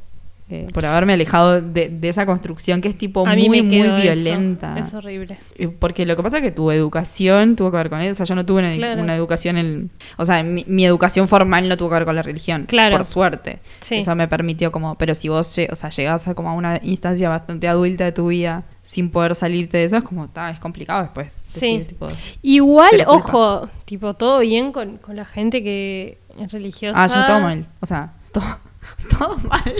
eh, 0.51 0.67
por 0.73 0.83
haberme 0.85 1.13
alejado 1.13 1.61
de, 1.61 1.89
de 1.89 2.09
esa 2.09 2.25
construcción 2.25 2.81
que 2.81 2.87
es, 2.89 2.97
tipo, 2.97 3.25
A 3.27 3.35
muy, 3.35 3.61
muy 3.61 3.79
eso. 3.81 3.95
violenta. 3.97 4.77
Es 4.79 4.93
horrible. 4.93 5.37
Porque 5.77 6.05
lo 6.05 6.15
que 6.15 6.23
pasa 6.23 6.37
es 6.37 6.43
que 6.43 6.51
tu 6.51 6.71
educación 6.71 7.55
tuvo 7.55 7.69
que 7.71 7.77
ver 7.77 7.89
con 7.89 8.01
eso. 8.01 8.11
O 8.13 8.15
sea, 8.15 8.25
yo 8.25 8.35
no 8.35 8.45
tuve 8.45 8.61
una, 8.61 8.73
Claro. 8.75 9.01
una 9.01 9.15
educación 9.15 9.57
en... 9.57 9.91
O 10.17 10.25
sea, 10.25 10.41
mi, 10.43 10.65
mi 10.67 10.85
educación 10.85 11.27
formal 11.27 11.69
no 11.69 11.77
tuvo 11.77 11.89
que 11.89 11.95
ver 11.95 12.05
con 12.05 12.15
la 12.15 12.23
religión. 12.23 12.65
Claro. 12.67 12.91
Por 12.97 13.05
suerte. 13.05 13.59
Sí. 13.79 13.95
Eso 13.97 14.15
me 14.15 14.27
permitió 14.27 14.71
como... 14.71 14.95
Pero 14.95 15.13
si 15.13 15.29
vos, 15.29 15.55
o 15.71 15.75
sea, 15.75 15.89
llegás 15.91 16.27
a 16.27 16.33
como 16.33 16.49
a 16.49 16.53
una 16.53 16.79
instancia 16.83 17.29
bastante 17.29 17.67
adulta 17.67 18.05
de 18.05 18.11
tu 18.11 18.27
vida 18.29 18.63
sin 18.81 19.11
poder 19.11 19.35
salirte 19.35 19.77
de 19.77 19.83
eso, 19.83 19.97
es 19.97 20.03
como, 20.03 20.29
ta, 20.29 20.49
es 20.49 20.59
complicado 20.59 21.03
después. 21.03 21.31
Sí. 21.31 21.59
decir, 21.77 21.87
tipo, 21.87 22.07
Igual, 22.41 23.03
ojo, 23.05 23.69
tipo, 23.85 24.15
todo 24.15 24.39
bien 24.39 24.71
con, 24.71 24.97
con 24.97 25.15
la 25.15 25.25
gente 25.25 25.61
que 25.61 26.17
es 26.39 26.51
religiosa. 26.51 26.95
Ah, 26.95 27.07
yo 27.07 27.23
todo 27.27 27.39
mal. 27.39 27.67
O 27.81 27.85
sea, 27.85 28.13
todo, 28.31 28.45
todo 29.19 29.37
mal. 29.47 29.73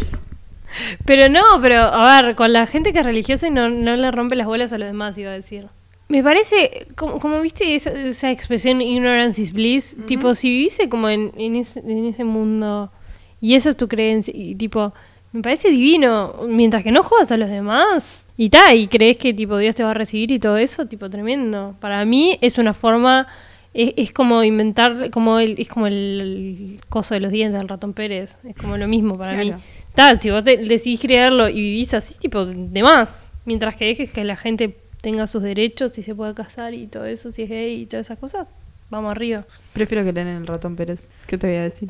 Pero 1.06 1.30
no, 1.30 1.44
pero 1.62 1.82
a 1.82 2.22
ver, 2.22 2.36
con 2.36 2.54
la 2.54 2.66
gente 2.66 2.94
que 2.94 3.00
es 3.00 3.06
religiosa 3.06 3.48
y 3.48 3.52
no, 3.52 3.70
no 3.70 3.96
le 3.96 4.12
rompe 4.12 4.36
las 4.36 4.48
bolas 4.48 4.74
a 4.74 4.78
los 4.78 4.88
demás, 4.88 5.18
iba 5.18 5.32
a 5.32 5.34
decir. 5.34 5.68
Me 6.10 6.24
parece, 6.24 6.88
como, 6.96 7.20
como 7.20 7.40
viste 7.40 7.76
esa, 7.76 7.92
esa 7.92 8.32
expresión 8.32 8.82
ignorance 8.82 9.40
is 9.40 9.54
bliss, 9.54 9.96
tipo, 10.08 10.34
si 10.34 10.50
vivise 10.50 10.90
como 10.90 11.08
en, 11.08 11.32
en, 11.38 11.56
ese, 11.56 11.82
en 11.82 12.06
ese 12.06 12.24
mundo 12.24 12.92
y 13.40 13.54
eso 13.54 13.70
es 13.70 13.78
tu 13.78 13.88
creencia, 13.88 14.34
y 14.36 14.56
tipo, 14.56 14.92
me 15.32 15.44
parece 15.44 15.70
divino, 15.70 16.34
mientras 16.48 16.82
que 16.82 16.92
no 16.92 17.04
jodas 17.04 17.32
a 17.32 17.38
los 17.38 17.50
demás 17.50 18.28
y 18.38 18.50
tal, 18.50 18.76
y 18.76 18.88
crees 18.88 19.18
que 19.18 19.34
tipo 19.34 19.58
Dios 19.58 19.76
te 19.76 19.84
va 19.84 19.92
a 19.92 19.94
recibir 19.94 20.32
y 20.32 20.40
todo 20.40 20.58
eso, 20.58 20.88
tipo, 20.88 21.10
tremendo. 21.10 21.76
Para 21.80 22.04
mí 22.06 22.40
es 22.42 22.58
una 22.58 22.74
forma, 22.74 23.28
es, 23.76 23.94
es 23.96 24.12
como 24.12 24.44
inventar, 24.44 25.12
como 25.12 25.38
el, 25.38 25.60
es 25.60 25.70
como 25.70 25.86
el, 25.86 25.94
el 25.96 26.82
coso 26.90 27.14
de 27.14 27.20
los 27.20 27.32
dientes 27.32 27.60
del 27.60 27.70
ratón 27.70 27.94
Pérez, 27.94 28.38
es 28.44 28.56
como 28.56 28.78
lo 28.78 28.88
mismo 28.88 29.16
para 29.16 29.38
mí. 29.38 29.54
Tal, 29.96 30.22
si 30.22 30.30
vos 30.30 30.44
te, 30.44 30.58
decidís 30.58 31.00
creerlo 31.02 31.50
y 31.50 31.56
vivís 31.56 31.94
así, 31.94 32.18
tipo, 32.20 32.46
de 32.46 32.84
más. 32.84 33.30
Mientras 33.46 33.76
que 33.76 33.86
dejes 33.86 34.12
que 34.12 34.24
la 34.24 34.36
gente 34.36 34.78
tenga 35.02 35.28
sus 35.28 35.42
derechos 35.44 35.98
y 35.98 36.04
se 36.04 36.14
pueda 36.16 36.34
casar 36.36 36.74
y 36.74 36.88
todo 36.88 37.06
eso, 37.06 37.32
si 37.32 37.44
es 37.44 37.50
gay 37.50 37.82
y 37.82 37.86
todas 37.86 38.08
esas 38.08 38.20
cosas, 38.20 38.48
vamos 38.90 39.12
arriba. 39.12 39.46
Prefiero 39.74 40.04
que 40.04 40.14
lean 40.14 40.28
el 40.28 40.48
ratón 40.48 40.76
Pérez. 40.76 41.08
¿Qué 41.28 41.38
te 41.38 41.48
voy 41.48 41.56
a 41.58 41.64
decir? 41.64 41.90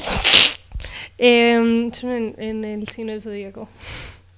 Eh, 1.17 1.89
yo 2.01 2.11
en, 2.13 2.35
en 2.37 2.63
el 2.63 2.87
signo 2.87 3.11
del 3.11 3.21
zodíaco. 3.21 3.67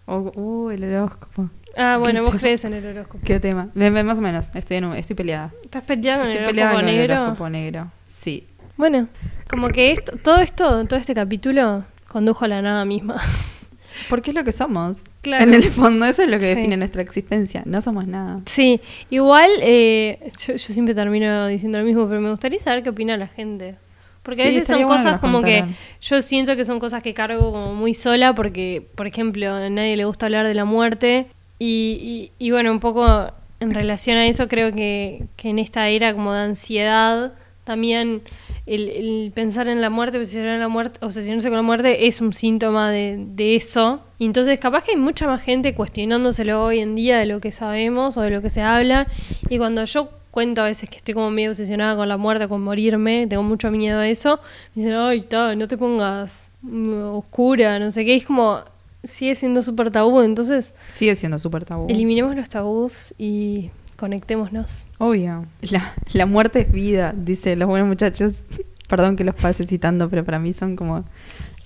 Oh, 0.05 0.31
uh, 0.35 0.69
el 0.71 0.83
horóscopo. 0.83 1.49
Ah, 1.77 1.97
bueno, 2.01 2.19
¿Qué 2.19 2.21
vos 2.21 2.29
tema? 2.31 2.39
crees 2.41 2.65
en 2.65 2.73
el 2.73 2.85
horóscopo. 2.85 3.23
¿Qué 3.23 3.39
tema? 3.39 3.69
Más 3.75 4.17
o 4.17 4.21
menos. 4.21 4.49
Estoy, 4.55 4.77
en 4.77 4.85
estoy 4.93 5.15
peleada. 5.15 5.53
¿Estás 5.63 5.83
peleado 5.83 6.21
con 6.23 6.31
Estoy 6.31 6.43
el 6.43 6.49
peleada 6.49 6.71
horóscopo 6.71 6.85
con 6.85 6.89
el 6.89 6.95
negro? 6.97 7.15
horóscopo 7.23 7.49
negro. 7.49 7.91
Sí. 8.07 8.47
Bueno, 8.77 9.07
como 9.49 9.67
que 9.69 9.91
esto, 9.91 10.17
todo 10.23 10.39
esto, 10.39 10.85
todo 10.87 10.99
este 10.99 11.13
capítulo 11.13 11.85
condujo 12.11 12.45
a 12.45 12.47
la 12.47 12.61
nada 12.61 12.85
misma. 12.85 13.15
Porque 14.09 14.31
es 14.31 14.35
lo 14.35 14.43
que 14.43 14.51
somos. 14.51 15.03
Claro. 15.21 15.43
En 15.43 15.53
el 15.53 15.63
fondo, 15.71 16.05
eso 16.05 16.23
es 16.23 16.29
lo 16.31 16.39
que 16.39 16.49
Sí. 16.49 16.55
define 16.55 16.77
nuestra 16.77 17.01
existencia. 17.01 17.61
No 17.65 17.81
somos 17.81 18.07
nada. 18.07 18.41
Sí, 18.45 18.79
igual 19.09 19.49
eh, 19.61 20.19
yo, 20.45 20.53
yo 20.53 20.73
siempre 20.73 20.95
termino 20.95 21.47
diciendo 21.47 21.77
lo 21.77 21.83
mismo, 21.85 22.07
pero 22.07 22.19
me 22.21 22.29
gustaría 22.31 22.59
saber 22.59 22.83
qué 22.83 22.89
opina 22.89 23.17
la 23.17 23.27
gente. 23.27 23.75
Porque 24.23 24.43
a 24.43 24.45
veces 24.45 24.67
son 24.67 24.83
bueno 24.83 24.97
cosas 24.97 25.19
como 25.19 25.41
que 25.41 25.65
yo 26.01 26.21
siento 26.21 26.55
que 26.55 26.63
son 26.63 26.79
cosas 26.79 27.01
que 27.01 27.13
cargo 27.15 27.51
como 27.51 27.73
muy 27.73 27.93
sola 27.95 28.33
porque, 28.35 28.85
por 28.95 29.07
ejemplo, 29.07 29.51
a 29.51 29.69
nadie 29.69 29.97
le 29.97 30.05
gusta 30.05 30.27
hablar 30.27 30.45
de 30.47 30.53
la 30.53 30.63
muerte 30.65 31.25
y, 31.57 32.29
y- 32.39 32.45
y 32.47 32.51
bueno, 32.51 32.71
un 32.71 32.79
poco 32.79 33.31
en 33.59 33.71
relación 33.71 34.17
a 34.17 34.27
eso 34.27 34.47
creo 34.47 34.73
que, 34.73 35.23
que 35.37 35.49
en 35.49 35.57
esta 35.59 35.89
era 35.89 36.13
como 36.13 36.33
de 36.33 36.41
ansiedad 36.41 37.33
también 37.63 38.21
el, 38.73 38.89
el 38.89 39.31
pensar 39.33 39.67
en 39.67 39.81
la 39.81 39.89
muerte, 39.89 40.17
la 40.17 40.87
obsesionarse 41.01 41.49
con 41.49 41.57
la 41.57 41.61
muerte 41.61 42.07
es 42.07 42.21
un 42.21 42.33
síntoma 42.33 42.89
de, 42.89 43.17
de 43.35 43.55
eso. 43.55 44.01
Y 44.17 44.25
entonces 44.25 44.59
capaz 44.59 44.83
que 44.83 44.91
hay 44.91 44.97
mucha 44.97 45.27
más 45.27 45.41
gente 45.41 45.73
cuestionándoselo 45.75 46.63
hoy 46.63 46.79
en 46.79 46.95
día 46.95 47.17
de 47.19 47.25
lo 47.25 47.39
que 47.41 47.51
sabemos 47.51 48.17
o 48.17 48.21
de 48.21 48.31
lo 48.31 48.41
que 48.41 48.49
se 48.49 48.61
habla. 48.61 49.07
Y 49.49 49.57
cuando 49.57 49.83
yo 49.83 50.09
cuento 50.31 50.61
a 50.61 50.65
veces 50.65 50.89
que 50.89 50.97
estoy 50.97 51.13
como 51.13 51.29
medio 51.29 51.49
obsesionada 51.49 51.95
con 51.95 52.07
la 52.07 52.17
muerte, 52.17 52.47
con 52.47 52.61
morirme, 52.61 53.27
tengo 53.27 53.43
mucho 53.43 53.69
miedo 53.69 53.99
a 53.99 54.07
eso, 54.07 54.39
me 54.73 54.83
dicen, 54.83 54.97
ay, 54.97 55.21
ta, 55.21 55.55
no 55.55 55.67
te 55.67 55.77
pongas 55.77 56.49
oscura, 57.11 57.79
no 57.79 57.91
sé 57.91 58.05
qué, 58.05 58.13
y 58.13 58.17
es 58.17 58.25
como, 58.25 58.59
sigue 59.03 59.35
siendo 59.35 59.61
súper 59.61 59.91
tabú, 59.91 60.21
entonces 60.21 60.73
Sigue 60.93 61.15
siendo 61.15 61.37
súper 61.37 61.65
tabú. 61.65 61.87
eliminemos 61.89 62.35
los 62.35 62.47
tabús 62.47 63.13
y 63.17 63.71
conectémonos. 64.01 64.87
Obvio. 64.97 65.45
La, 65.61 65.93
la 66.11 66.25
muerte 66.25 66.61
es 66.61 66.71
vida, 66.71 67.13
dice 67.15 67.55
los 67.55 67.69
buenos 67.69 67.87
muchachos. 67.87 68.43
Perdón 68.89 69.15
que 69.15 69.23
los 69.23 69.35
pase 69.35 69.65
citando, 69.65 70.09
pero 70.09 70.25
para 70.25 70.39
mí 70.39 70.51
son 70.53 70.75
como 70.75 71.05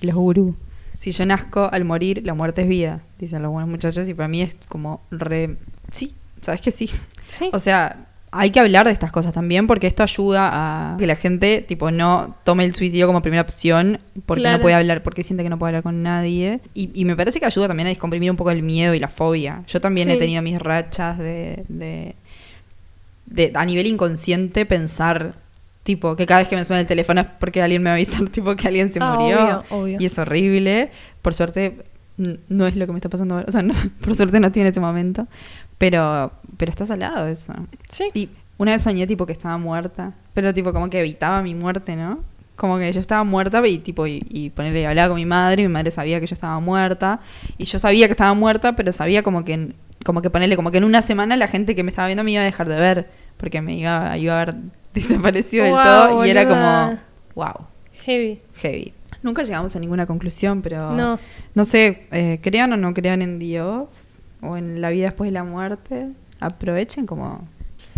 los 0.01 0.15
gurú. 0.15 0.55
Si 0.97 1.11
yo 1.11 1.25
nazco 1.25 1.69
al 1.71 1.85
morir, 1.85 2.21
la 2.25 2.33
muerte 2.33 2.61
es 2.63 2.67
vida, 2.67 3.01
dicen 3.17 3.41
los 3.41 3.51
buenos 3.51 3.69
muchachos, 3.69 4.07
y 4.07 4.13
para 4.13 4.27
mí 4.27 4.41
es 4.41 4.55
como 4.67 5.01
re... 5.11 5.57
Sí, 5.91 6.13
¿sabes 6.41 6.61
que 6.61 6.71
sí? 6.71 6.89
Sí. 7.27 7.49
O 7.51 7.59
sea, 7.59 8.07
hay 8.31 8.51
que 8.51 8.59
hablar 8.59 8.85
de 8.85 8.91
estas 8.91 9.11
cosas 9.13 9.33
también 9.33 9.65
porque 9.65 9.87
esto 9.87 10.03
ayuda 10.03 10.49
a 10.53 10.97
que 10.97 11.07
la 11.07 11.15
gente 11.15 11.63
tipo 11.65 11.89
no 11.89 12.35
tome 12.43 12.65
el 12.65 12.73
suicidio 12.75 13.07
como 13.07 13.21
primera 13.21 13.41
opción 13.41 13.99
porque 14.25 14.41
Claro. 14.41 14.57
no 14.57 14.61
puede 14.61 14.75
hablar, 14.75 15.03
porque 15.03 15.23
siente 15.23 15.41
que 15.43 15.49
no 15.49 15.57
puede 15.57 15.69
hablar 15.69 15.83
con 15.83 16.03
nadie. 16.03 16.59
Y, 16.73 16.91
y 16.93 17.05
me 17.05 17.15
parece 17.15 17.39
que 17.39 17.45
ayuda 17.45 17.67
también 17.69 17.87
a 17.87 17.89
descomprimir 17.89 18.29
un 18.29 18.37
poco 18.37 18.51
el 18.51 18.61
miedo 18.61 18.93
y 18.93 18.99
la 18.99 19.07
fobia. 19.07 19.63
Yo 19.67 19.79
también 19.81 20.09
he 20.09 20.17
tenido 20.17 20.41
mis 20.41 20.59
rachas 20.59 21.17
de, 21.17 21.63
de, 21.69 22.15
de- 23.25 23.51
a 23.55 23.65
nivel 23.65 23.87
inconsciente 23.87 24.65
pensar 24.65 25.35
tipo 25.83 26.15
que 26.15 26.25
cada 26.25 26.39
vez 26.41 26.47
que 26.49 26.55
me 26.55 26.65
suena 26.65 26.81
el 26.81 26.87
teléfono 26.87 27.21
es 27.21 27.27
porque 27.39 27.61
alguien 27.61 27.81
me 27.83 27.89
va 27.89 27.93
a 27.93 27.95
avisar 27.95 28.27
tipo 28.29 28.55
que 28.55 28.67
alguien 28.67 28.91
se 28.91 28.99
Ah, 29.01 29.13
murió 29.19 29.43
obvio, 29.43 29.63
obvio. 29.69 29.97
y 29.99 30.05
es 30.05 30.17
horrible. 30.17 30.89
Por 31.21 31.33
suerte 31.33 31.85
no 32.17 32.65
es 32.65 32.75
lo 32.75 32.85
que 32.85 32.91
me 32.93 32.97
está 32.97 33.09
pasando 33.09 33.35
ahora, 33.35 33.45
o 33.49 33.51
sea, 33.51 33.61
no, 33.61 33.73
por 34.01 34.15
suerte 34.15 34.39
no 34.39 34.51
tiene 34.51 34.69
ese 34.69 34.79
momento, 34.79 35.27
pero 35.77 36.31
pero 36.57 36.69
está 36.71 36.85
salado 36.85 37.27
eso. 37.27 37.53
Sí. 37.89 38.09
Y 38.13 38.29
una 38.57 38.71
vez 38.71 38.81
soñé 38.81 39.05
tipo 39.05 39.25
que 39.25 39.33
estaba 39.33 39.57
muerta, 39.57 40.13
pero 40.33 40.53
tipo 40.53 40.71
como 40.71 40.89
que 40.89 40.99
evitaba 41.01 41.41
mi 41.41 41.53
muerte, 41.55 41.95
¿no? 41.95 42.19
Como 42.55 42.77
que 42.77 42.91
yo 42.93 42.99
estaba 43.01 43.23
muerta 43.23 43.65
y 43.67 43.79
tipo 43.79 44.07
y, 44.07 44.25
y 44.29 44.49
ponerle 44.49 44.87
hablaba 44.87 45.09
con 45.09 45.17
mi 45.17 45.25
madre, 45.25 45.63
y 45.63 45.67
mi 45.67 45.73
madre 45.73 45.91
sabía 45.91 46.19
que 46.21 46.27
yo 46.27 46.33
estaba 46.35 46.59
muerta 46.59 47.19
y 47.57 47.65
yo 47.65 47.79
sabía 47.79 48.07
que 48.07 48.13
estaba 48.13 48.33
muerta, 48.33 48.75
pero 48.75 48.91
sabía 48.91 49.23
como 49.23 49.43
que 49.43 49.73
como 50.05 50.21
que 50.21 50.29
ponerle 50.29 50.55
como 50.55 50.71
que 50.71 50.77
en 50.77 50.83
una 50.83 51.01
semana 51.01 51.35
la 51.35 51.47
gente 51.47 51.75
que 51.75 51.83
me 51.83 51.89
estaba 51.89 52.07
viendo 52.07 52.23
me 52.23 52.31
iba 52.31 52.41
a 52.41 52.45
dejar 52.45 52.69
de 52.69 52.75
ver 52.75 53.09
porque 53.37 53.59
me 53.61 53.75
iba, 53.75 54.17
iba 54.17 54.37
a 54.37 54.41
haber 54.43 54.55
desaparecido 54.93 55.65
del 55.65 55.73
todo 55.73 56.25
y 56.25 56.29
era 56.29 56.47
como 56.47 56.97
wow, 57.35 57.65
Heavy. 58.05 58.39
heavy. 58.55 58.93
Nunca 59.23 59.43
llegamos 59.43 59.75
a 59.75 59.79
ninguna 59.79 60.05
conclusión, 60.05 60.61
pero 60.61 60.91
No. 60.91 61.17
no 61.55 61.65
sé, 61.65 62.05
eh, 62.11 62.39
crean 62.41 62.71
o 62.73 62.77
no 62.77 62.93
crean 62.93 63.21
en 63.23 63.39
Dios 63.39 64.13
o 64.41 64.55
en 64.57 64.79
la 64.79 64.91
vida 64.91 65.05
después 65.05 65.27
de 65.29 65.31
la 65.33 65.43
muerte, 65.43 66.09
aprovechen 66.39 67.05
como 67.07 67.47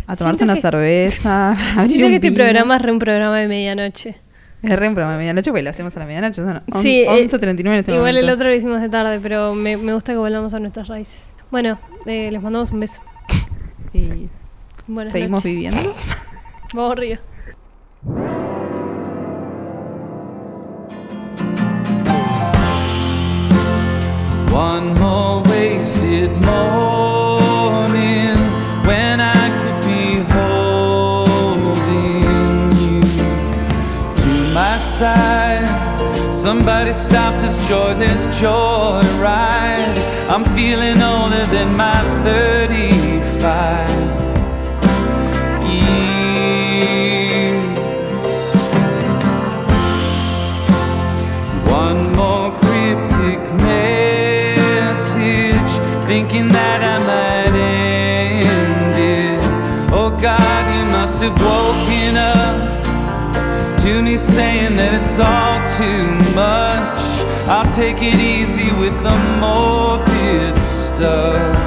a 0.08 0.16
tomarse 0.16 0.38
Siento 0.40 0.44
una 0.46 0.54
que- 0.56 0.62
cerveza. 0.62 1.58
Siento 1.88 2.08
que 2.08 2.16
este 2.16 2.32
programa 2.32 2.78
es 2.78 2.82
re 2.82 2.92
un 2.94 3.00
programa 3.00 3.38
de 3.40 3.48
medianoche. 3.50 4.16
Es 4.64 4.80
re 4.80 4.88
un 4.88 4.94
programa 4.96 5.14
de 5.14 5.20
medianoche 5.20 5.52
porque 5.52 5.64
lo 5.64 5.70
hacemos 5.70 5.96
a 5.96 6.00
la 6.00 6.06
medianoche, 6.06 6.36
son 6.42 6.62
on- 6.72 6.82
Sí, 6.82 7.02
eh, 7.02 7.08
11.39 7.10 7.60
en 7.60 7.74
este 7.74 7.92
igual 7.92 8.14
momento. 8.14 8.28
el 8.28 8.30
otro 8.34 8.48
lo 8.50 8.56
hicimos 8.56 8.82
de 8.82 8.90
tarde, 8.90 9.20
pero 9.22 9.54
me, 9.54 9.78
me 9.78 9.94
gusta 9.94 10.12
que 10.14 10.18
volvamos 10.18 10.54
a 10.54 10.60
nuestras 10.60 10.88
raíces. 10.88 11.20
Bueno, 11.52 11.78
eh, 12.06 12.30
les 12.32 12.42
mandamos 12.42 12.72
un 12.72 12.80
beso. 12.82 13.02
Y 13.94 14.30
Buenas 14.88 15.14
seguimos 15.14 15.44
noches. 15.44 15.52
viviendo. 15.52 15.96
Vamos 16.74 16.96
río. 16.98 17.18
One 24.52 24.94
more 25.00 25.44
wasted 25.44 26.32
morning 26.42 27.07
my 35.00 35.06
side. 35.06 36.34
Somebody 36.34 36.94
stop 36.94 37.42
this 37.42 37.68
joyless 37.68 38.28
joyride. 38.28 39.98
I'm 40.30 40.46
feeling 40.56 41.02
older 41.02 41.46
than 41.48 41.76
my 41.76 42.02
35 42.24 43.90
years. 45.64 46.18
One 51.70 52.14
more 52.16 52.52
cryptic 52.60 53.40
message, 53.64 55.12
thinking 56.06 56.48
that 56.50 56.82
I 56.94 56.98
might 57.12 57.56
end 58.46 58.96
it. 58.96 59.44
Oh 59.92 60.10
God, 60.22 60.76
you 60.76 60.86
must 60.92 61.22
have 61.22 61.40
woken 61.42 61.97
saying 64.16 64.76
that 64.76 64.94
it's 64.94 65.20
all 65.20 65.60
too 65.76 66.08
much. 66.34 67.26
I'll 67.50 67.72
take 67.74 67.98
it 67.98 68.20
easy 68.20 68.72
with 68.80 68.94
the 69.04 69.18
morbid 69.42 70.58
stuff. 70.60 71.67